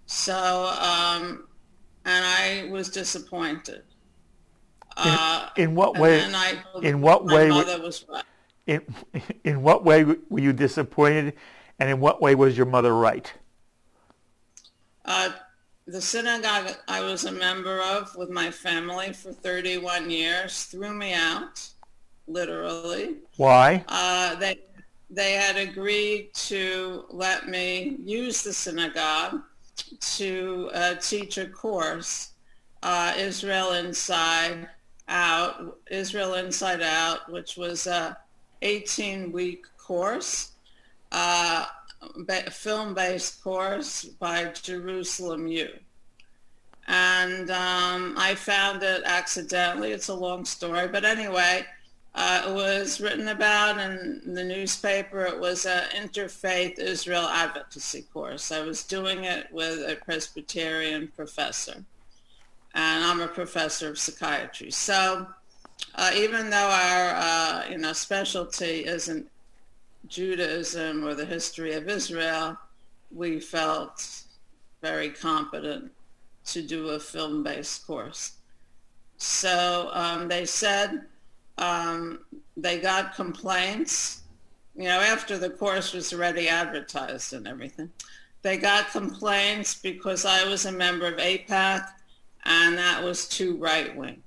So, 0.07 0.35
um, 0.81 1.47
and 2.05 2.25
I 2.25 2.69
was 2.73 2.89
disappointed. 2.89 3.85
In, 4.97 5.05
uh, 5.07 5.51
in 5.57 5.75
what 5.77 5.97
way? 5.97 6.21
I, 6.25 6.55
in 6.83 7.01
what 7.01 7.25
way? 7.25 7.51
was 7.51 8.05
right. 8.09 8.25
In 8.67 8.83
in 9.45 9.63
what 9.63 9.85
way 9.85 10.03
were 10.03 10.41
you 10.41 10.53
disappointed, 10.53 11.35
and 11.79 11.89
in 11.89 12.01
what 12.01 12.21
way 12.21 12.35
was 12.35 12.57
your 12.57 12.67
mother 12.67 12.97
right? 12.97 13.33
Uh, 15.05 15.31
the 15.89 16.01
synagogue 16.03 16.77
I 16.87 17.01
was 17.01 17.25
a 17.25 17.33
member 17.33 17.81
of 17.81 18.15
with 18.15 18.29
my 18.29 18.51
family 18.51 19.15
for 19.15 19.33
31 19.33 20.11
years 20.11 20.65
threw 20.65 20.93
me 20.93 21.15
out, 21.15 21.67
literally. 22.27 23.17
Why? 23.39 23.85
Uh, 23.89 24.35
they 24.35 24.59
they 25.11 25.33
had 25.33 25.57
agreed 25.57 26.35
to 26.35 27.07
let 27.09 27.49
me 27.49 27.97
use 28.05 28.43
the 28.43 28.53
synagogue 28.53 29.41
to 30.01 30.71
uh, 30.75 30.95
teach 30.97 31.39
a 31.39 31.47
course, 31.47 32.33
uh, 32.83 33.15
Israel 33.17 33.73
Inside 33.73 34.69
Out, 35.09 35.79
Israel 35.91 36.35
Inside 36.35 36.83
Out, 36.83 37.33
which 37.33 37.57
was 37.57 37.87
a 37.87 38.19
18-week 38.61 39.65
course, 39.79 40.53
uh, 41.13 41.65
film-based 42.51 43.43
course 43.43 44.05
by 44.05 44.53
Jerusalem 44.63 45.49
U. 45.49 45.69
And 46.87 47.51
um, 47.51 48.15
I 48.17 48.35
found 48.35 48.83
it 48.83 49.03
accidentally. 49.05 49.93
It's 49.93 50.09
a 50.09 50.15
long 50.15 50.45
story, 50.45 50.89
but 50.89 51.05
anyway, 51.05 51.67
uh, 52.15 52.45
it 52.49 52.53
was 52.55 53.01
written 53.01 53.29
about 53.29 53.79
in 53.79 54.35
the 54.35 54.43
newspaper. 54.43 55.25
It 55.27 55.39
was 55.39 55.67
an 55.67 55.85
interfaith 55.95 56.79
Israel 56.79 57.29
advocacy 57.29 58.03
course. 58.13 58.51
I 58.51 58.63
was 58.63 58.83
doing 58.85 59.25
it 59.25 59.47
with 59.53 59.79
a 59.81 59.97
Presbyterian 60.05 61.13
professor, 61.15 61.85
and 62.75 63.05
I'm 63.05 63.21
a 63.21 63.29
professor 63.29 63.89
of 63.91 63.99
psychiatry. 63.99 64.71
So 64.71 65.27
uh, 65.95 66.11
even 66.15 66.51
though 66.51 66.57
our 66.57 67.15
uh, 67.15 67.65
you 67.71 67.79
know 67.79 67.93
specialty 67.93 68.87
isn't 68.87 69.29
Judaism 70.07 71.05
or 71.05 71.15
the 71.15 71.25
history 71.25 71.75
of 71.75 71.89
Israel, 71.89 72.57
we 73.11 73.41
felt 73.41 74.23
very 74.81 75.11
competent 75.11 75.91
to 76.47 76.63
do 76.63 76.91
a 76.91 77.01
film-based 77.01 77.87
course. 77.87 78.33
So 79.17 79.91
um, 79.93 80.29
they 80.29 80.45
said 80.45 81.03
um, 81.59 82.21
they 82.57 82.79
got 82.79 83.15
complaints, 83.15 84.23
you 84.77 84.85
know, 84.85 85.01
after 85.01 85.37
the 85.37 85.51
course 85.51 85.93
was 85.93 86.13
already 86.13 86.49
advertised 86.49 87.33
and 87.33 87.47
everything. 87.47 87.91
They 88.43 88.57
got 88.57 88.93
complaints 88.93 89.75
because 89.75 90.25
I 90.25 90.49
was 90.49 90.65
a 90.67 90.73
member 90.73 91.07
of 91.07 91.19
AIPAC 91.19 91.89
and 92.45 92.79
that 92.79 93.03
was 93.03 93.29
too 93.29 93.57
right-wing. 93.57 94.23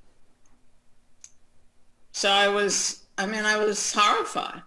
So 2.11 2.29
I 2.29 2.49
was, 2.49 3.05
I 3.17 3.25
mean, 3.25 3.45
I 3.45 3.57
was 3.57 3.93
horrified. 3.93 4.63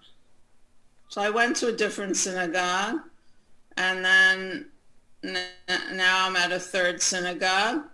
So 1.14 1.20
I 1.20 1.30
went 1.30 1.54
to 1.58 1.68
a 1.68 1.72
different 1.72 2.16
synagogue 2.16 2.98
and 3.76 4.04
then 4.04 4.66
now 5.22 6.26
I'm 6.26 6.34
at 6.34 6.50
a 6.50 6.58
third 6.58 7.00
synagogue. 7.00 7.84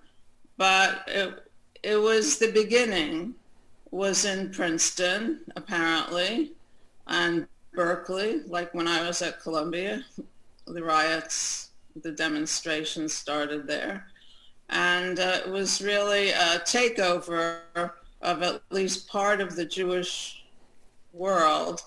But 0.56 1.04
it, 1.06 1.46
it 1.82 1.96
was 1.96 2.38
the 2.38 2.50
beginning 2.50 3.34
was 3.90 4.24
in 4.24 4.50
Princeton, 4.50 5.40
apparently, 5.54 6.52
and 7.08 7.46
Berkeley, 7.74 8.40
like 8.46 8.72
when 8.72 8.88
I 8.88 9.06
was 9.06 9.20
at 9.20 9.42
Columbia. 9.42 10.02
The 10.66 10.82
riots, 10.82 11.72
the 12.02 12.12
demonstrations 12.12 13.12
started 13.12 13.66
there. 13.66 14.06
And 14.70 15.20
uh, 15.20 15.40
it 15.44 15.50
was 15.50 15.82
really 15.82 16.30
a 16.30 16.58
takeover 16.60 17.58
of 18.22 18.42
at 18.42 18.62
least 18.70 19.08
part 19.08 19.42
of 19.42 19.56
the 19.56 19.66
Jewish 19.66 20.42
world 21.12 21.82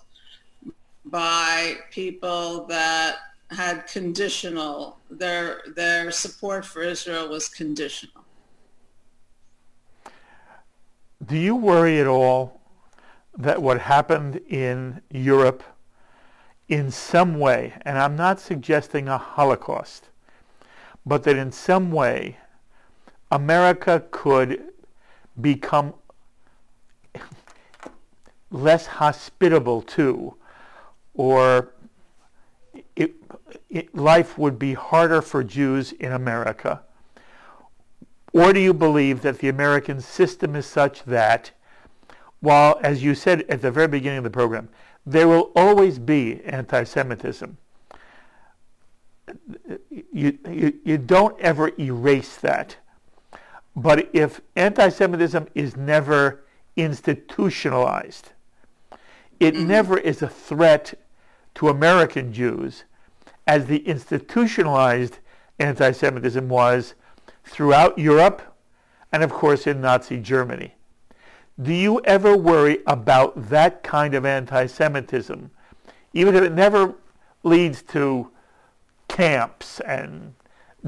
by 1.05 1.77
people 1.91 2.65
that 2.65 3.17
had 3.51 3.87
conditional, 3.87 4.97
their, 5.09 5.61
their 5.75 6.11
support 6.11 6.65
for 6.65 6.81
Israel 6.81 7.29
was 7.29 7.47
conditional. 7.47 8.23
Do 11.25 11.37
you 11.37 11.55
worry 11.55 11.99
at 11.99 12.07
all 12.07 12.61
that 13.37 13.61
what 13.61 13.79
happened 13.81 14.37
in 14.47 15.01
Europe 15.09 15.63
in 16.67 16.89
some 16.91 17.39
way, 17.39 17.73
and 17.81 17.97
I'm 17.97 18.15
not 18.15 18.39
suggesting 18.39 19.07
a 19.07 19.17
Holocaust, 19.17 20.09
but 21.05 21.23
that 21.23 21.35
in 21.35 21.51
some 21.51 21.91
way 21.91 22.37
America 23.31 24.03
could 24.11 24.63
become 25.39 25.93
less 28.49 28.85
hospitable 28.85 29.81
to, 29.81 30.35
or 31.13 31.73
it, 32.95 33.13
it, 33.69 33.95
life 33.95 34.37
would 34.37 34.57
be 34.57 34.73
harder 34.73 35.21
for 35.21 35.43
Jews 35.43 35.91
in 35.93 36.11
America 36.11 36.81
or 38.33 38.51
do 38.51 38.59
you 38.59 38.73
believe 38.73 39.21
that 39.21 39.37
the 39.37 39.47
American 39.47 40.01
system 40.01 40.55
is 40.55 40.65
such 40.65 41.03
that, 41.03 41.51
while, 42.39 42.79
as 42.83 43.03
you 43.03 43.13
said 43.13 43.45
at 43.47 43.61
the 43.61 43.71
very 43.71 43.87
beginning 43.87 44.17
of 44.17 44.23
the 44.23 44.31
program, 44.31 44.69
there 45.05 45.27
will 45.27 45.51
always 45.55 45.99
be 45.99 46.41
anti-Semitism, 46.43 47.57
you, 50.11 50.37
you, 50.49 50.79
you 50.83 50.97
don't 50.97 51.39
ever 51.39 51.71
erase 51.79 52.37
that. 52.37 52.77
But 53.75 54.09
if 54.13 54.41
anti-Semitism 54.55 55.47
is 55.53 55.77
never 55.77 56.43
institutionalized, 56.75 58.31
it 59.39 59.53
mm-hmm. 59.53 59.67
never 59.67 59.97
is 59.97 60.21
a 60.21 60.27
threat 60.27 60.95
to 61.55 61.69
American 61.69 62.33
Jews 62.33 62.83
as 63.45 63.65
the 63.65 63.85
institutionalized 63.87 65.19
anti-Semitism 65.59 66.49
was 66.49 66.95
throughout 67.43 67.97
Europe 67.97 68.41
and, 69.11 69.23
of 69.23 69.31
course, 69.31 69.67
in 69.67 69.81
Nazi 69.81 70.19
Germany. 70.19 70.75
Do 71.61 71.71
you 71.71 72.01
ever 72.01 72.35
worry 72.35 72.79
about 72.87 73.49
that 73.49 73.83
kind 73.83 74.15
of 74.15 74.25
anti-Semitism, 74.25 75.51
even 76.13 76.35
if 76.35 76.41
it 76.41 76.53
never 76.53 76.95
leads 77.43 77.83
to 77.83 78.31
camps 79.07 79.79
and 79.81 80.33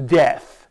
death? 0.04 0.66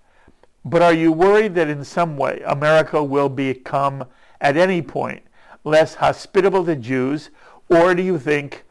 But 0.66 0.82
are 0.82 0.94
you 0.94 1.14
worried 1.14 1.56
that 1.56 1.70
in 1.70 1.86
some 1.86 2.18
way 2.18 2.42
America 2.46 3.02
will 3.02 3.30
become, 3.30 4.06
at 4.42 4.58
any 4.58 4.82
point, 4.82 5.24
less 5.64 5.96
hospitable 5.96 6.66
to 6.66 6.76
Jews? 6.76 7.30
Or 7.70 7.96
do 7.96 8.04
you 8.04 8.20
think 8.20 8.65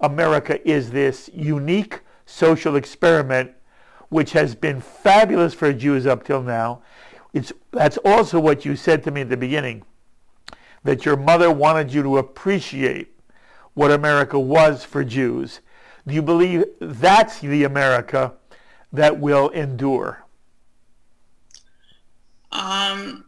America 0.00 0.66
is 0.68 0.90
this 0.90 1.30
unique 1.32 2.00
social 2.26 2.76
experiment 2.76 3.52
which 4.08 4.32
has 4.32 4.54
been 4.54 4.80
fabulous 4.80 5.54
for 5.54 5.72
Jews 5.72 6.06
up 6.06 6.24
till 6.24 6.42
now? 6.42 6.82
It's, 7.32 7.52
that's 7.70 7.98
also 7.98 8.38
what 8.40 8.64
you 8.64 8.76
said 8.76 9.02
to 9.04 9.10
me 9.10 9.22
at 9.22 9.28
the 9.28 9.36
beginning, 9.36 9.84
that 10.84 11.04
your 11.04 11.16
mother 11.16 11.50
wanted 11.50 11.92
you 11.92 12.02
to 12.02 12.18
appreciate 12.18 13.12
what 13.74 13.90
America 13.90 14.38
was 14.38 14.84
for 14.84 15.04
Jews. 15.04 15.60
Do 16.06 16.14
you 16.14 16.22
believe 16.22 16.64
that's 16.80 17.40
the 17.40 17.64
America 17.64 18.34
that 18.92 19.18
will 19.18 19.48
endure? 19.50 20.24
Um, 22.52 23.25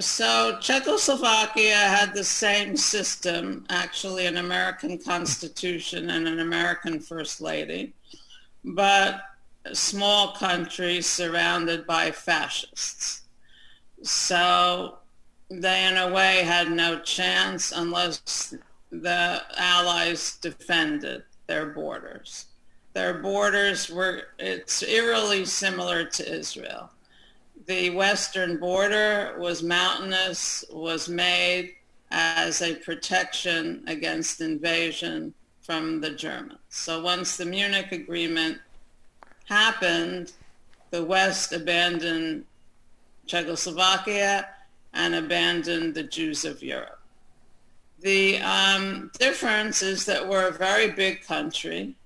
so 0.00 0.58
Czechoslovakia 0.60 1.76
had 1.76 2.14
the 2.14 2.24
same 2.24 2.76
system, 2.76 3.64
actually 3.70 4.26
an 4.26 4.38
American 4.38 4.98
constitution 4.98 6.10
and 6.10 6.26
an 6.26 6.40
American 6.40 6.98
first 6.98 7.40
lady, 7.40 7.92
but 8.64 9.22
a 9.64 9.74
small 9.74 10.32
country 10.32 11.00
surrounded 11.00 11.86
by 11.86 12.10
fascists. 12.10 13.22
So 14.02 14.98
they 15.48 15.86
in 15.86 15.96
a 15.96 16.12
way 16.12 16.38
had 16.38 16.70
no 16.70 16.98
chance 16.98 17.70
unless 17.70 18.54
the 18.90 19.42
Allies 19.56 20.38
defended 20.40 21.22
their 21.46 21.66
borders. 21.66 22.46
Their 22.94 23.14
borders 23.14 23.88
were, 23.90 24.22
it's 24.38 24.82
eerily 24.82 25.44
similar 25.44 26.04
to 26.04 26.38
Israel 26.38 26.90
the 27.66 27.90
western 27.90 28.58
border 28.58 29.36
was 29.38 29.62
mountainous, 29.62 30.64
was 30.72 31.08
made 31.08 31.74
as 32.10 32.62
a 32.62 32.74
protection 32.76 33.82
against 33.86 34.40
invasion 34.40 35.34
from 35.62 36.00
the 36.00 36.10
Germans. 36.10 36.58
So 36.68 37.02
once 37.02 37.36
the 37.36 37.46
Munich 37.46 37.90
Agreement 37.92 38.58
happened, 39.46 40.32
the 40.90 41.04
West 41.04 41.52
abandoned 41.52 42.44
Czechoslovakia 43.26 44.46
and 44.92 45.14
abandoned 45.14 45.94
the 45.94 46.02
Jews 46.02 46.44
of 46.44 46.62
Europe. 46.62 47.00
The 48.00 48.38
um, 48.40 49.10
difference 49.18 49.82
is 49.82 50.04
that 50.04 50.28
we're 50.28 50.48
a 50.48 50.52
very 50.52 50.90
big 50.90 51.22
country 51.22 51.96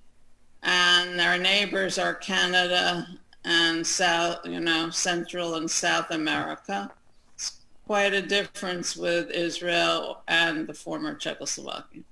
and 0.62 1.20
our 1.20 1.38
neighbors 1.38 1.98
are 1.98 2.14
Canada 2.14 3.06
and 3.44 3.86
South, 3.86 4.46
you 4.46 4.60
know, 4.60 4.90
Central 4.90 5.54
and 5.54 5.70
South 5.70 6.10
America. 6.10 6.90
It's 7.34 7.60
quite 7.86 8.12
a 8.12 8.22
difference 8.22 8.96
with 8.96 9.30
Israel 9.30 10.22
and 10.28 10.66
the 10.66 10.74
former 10.74 11.14
Czechoslovakia. 11.14 12.02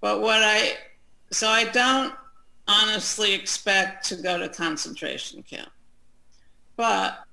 But 0.00 0.22
what 0.22 0.42
I, 0.42 0.74
so 1.30 1.48
I 1.48 1.64
don't 1.64 2.14
honestly 2.66 3.34
expect 3.34 4.04
to 4.06 4.16
go 4.16 4.38
to 4.38 4.48
concentration 4.48 5.42
camp. 5.42 5.70
But 6.76 7.24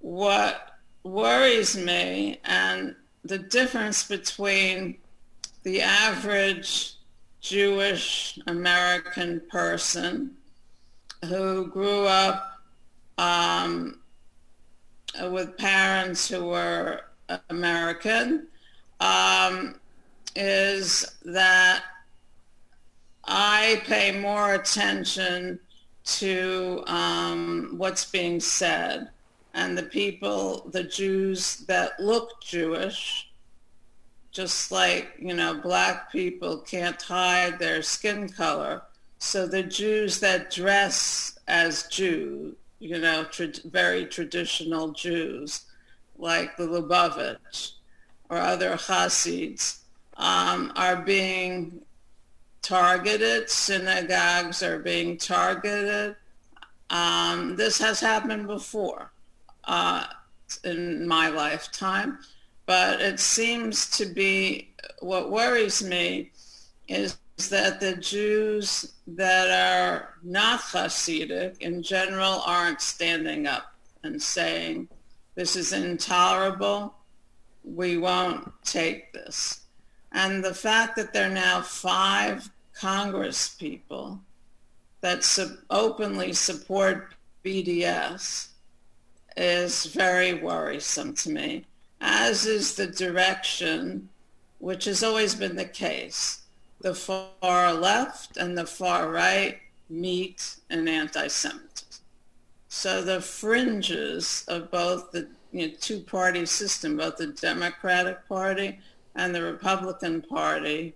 what 0.00 0.78
worries 1.02 1.76
me 1.76 2.40
and 2.44 2.94
the 3.24 3.38
difference 3.38 4.06
between 4.06 4.98
the 5.64 5.80
average 5.80 6.94
Jewish 7.40 8.38
American 8.46 9.40
person 9.50 10.36
who 11.24 11.66
grew 11.68 12.06
up 12.06 12.60
um, 13.18 14.00
with 15.30 15.56
parents 15.56 16.28
who 16.28 16.46
were 16.46 17.02
American 17.50 18.46
um, 19.00 19.78
is 20.36 21.04
that 21.24 21.82
I 23.24 23.82
pay 23.84 24.18
more 24.18 24.54
attention 24.54 25.60
to 26.04 26.82
um, 26.86 27.74
what's 27.76 28.04
being 28.06 28.40
said 28.40 29.10
and 29.54 29.76
the 29.76 29.82
people, 29.82 30.68
the 30.70 30.84
Jews 30.84 31.58
that 31.66 31.98
look 32.00 32.40
Jewish, 32.40 33.30
just 34.30 34.70
like, 34.70 35.14
you 35.18 35.34
know, 35.34 35.54
black 35.54 36.12
people 36.12 36.58
can't 36.58 37.00
hide 37.00 37.58
their 37.58 37.82
skin 37.82 38.28
color. 38.28 38.82
So 39.18 39.46
the 39.46 39.62
Jews 39.62 40.20
that 40.20 40.50
dress 40.50 41.38
as 41.48 41.84
Jew, 41.88 42.56
you 42.78 42.98
know, 42.98 43.24
tra- 43.24 43.48
very 43.64 44.06
traditional 44.06 44.92
Jews, 44.92 45.62
like 46.16 46.56
the 46.56 46.66
Lubavitch 46.66 47.72
or 48.30 48.38
other 48.38 48.76
Hasids, 48.76 49.80
um, 50.16 50.72
are 50.76 50.96
being 50.96 51.80
targeted. 52.62 53.50
Synagogues 53.50 54.62
are 54.62 54.78
being 54.78 55.16
targeted. 55.16 56.16
Um, 56.90 57.56
this 57.56 57.78
has 57.78 58.00
happened 58.00 58.46
before 58.46 59.10
uh, 59.64 60.06
in 60.64 61.06
my 61.06 61.28
lifetime, 61.28 62.18
but 62.66 63.00
it 63.00 63.20
seems 63.20 63.90
to 63.98 64.06
be 64.06 64.70
what 65.00 65.30
worries 65.30 65.82
me 65.82 66.30
is 66.88 67.16
that 67.46 67.78
the 67.78 67.96
Jews 67.96 68.94
that 69.06 69.48
are 69.50 70.14
not 70.24 70.60
Hasidic 70.60 71.58
in 71.60 71.82
general 71.82 72.42
aren't 72.44 72.80
standing 72.80 73.46
up 73.46 73.74
and 74.02 74.20
saying, 74.20 74.88
this 75.36 75.54
is 75.54 75.72
intolerable, 75.72 76.94
we 77.62 77.96
won't 77.96 78.52
take 78.64 79.12
this. 79.12 79.60
And 80.10 80.42
the 80.42 80.54
fact 80.54 80.96
that 80.96 81.12
there 81.12 81.30
are 81.30 81.34
now 81.34 81.62
five 81.62 82.50
Congress 82.74 83.50
people 83.50 84.20
that 85.00 85.22
su- 85.22 85.58
openly 85.70 86.32
support 86.32 87.14
BDS 87.44 88.48
is 89.36 89.86
very 89.86 90.34
worrisome 90.34 91.14
to 91.14 91.30
me, 91.30 91.64
as 92.00 92.46
is 92.46 92.74
the 92.74 92.88
direction, 92.88 94.08
which 94.58 94.86
has 94.86 95.04
always 95.04 95.36
been 95.36 95.54
the 95.54 95.64
case, 95.64 96.42
the 96.80 96.94
far 96.94 97.72
left 97.72 98.36
and 98.36 98.56
the 98.56 98.66
far 98.66 99.10
right 99.10 99.58
meet 99.90 100.56
in 100.70 100.86
anti-Semitism. 100.86 102.02
So 102.68 103.02
the 103.02 103.20
fringes 103.20 104.44
of 104.48 104.70
both 104.70 105.10
the 105.10 105.28
you 105.52 105.68
know, 105.68 105.74
two-party 105.80 106.46
system, 106.46 106.98
both 106.98 107.16
the 107.16 107.28
Democratic 107.28 108.28
Party 108.28 108.78
and 109.14 109.34
the 109.34 109.42
Republican 109.42 110.22
Party, 110.22 110.94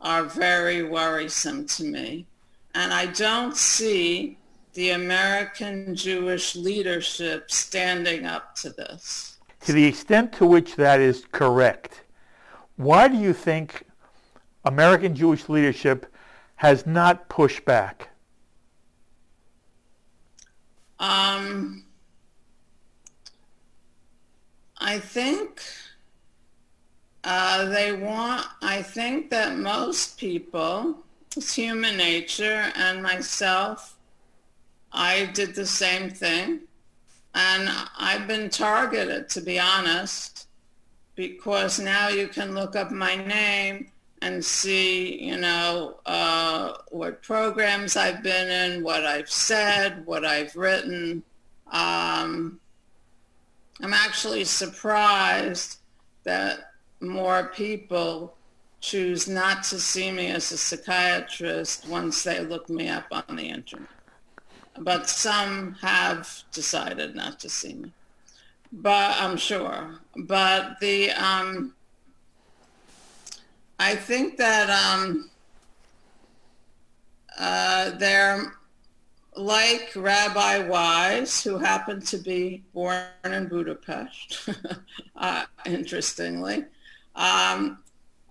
are 0.00 0.24
very 0.24 0.82
worrisome 0.82 1.66
to 1.66 1.84
me. 1.84 2.26
And 2.74 2.92
I 2.92 3.06
don't 3.06 3.56
see 3.56 4.38
the 4.74 4.90
American 4.90 5.94
Jewish 5.96 6.54
leadership 6.54 7.50
standing 7.50 8.24
up 8.24 8.54
to 8.56 8.70
this. 8.70 9.38
To 9.62 9.72
the 9.72 9.84
extent 9.84 10.32
to 10.34 10.46
which 10.46 10.76
that 10.76 11.00
is 11.00 11.24
correct, 11.32 12.04
why 12.76 13.08
do 13.08 13.18
you 13.18 13.32
think 13.32 13.84
American 14.64 15.14
Jewish 15.14 15.48
leadership 15.48 16.06
has 16.56 16.86
not 16.86 17.28
pushed 17.28 17.64
back? 17.64 18.08
Um, 20.98 21.84
I 24.78 24.98
think 24.98 25.62
uh, 27.24 27.66
they 27.70 27.92
want, 27.92 28.46
I 28.60 28.82
think 28.82 29.30
that 29.30 29.56
most 29.56 30.18
people, 30.18 30.98
it's 31.36 31.54
human 31.54 31.96
nature, 31.96 32.70
and 32.76 33.02
myself, 33.02 33.96
I 34.92 35.26
did 35.26 35.54
the 35.54 35.66
same 35.66 36.10
thing. 36.10 36.60
And 37.34 37.70
I've 37.98 38.26
been 38.26 38.50
targeted, 38.50 39.28
to 39.30 39.40
be 39.40 39.58
honest, 39.58 40.48
because 41.14 41.78
now 41.78 42.08
you 42.08 42.28
can 42.28 42.54
look 42.54 42.74
up 42.76 42.90
my 42.90 43.14
name 43.14 43.90
and 44.22 44.44
see, 44.44 45.22
you 45.22 45.36
know, 45.36 45.98
uh, 46.06 46.74
what 46.90 47.22
programs 47.22 47.96
I've 47.96 48.22
been 48.22 48.50
in, 48.50 48.82
what 48.82 49.04
I've 49.06 49.30
said, 49.30 50.04
what 50.06 50.24
I've 50.24 50.54
written. 50.56 51.22
Um, 51.72 52.60
I'm 53.80 53.94
actually 53.94 54.44
surprised 54.44 55.78
that 56.24 56.72
more 57.00 57.50
people 57.54 58.36
choose 58.80 59.28
not 59.28 59.62
to 59.64 59.80
see 59.80 60.10
me 60.10 60.28
as 60.28 60.52
a 60.52 60.58
psychiatrist 60.58 61.88
once 61.88 62.22
they 62.22 62.40
look 62.40 62.68
me 62.68 62.88
up 62.88 63.06
on 63.10 63.36
the 63.36 63.48
internet. 63.48 63.88
But 64.78 65.08
some 65.08 65.74
have 65.80 66.44
decided 66.52 67.14
not 67.14 67.40
to 67.40 67.48
see 67.48 67.74
me. 67.74 67.92
But 68.72 69.16
I'm 69.18 69.36
sure. 69.36 69.98
But 70.16 70.78
the 70.80 71.10
um, 71.10 71.74
I 73.80 73.96
think 73.96 74.36
that 74.36 74.68
um, 74.68 75.30
uh, 77.38 77.92
they're 77.92 78.52
like 79.34 79.92
Rabbi 79.96 80.68
Wise, 80.68 81.42
who 81.42 81.56
happened 81.56 82.06
to 82.08 82.18
be 82.18 82.62
born 82.74 83.06
in 83.24 83.48
Budapest, 83.48 84.50
uh, 85.16 85.46
interestingly. 85.64 86.66
Um, 87.16 87.78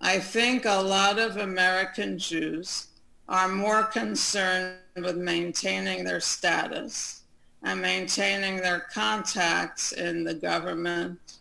I 0.00 0.20
think 0.20 0.66
a 0.66 0.82
lot 0.82 1.18
of 1.18 1.38
American 1.38 2.16
Jews 2.16 2.86
are 3.28 3.48
more 3.48 3.82
concerned 3.82 4.76
with 5.02 5.16
maintaining 5.16 6.04
their 6.04 6.20
status 6.20 7.24
and 7.64 7.82
maintaining 7.82 8.58
their 8.58 8.86
contacts 8.94 9.90
in 9.90 10.22
the 10.22 10.34
government 10.34 11.38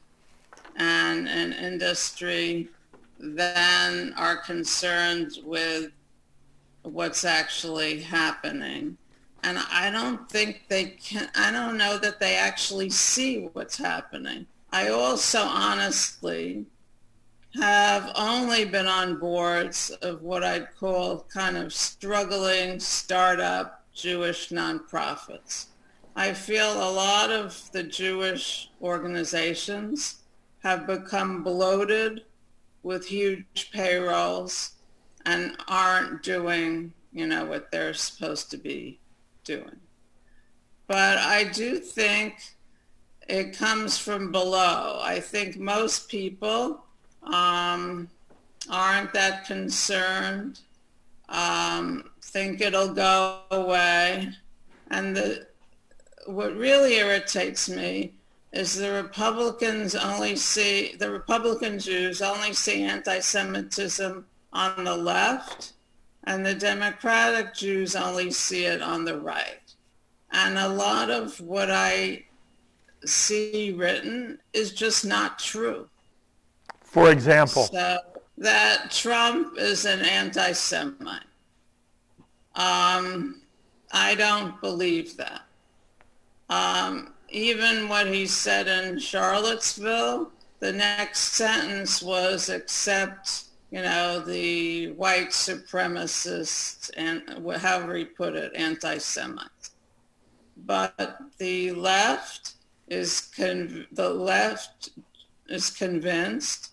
and 0.78 1.28
in 1.28 1.54
industry 1.54 2.70
than 3.20 4.14
are 4.14 4.38
concerned 4.38 5.40
with 5.44 5.92
what's 6.84 7.26
actually 7.26 8.02
happening. 8.02 8.98
And 9.44 9.60
I 9.72 9.90
don't 9.92 10.30
think 10.30 10.64
they 10.68 10.86
can, 10.86 11.30
I 11.36 11.52
don't 11.52 11.78
know 11.78 11.98
that 11.98 12.20
they 12.20 12.36
actually 12.36 12.90
see 12.90 13.50
what's 13.54 13.78
happening. 13.78 14.48
I 14.72 14.90
also 14.90 15.42
honestly 15.42 16.66
have 17.56 18.12
only 18.16 18.66
been 18.66 18.88
on 18.88 19.18
boards 19.18 19.90
of 20.02 20.22
what 20.22 20.44
I'd 20.44 20.76
call 20.76 21.26
kind 21.34 21.58
of 21.58 21.74
struggling 21.74 22.80
startup 22.80 23.84
Jewish 23.94 24.50
nonprofits. 24.50 25.68
I 26.16 26.34
feel 26.34 26.72
a 26.72 26.92
lot 26.92 27.32
of 27.32 27.72
the 27.72 27.84
Jewish 27.84 28.70
organizations 28.82 30.18
have 30.64 30.86
become 30.86 31.44
bloated 31.44 32.24
with 32.84 33.08
huge 33.08 33.70
payrolls 33.72 34.72
and 35.26 35.56
aren't 35.68 36.24
doing, 36.24 36.94
you 37.12 37.28
know, 37.28 37.46
what 37.46 37.72
they're 37.72 37.94
supposed 37.94 38.50
to 38.52 38.58
be 38.58 39.00
doing. 39.44 39.80
But 40.88 41.18
I 41.18 41.44
do 41.44 41.78
think 41.78 42.36
it 43.28 43.56
comes 43.56 43.98
from 43.98 44.32
below. 44.32 45.00
I 45.04 45.20
think 45.20 45.58
most 45.58 46.10
people 46.10 46.84
um, 47.24 48.10
aren't 48.70 49.14
that 49.14 49.46
concerned, 49.46 50.62
um, 51.30 52.10
think 52.22 52.62
it'll 52.62 52.94
go 52.94 53.42
away. 53.52 54.32
And 54.90 55.16
the, 55.16 55.48
what 56.26 56.56
really 56.56 56.96
irritates 56.96 57.70
me 57.70 58.14
is 58.52 58.76
the 58.76 58.92
Republicans 58.92 59.96
only 59.96 60.36
see, 60.36 60.96
the 60.96 61.12
Republican 61.12 61.80
Jews 61.80 62.22
only 62.22 62.54
see 62.54 62.84
anti-Semitism 62.84 64.26
on 64.52 64.84
the 64.84 64.96
left 64.96 65.74
and 66.24 66.46
the 66.46 66.56
Democratic 66.56 67.54
Jews 67.54 67.96
only 67.96 68.32
see 68.32 68.66
it 68.66 68.82
on 68.82 69.06
the 69.06 69.18
right. 69.20 69.62
And 70.32 70.58
a 70.58 70.68
lot 70.68 71.10
of 71.10 71.40
what 71.42 71.72
I 71.72 72.26
see 73.06 73.72
written 73.72 74.40
is 74.54 74.72
just 74.74 75.06
not 75.06 75.40
true. 75.40 75.88
For 76.82 77.12
example? 77.12 77.64
So 77.64 78.00
that 78.38 78.92
Trump 78.92 79.58
is 79.58 79.86
an 79.86 80.02
anti-Semite. 80.02 81.24
Um, 82.56 83.42
I 83.92 84.16
don't 84.16 84.60
believe 84.62 85.18
that. 85.18 85.42
Um, 86.50 87.14
even 87.32 87.88
what 87.90 88.08
he 88.08 88.26
said 88.26 88.68
in 88.68 89.00
Charlottesville, 89.00 90.32
the 90.60 90.72
next 90.72 91.34
sentence 91.34 92.02
was 92.02 92.50
except, 92.50 93.46
you 93.72 93.82
know, 93.82 94.20
the 94.20 94.92
white 94.92 95.30
supremacists 95.30 96.90
and 96.98 97.24
however 97.58 97.96
he 97.96 98.06
put 98.06 98.36
it, 98.36 98.54
anti-Semites. 98.56 99.72
But 100.66 101.18
the 101.38 101.72
left 101.72 102.56
is 102.88 103.22
con- 103.36 103.88
the 103.92 104.10
left 104.10 104.90
is 105.48 105.70
convinced 105.70 106.72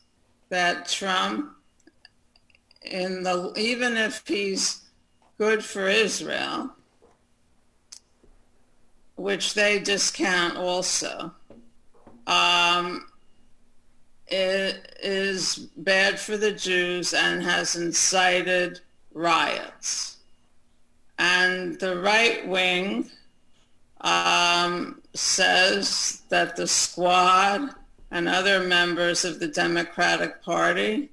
that 0.48 0.88
Trump 0.88 1.52
in 2.82 3.22
the 3.22 3.52
even 3.56 3.96
if 3.96 4.22
he's 4.26 4.82
good 5.38 5.64
for 5.64 5.88
Israel, 5.88 6.75
which 9.16 9.54
they 9.54 9.78
discount 9.78 10.56
also, 10.56 11.32
um, 12.26 13.06
it 14.28 14.96
is 15.02 15.56
bad 15.76 16.18
for 16.18 16.36
the 16.36 16.52
Jews 16.52 17.14
and 17.14 17.42
has 17.42 17.76
incited 17.76 18.80
riots. 19.12 20.18
And 21.18 21.78
the 21.80 21.98
right 21.98 22.46
wing 22.46 23.10
um, 24.02 25.00
says 25.14 26.22
that 26.28 26.56
the 26.56 26.66
squad 26.66 27.74
and 28.10 28.28
other 28.28 28.60
members 28.60 29.24
of 29.24 29.40
the 29.40 29.48
Democratic 29.48 30.42
Party 30.42 31.10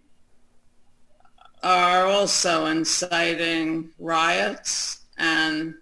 are 1.64 2.06
also 2.06 2.66
inciting 2.66 3.90
riots 3.98 5.06
and 5.18 5.76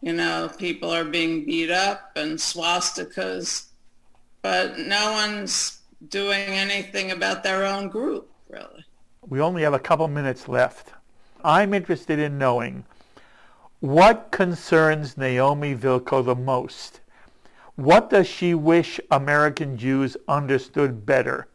you 0.00 0.12
know, 0.12 0.50
people 0.58 0.90
are 0.90 1.04
being 1.04 1.44
beat 1.44 1.70
up 1.70 2.12
and 2.16 2.38
swastikas, 2.38 3.66
but 4.42 4.78
no 4.78 5.12
one's 5.12 5.80
doing 6.08 6.38
anything 6.38 7.10
about 7.10 7.42
their 7.42 7.64
own 7.64 7.88
group, 7.88 8.30
really. 8.48 8.84
We 9.28 9.40
only 9.40 9.62
have 9.62 9.74
a 9.74 9.78
couple 9.78 10.06
minutes 10.08 10.48
left. 10.48 10.92
I'm 11.42 11.74
interested 11.74 12.18
in 12.18 12.38
knowing 12.38 12.84
what 13.80 14.30
concerns 14.30 15.16
Naomi 15.16 15.74
Vilko 15.74 16.24
the 16.24 16.34
most. 16.34 17.00
What 17.74 18.08
does 18.10 18.26
she 18.26 18.54
wish 18.54 19.00
American 19.10 19.76
Jews 19.76 20.16
understood 20.28 21.04
better? 21.04 21.48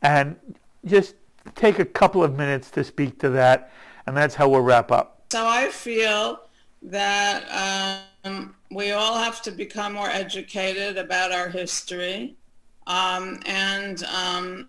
And 0.00 0.36
just 0.84 1.14
take 1.54 1.78
a 1.78 1.84
couple 1.84 2.22
of 2.22 2.36
minutes 2.36 2.70
to 2.72 2.84
speak 2.84 3.18
to 3.20 3.30
that, 3.30 3.72
and 4.06 4.16
that's 4.16 4.34
how 4.34 4.48
we'll 4.48 4.60
wrap 4.60 4.92
up. 4.92 5.24
So 5.32 5.46
I 5.46 5.68
feel 5.68 6.40
that 6.82 8.02
um, 8.24 8.54
we 8.70 8.92
all 8.92 9.18
have 9.18 9.42
to 9.42 9.50
become 9.50 9.92
more 9.94 10.08
educated 10.08 10.96
about 10.96 11.32
our 11.32 11.48
history 11.48 12.34
um, 12.86 13.40
and 13.46 14.04
um, 14.04 14.68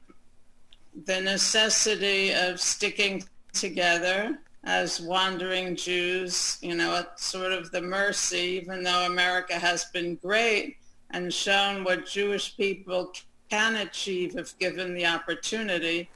the 1.05 1.19
necessity 1.21 2.31
of 2.33 2.59
sticking 2.59 3.23
together 3.53 4.37
as 4.65 5.01
wandering 5.01 5.75
Jews, 5.75 6.57
you 6.61 6.75
know, 6.75 6.95
at 6.95 7.19
sort 7.19 7.51
of 7.51 7.71
the 7.71 7.81
mercy, 7.81 8.61
even 8.61 8.83
though 8.83 9.05
America 9.05 9.55
has 9.55 9.85
been 9.85 10.15
great 10.15 10.77
and 11.09 11.33
shown 11.33 11.83
what 11.83 12.07
Jewish 12.07 12.55
people 12.55 13.11
can 13.49 13.75
achieve 13.77 14.37
if 14.37 14.57
given 14.59 14.93
the 14.93 15.05
opportunity, 15.05 16.09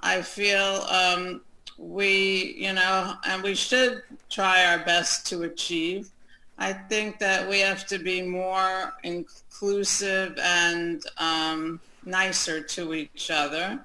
I 0.00 0.20
feel 0.20 0.82
um, 0.90 1.40
we, 1.78 2.54
you 2.56 2.72
know, 2.72 3.14
and 3.26 3.42
we 3.42 3.54
should 3.54 4.02
try 4.30 4.64
our 4.66 4.84
best 4.84 5.26
to 5.28 5.42
achieve. 5.42 6.10
I 6.58 6.72
think 6.72 7.18
that 7.18 7.48
we 7.48 7.60
have 7.60 7.86
to 7.86 7.98
be 7.98 8.22
more 8.22 8.94
inclusive 9.02 10.38
and 10.40 11.02
um, 11.18 11.80
nicer 12.04 12.60
to 12.60 12.94
each 12.94 13.30
other. 13.30 13.84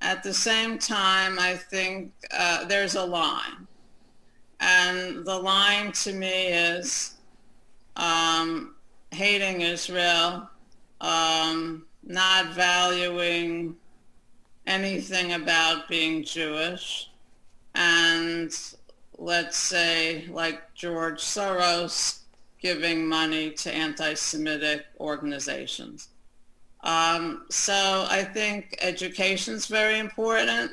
At 0.00 0.22
the 0.22 0.34
same 0.34 0.78
time, 0.78 1.38
I 1.38 1.54
think 1.54 2.12
uh, 2.32 2.64
there's 2.64 2.96
a 2.96 3.04
line. 3.04 3.66
And 4.60 5.24
the 5.24 5.38
line 5.38 5.92
to 5.92 6.12
me 6.12 6.48
is 6.48 7.14
um, 7.96 8.74
hating 9.10 9.60
Israel, 9.60 10.48
um, 11.00 11.84
not 12.02 12.54
valuing 12.54 13.76
anything 14.66 15.32
about 15.32 15.88
being 15.88 16.24
Jewish. 16.24 17.10
And 17.74 18.56
let's 19.18 19.56
say 19.56 20.26
like 20.30 20.74
George 20.74 21.20
Soros 21.20 22.20
giving 22.60 23.06
money 23.06 23.50
to 23.50 23.72
anti-Semitic 23.72 24.86
organizations. 24.98 26.08
Um, 26.82 27.46
so 27.50 28.06
I 28.10 28.24
think 28.24 28.76
education 28.80 29.54
is 29.54 29.66
very 29.66 29.98
important. 29.98 30.72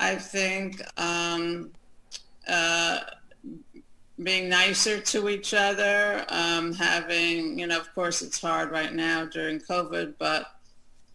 I 0.00 0.16
think 0.16 0.82
um, 0.98 1.70
uh, 2.48 3.00
being 4.22 4.48
nicer 4.48 5.00
to 5.00 5.28
each 5.28 5.54
other, 5.54 6.24
um, 6.28 6.72
having, 6.72 7.58
you 7.58 7.66
know, 7.66 7.78
of 7.78 7.92
course 7.94 8.22
it's 8.22 8.40
hard 8.40 8.70
right 8.70 8.92
now 8.92 9.24
during 9.24 9.60
COVID, 9.60 10.14
but 10.18 10.53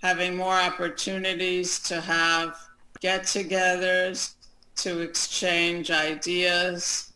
having 0.02 0.36
more 0.36 0.54
opportunities 0.54 1.80
to 1.80 2.00
have 2.02 2.56
get-togethers 3.02 4.34
to 4.76 5.02
exchange 5.02 5.91
ideas 5.91 7.14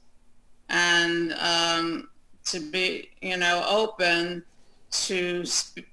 and 0.70 1.34
um, 1.34 2.10
to 2.46 2.60
be, 2.60 3.10
you 3.22 3.38
know, 3.38 3.66
open 3.70 4.44
to, 4.92 5.44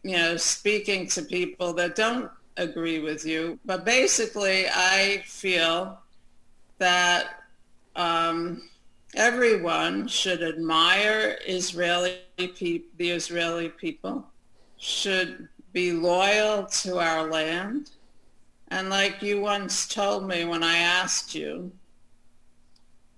you 0.03 0.17
know, 0.17 0.37
speaking 0.37 1.07
to 1.07 1.23
people 1.23 1.73
that 1.73 1.95
don't 1.97 2.31
agree 2.57 2.99
with 2.99 3.25
you. 3.25 3.59
But 3.65 3.85
basically, 3.85 4.67
I 4.69 5.23
feel 5.27 5.99
that 6.79 7.45
um, 7.97 8.69
everyone 9.15 10.09
should 10.09 10.43
admire 10.43 11.39
Israeli 11.47 12.19
pe- 12.37 12.83
the 12.97 13.11
Israeli 13.11 13.69
people, 13.69 14.27
should 14.77 15.49
be 15.73 15.93
loyal 15.93 16.65
to 16.65 16.99
our 16.99 17.29
land. 17.29 17.91
And 18.69 18.89
like 18.89 19.23
you 19.23 19.41
once 19.41 19.87
told 19.87 20.27
me 20.29 20.45
when 20.45 20.63
I 20.63 20.77
asked 20.77 21.35
you, 21.35 21.73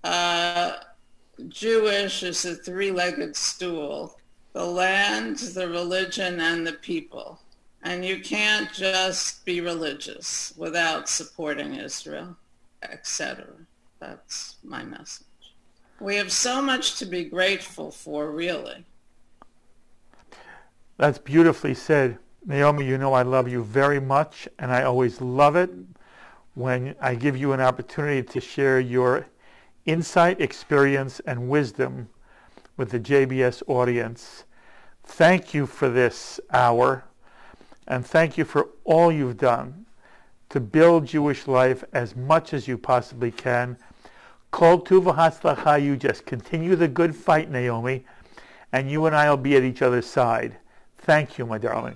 uh, 0.03 0.73
Jewish 1.47 2.23
is 2.23 2.45
a 2.45 2.55
three-legged 2.55 3.35
stool, 3.35 4.17
the 4.53 4.65
land, 4.65 5.37
the 5.37 5.67
religion, 5.67 6.39
and 6.39 6.65
the 6.65 6.73
people. 6.73 7.39
And 7.83 8.05
you 8.05 8.21
can't 8.21 8.71
just 8.71 9.43
be 9.45 9.61
religious 9.61 10.53
without 10.57 11.09
supporting 11.09 11.75
Israel, 11.75 12.35
etc. 12.81 13.45
That's 13.99 14.55
my 14.63 14.83
message. 14.83 15.27
We 15.99 16.15
have 16.15 16.31
so 16.31 16.61
much 16.61 16.97
to 16.99 17.05
be 17.05 17.25
grateful 17.25 17.91
for, 17.91 18.31
really. 18.31 18.85
That's 20.97 21.17
beautifully 21.17 21.73
said. 21.73 22.17
Naomi, 22.45 22.85
you 22.85 22.97
know 22.97 23.13
I 23.13 23.21
love 23.21 23.47
you 23.47 23.63
very 23.63 24.01
much, 24.01 24.49
and 24.59 24.69
I 24.69 24.83
always 24.83 25.21
love 25.21 25.55
it 25.55 25.69
when 26.55 26.93
I 26.99 27.15
give 27.15 27.37
you 27.37 27.53
an 27.53 27.61
opportunity 27.61 28.21
to 28.21 28.41
share 28.41 28.81
your 28.81 29.27
insight, 29.85 30.41
experience, 30.41 31.21
and 31.21 31.47
wisdom 31.47 32.09
with 32.75 32.89
the 32.89 32.99
JBS 32.99 33.63
audience. 33.67 34.43
Thank 35.05 35.53
you 35.53 35.65
for 35.65 35.89
this 35.89 36.41
hour, 36.51 37.05
and 37.87 38.05
thank 38.05 38.37
you 38.37 38.43
for 38.43 38.69
all 38.83 39.09
you've 39.09 39.37
done 39.37 39.85
to 40.49 40.59
build 40.59 41.05
Jewish 41.05 41.47
life 41.47 41.85
as 41.93 42.13
much 42.13 42.53
as 42.53 42.67
you 42.67 42.77
possibly 42.77 43.31
can. 43.31 43.77
Kol 44.51 44.81
tuva 44.81 45.15
hatzlacha, 45.15 45.81
you 45.81 45.95
just 45.95 46.25
continue 46.25 46.75
the 46.75 46.89
good 46.89 47.15
fight, 47.15 47.49
Naomi, 47.49 48.05
and 48.73 48.91
you 48.91 49.05
and 49.05 49.15
I 49.15 49.29
will 49.29 49.37
be 49.37 49.55
at 49.55 49.63
each 49.63 49.81
other's 49.81 50.05
side. 50.05 50.57
Thank 50.97 51.37
you, 51.37 51.45
my 51.45 51.57
darling. 51.57 51.95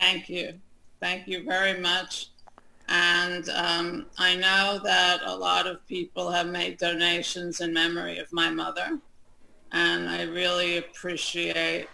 Thank 0.00 0.28
you. 0.28 0.54
Thank 1.00 1.28
you 1.28 1.44
very 1.44 1.78
much. 1.78 2.28
And 2.88 3.48
um, 3.50 4.06
I 4.16 4.34
know 4.34 4.80
that 4.82 5.20
a 5.24 5.36
lot 5.36 5.66
of 5.66 5.86
people 5.86 6.30
have 6.30 6.46
made 6.46 6.78
donations 6.78 7.60
in 7.60 7.72
memory 7.72 8.18
of 8.18 8.32
my 8.32 8.48
mother. 8.48 8.98
And 9.72 10.08
I 10.08 10.22
really 10.22 10.78
appreciate 10.78 11.88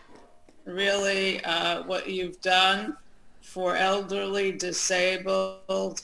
really 0.65 1.45
uh, 1.45 1.83
what 1.85 2.09
you've 2.09 2.41
done 2.41 2.97
for 3.43 3.77
elderly, 3.77 4.53
disabled, 4.53 6.03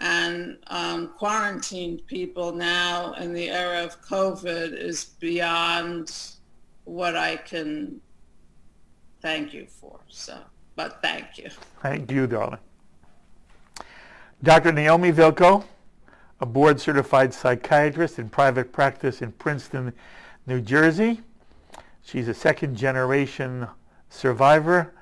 and 0.00 0.58
um, 0.68 1.08
quarantined 1.16 2.06
people 2.06 2.52
now 2.52 3.14
in 3.14 3.32
the 3.32 3.50
era 3.50 3.82
of 3.84 4.00
COVID 4.02 4.72
is 4.72 5.04
beyond 5.18 6.36
what 6.84 7.16
I 7.16 7.36
can 7.36 8.00
thank 9.20 9.52
you 9.52 9.66
for. 9.66 9.98
So, 10.08 10.38
but 10.78 11.02
thank 11.02 11.36
you. 11.36 11.50
Thank 11.82 12.08
you, 12.12 12.28
darling. 12.28 12.60
Dr. 14.44 14.70
Naomi 14.70 15.10
Vilko, 15.10 15.64
a 16.40 16.46
board 16.46 16.80
certified 16.80 17.34
psychiatrist 17.34 18.20
in 18.20 18.28
private 18.28 18.72
practice 18.72 19.20
in 19.20 19.32
Princeton, 19.32 19.92
New 20.46 20.60
Jersey. 20.60 21.20
She's 22.02 22.28
a 22.28 22.32
second 22.32 22.76
generation 22.76 23.66
survivor. 24.08 24.94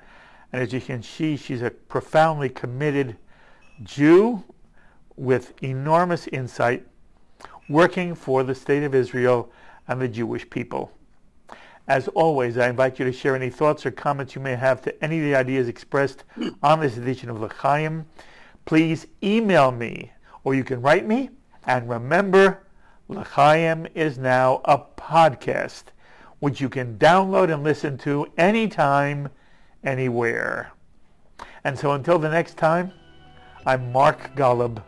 And 0.51 0.63
as 0.63 0.73
you 0.73 0.81
can 0.81 1.03
see, 1.03 1.37
she's 1.37 1.61
a 1.61 1.69
profoundly 1.69 2.49
committed 2.49 3.15
Jew 3.83 4.43
with 5.15 5.53
enormous 5.61 6.25
insight 6.29 6.87
working 7.69 8.15
for 8.15 8.41
the 8.41 8.55
state 8.55 8.81
of 8.81 8.95
Israel 8.95 9.51
and 9.87 10.01
the 10.01 10.07
Jewish 10.07 10.49
people. 10.49 10.96
As 11.87 12.07
always, 12.09 12.57
I 12.57 12.69
invite 12.69 12.99
you 12.99 13.05
to 13.05 13.13
share 13.13 13.35
any 13.35 13.49
thoughts 13.49 13.85
or 13.85 13.91
comments 13.91 14.35
you 14.35 14.41
may 14.41 14.55
have 14.55 14.81
to 14.81 15.03
any 15.03 15.19
of 15.19 15.23
the 15.23 15.35
ideas 15.35 15.67
expressed 15.67 16.25
on 16.61 16.79
this 16.79 16.97
edition 16.97 17.29
of 17.29 17.41
L'Chaim 17.41 18.05
please 18.67 19.07
email 19.23 19.71
me 19.71 20.11
or 20.43 20.53
you 20.53 20.63
can 20.63 20.81
write 20.81 21.07
me. 21.07 21.31
And 21.65 21.89
remember, 21.89 22.67
L'Chaim 23.07 23.87
is 23.95 24.17
now 24.17 24.61
a 24.65 24.77
podcast 24.77 25.83
which 26.39 26.61
you 26.61 26.69
can 26.69 26.97
download 26.97 27.51
and 27.51 27.63
listen 27.63 27.97
to 27.99 28.27
anytime, 28.37 29.29
anywhere. 29.83 30.71
And 31.63 31.79
so 31.79 31.93
until 31.93 32.19
the 32.19 32.29
next 32.29 32.57
time, 32.57 32.91
I'm 33.65 33.91
Mark 33.91 34.35
Golub. 34.35 34.83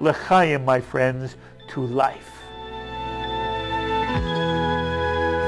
L'Chaim, 0.00 0.64
my 0.64 0.80
friends, 0.80 1.36
to 1.68 1.86
life. 1.86 2.45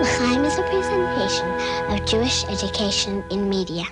L'Chaim 0.01 0.45
is 0.45 0.57
a 0.59 0.63
presentation 0.63 1.49
of 1.91 2.07
Jewish 2.07 2.45
education 2.45 3.25
in 3.33 3.49
media. 3.49 3.85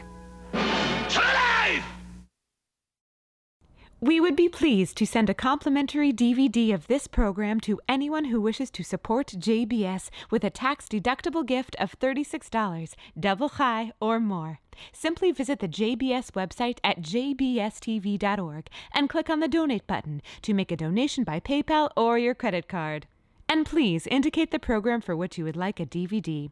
We 4.01 4.21
would 4.21 4.37
be 4.37 4.49
pleased 4.49 4.97
to 4.99 5.07
send 5.07 5.29
a 5.29 5.35
complimentary 5.35 6.13
DVD 6.13 6.73
of 6.73 6.87
this 6.87 7.09
program 7.09 7.59
to 7.63 7.81
anyone 7.89 8.27
who 8.27 8.41
wishes 8.41 8.71
to 8.73 8.85
support 8.85 9.27
JBS 9.27 10.11
with 10.31 10.45
a 10.45 10.51
tax-deductible 10.51 11.45
gift 11.45 11.75
of 11.81 11.99
$36, 11.99 12.95
double 13.19 13.49
chai 13.49 13.91
or 14.01 14.21
more. 14.21 14.61
Simply 14.93 15.33
visit 15.33 15.59
the 15.59 15.67
JBS 15.67 16.31
website 16.33 16.79
at 16.85 17.01
jbstv.org 17.03 18.69
and 18.95 19.09
click 19.09 19.29
on 19.29 19.41
the 19.41 19.49
donate 19.49 19.89
button 19.89 20.23
to 20.43 20.55
make 20.55 20.71
a 20.71 20.77
donation 20.77 21.25
by 21.25 21.41
PayPal 21.41 21.91
or 21.97 22.17
your 22.17 22.35
credit 22.35 22.69
card. 22.69 23.09
And 23.49 23.65
please 23.65 24.07
indicate 24.09 24.51
the 24.51 24.59
program 24.59 25.01
for 25.01 25.17
which 25.17 25.39
you 25.39 25.45
would 25.45 25.57
like 25.57 25.79
a 25.79 25.87
DVD. 25.87 26.51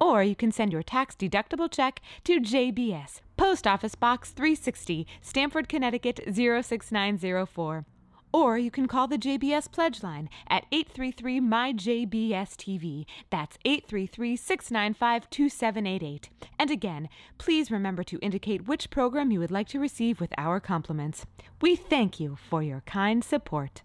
Or 0.00 0.22
you 0.22 0.36
can 0.36 0.52
send 0.52 0.72
your 0.72 0.82
tax 0.82 1.14
deductible 1.14 1.70
check 1.70 2.00
to 2.24 2.40
JBS, 2.40 3.20
Post 3.36 3.66
Office 3.66 3.94
Box 3.94 4.30
360, 4.30 5.06
Stamford, 5.20 5.68
Connecticut 5.68 6.20
06904. 6.32 7.84
Or 8.32 8.58
you 8.58 8.70
can 8.70 8.86
call 8.86 9.08
the 9.08 9.18
JBS 9.18 9.72
Pledge 9.72 10.02
Line 10.02 10.28
at 10.48 10.66
833 10.70 11.40
MyJBSTV. 11.40 13.06
That's 13.30 13.56
833 13.64 14.36
695 14.36 15.30
2788. 15.30 16.28
And 16.58 16.70
again, 16.70 17.08
please 17.38 17.70
remember 17.70 18.04
to 18.04 18.18
indicate 18.18 18.68
which 18.68 18.90
program 18.90 19.30
you 19.30 19.40
would 19.40 19.50
like 19.50 19.68
to 19.68 19.80
receive 19.80 20.20
with 20.20 20.34
our 20.36 20.60
compliments. 20.60 21.24
We 21.62 21.76
thank 21.76 22.20
you 22.20 22.36
for 22.36 22.62
your 22.62 22.82
kind 22.82 23.24
support. 23.24 23.82